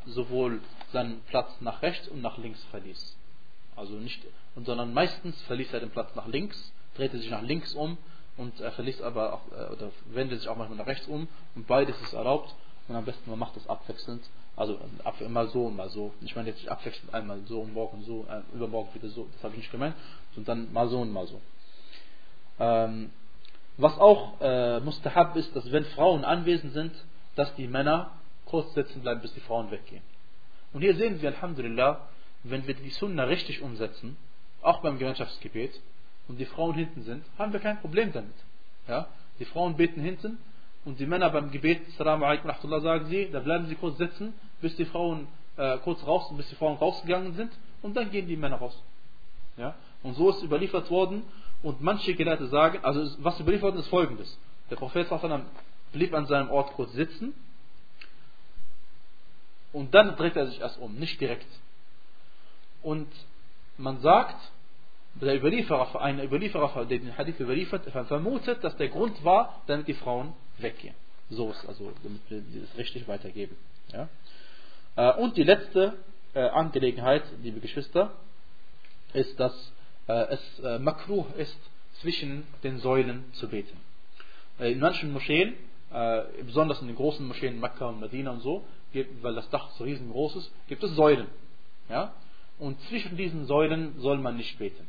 sowohl 0.06 0.60
seinen 0.92 1.20
Platz 1.22 1.50
nach 1.60 1.82
rechts 1.82 2.08
und 2.08 2.22
nach 2.22 2.38
links 2.38 2.62
verließ. 2.64 3.16
Also 3.76 3.94
nicht, 3.94 4.22
sondern 4.56 4.94
meistens 4.94 5.40
verließ 5.42 5.72
er 5.72 5.80
den 5.80 5.90
Platz 5.90 6.14
nach 6.14 6.26
links, 6.26 6.72
drehte 6.94 7.18
sich 7.18 7.30
nach 7.30 7.42
links 7.42 7.74
um 7.74 7.98
und 8.36 8.60
er 8.60 8.72
verließ 8.72 9.02
aber 9.02 9.34
auch, 9.34 9.52
äh, 9.52 9.72
oder 9.72 9.90
wendet 10.06 10.40
sich 10.40 10.48
auch 10.48 10.56
manchmal 10.56 10.78
nach 10.78 10.86
rechts 10.86 11.08
um 11.08 11.26
und 11.54 11.66
beides 11.66 12.00
ist 12.02 12.12
erlaubt 12.12 12.54
und 12.86 12.94
am 12.94 13.04
besten 13.04 13.28
man 13.30 13.38
macht 13.38 13.56
das 13.56 13.68
abwechselnd, 13.68 14.22
also 14.54 14.78
mal 15.28 15.48
so 15.48 15.66
und 15.66 15.76
mal 15.76 15.88
so. 15.88 16.12
Ich 16.20 16.36
meine 16.36 16.50
jetzt 16.50 16.58
nicht 16.58 16.68
abwechselnd 16.68 17.12
einmal 17.12 17.40
so 17.46 17.60
und 17.60 17.74
morgen 17.74 18.02
so, 18.04 18.26
äh, 18.28 18.42
übermorgen 18.54 18.94
wieder 18.94 19.08
so, 19.08 19.26
das 19.32 19.42
habe 19.42 19.54
ich 19.54 19.60
nicht 19.60 19.72
gemeint, 19.72 19.96
sondern 20.34 20.72
mal 20.72 20.88
so 20.88 21.00
und 21.00 21.12
mal 21.12 21.26
so. 21.26 21.40
Ähm, 22.60 23.10
was 23.76 23.98
auch 23.98 24.40
äh, 24.40 24.78
mustahab 24.80 25.34
ist, 25.34 25.54
dass 25.56 25.72
wenn 25.72 25.84
Frauen 25.86 26.24
anwesend 26.24 26.74
sind, 26.74 26.92
dass 27.34 27.54
die 27.56 27.66
Männer 27.66 28.10
kurz 28.46 28.72
sitzen 28.74 29.02
bleiben, 29.02 29.20
bis 29.20 29.34
die 29.34 29.40
Frauen 29.40 29.70
weggehen. 29.70 30.02
Und 30.72 30.82
hier 30.82 30.94
sehen 30.94 31.20
wir, 31.20 31.30
Alhamdulillah, 31.30 32.08
wenn 32.42 32.66
wir 32.66 32.74
die 32.74 32.90
Sunna 32.90 33.24
richtig 33.24 33.62
umsetzen, 33.62 34.16
auch 34.62 34.80
beim 34.80 34.98
Gemeinschaftsgebet, 34.98 35.80
und 36.28 36.38
die 36.38 36.46
Frauen 36.46 36.74
hinten 36.74 37.02
sind, 37.02 37.24
haben 37.38 37.52
wir 37.52 37.60
kein 37.60 37.80
Problem 37.80 38.12
damit. 38.12 38.34
Ja? 38.88 39.08
Die 39.38 39.44
Frauen 39.44 39.76
beten 39.76 40.00
hinten 40.00 40.38
und 40.84 40.98
die 40.98 41.06
Männer 41.06 41.30
beim 41.30 41.50
Gebet, 41.50 41.82
Assalamu 41.88 42.24
alaikum 42.24 42.50
rahmatullah, 42.50 42.80
sagen 42.80 43.06
sie, 43.06 43.28
da 43.30 43.40
bleiben 43.40 43.66
sie 43.66 43.74
kurz 43.74 43.98
sitzen, 43.98 44.34
bis 44.60 44.74
die 44.76 44.84
Frauen 44.84 45.26
äh, 45.56 45.78
kurz 45.78 46.04
raus, 46.06 46.32
bis 46.36 46.48
die 46.48 46.54
Frauen 46.54 46.76
rausgegangen 46.76 47.34
sind 47.34 47.52
und 47.82 47.96
dann 47.96 48.10
gehen 48.10 48.26
die 48.26 48.36
Männer 48.36 48.56
raus. 48.56 48.80
Ja? 49.56 49.74
Und 50.02 50.14
so 50.14 50.30
ist 50.30 50.42
überliefert 50.42 50.90
worden 50.90 51.22
und 51.62 51.80
manche 51.80 52.14
Gelehrte 52.14 52.46
sagen, 52.48 52.78
also 52.82 53.16
was 53.22 53.38
überliefert 53.40 53.72
worden 53.72 53.80
ist 53.80 53.88
folgendes. 53.88 54.38
Der 54.70 54.76
Prophet 54.76 55.06
blieb 55.94 56.12
an 56.12 56.26
seinem 56.26 56.50
Ort 56.50 56.74
kurz 56.74 56.92
sitzen 56.92 57.32
und 59.72 59.94
dann 59.94 60.16
dreht 60.16 60.36
er 60.36 60.46
sich 60.46 60.60
erst 60.60 60.78
um, 60.78 60.94
nicht 60.94 61.20
direkt. 61.20 61.48
Und 62.82 63.08
man 63.78 64.00
sagt, 64.00 64.36
der 65.14 65.36
Überlieferer, 65.36 66.00
ein 66.00 66.22
Überlieferer, 66.22 66.84
der 66.84 66.98
den 66.98 67.16
Hadith 67.16 67.40
überliefert, 67.40 67.90
vermutet, 68.06 68.62
dass 68.62 68.76
der 68.76 68.88
Grund 68.88 69.24
war, 69.24 69.62
damit 69.66 69.88
die 69.88 69.94
Frauen 69.94 70.32
weggehen. 70.58 70.94
So 71.30 71.50
ist 71.50 71.66
also, 71.66 71.92
damit 72.02 72.20
wir 72.28 72.42
das 72.60 72.76
richtig 72.76 73.08
weitergeben. 73.08 73.56
Ja? 73.92 74.08
Äh, 74.96 75.20
und 75.20 75.36
die 75.36 75.42
letzte 75.42 75.94
äh, 76.34 76.40
Angelegenheit, 76.40 77.24
liebe 77.42 77.60
Geschwister, 77.60 78.12
ist, 79.12 79.38
dass 79.38 79.72
äh, 80.08 80.34
es 80.34 80.80
makruh 80.80 81.24
ist, 81.38 81.56
zwischen 82.00 82.44
den 82.62 82.78
Säulen 82.78 83.24
zu 83.34 83.48
beten. 83.48 83.76
In 84.58 84.80
manchen 84.80 85.12
Moscheen, 85.12 85.54
besonders 86.44 86.80
in 86.80 86.88
den 86.88 86.96
großen 86.96 87.26
Moscheen 87.26 87.60
Mekka 87.60 87.86
und 87.86 88.00
Medina 88.00 88.32
und 88.32 88.40
so, 88.40 88.64
weil 89.22 89.34
das 89.34 89.48
Dach 89.50 89.70
so 89.78 89.84
riesengroß 89.84 90.36
ist, 90.36 90.52
gibt 90.68 90.82
es 90.82 90.90
Säulen. 90.92 91.26
Ja? 91.88 92.12
Und 92.58 92.80
zwischen 92.88 93.16
diesen 93.16 93.46
Säulen 93.46 93.98
soll 93.98 94.18
man 94.18 94.36
nicht 94.36 94.58
beten. 94.58 94.86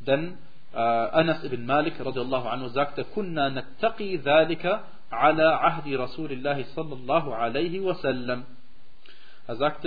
Denn 0.00 0.38
äh, 0.72 0.78
Anas 0.78 1.44
ibn 1.44 1.66
Malik 1.66 1.94
radiallahu 1.98 2.48
anhu 2.48 2.68
sagte, 2.68 3.04
Kunna 3.04 3.50
nattaqi 3.50 4.18
dhalika 4.18 4.84
ala 5.10 5.60
ahdi 5.62 5.94
Rasulillahi 5.94 6.64
sallallahu 6.74 7.32
alaihi 7.32 7.84
wasallam. 7.84 8.44
Er 9.46 9.56
sagte, 9.56 9.80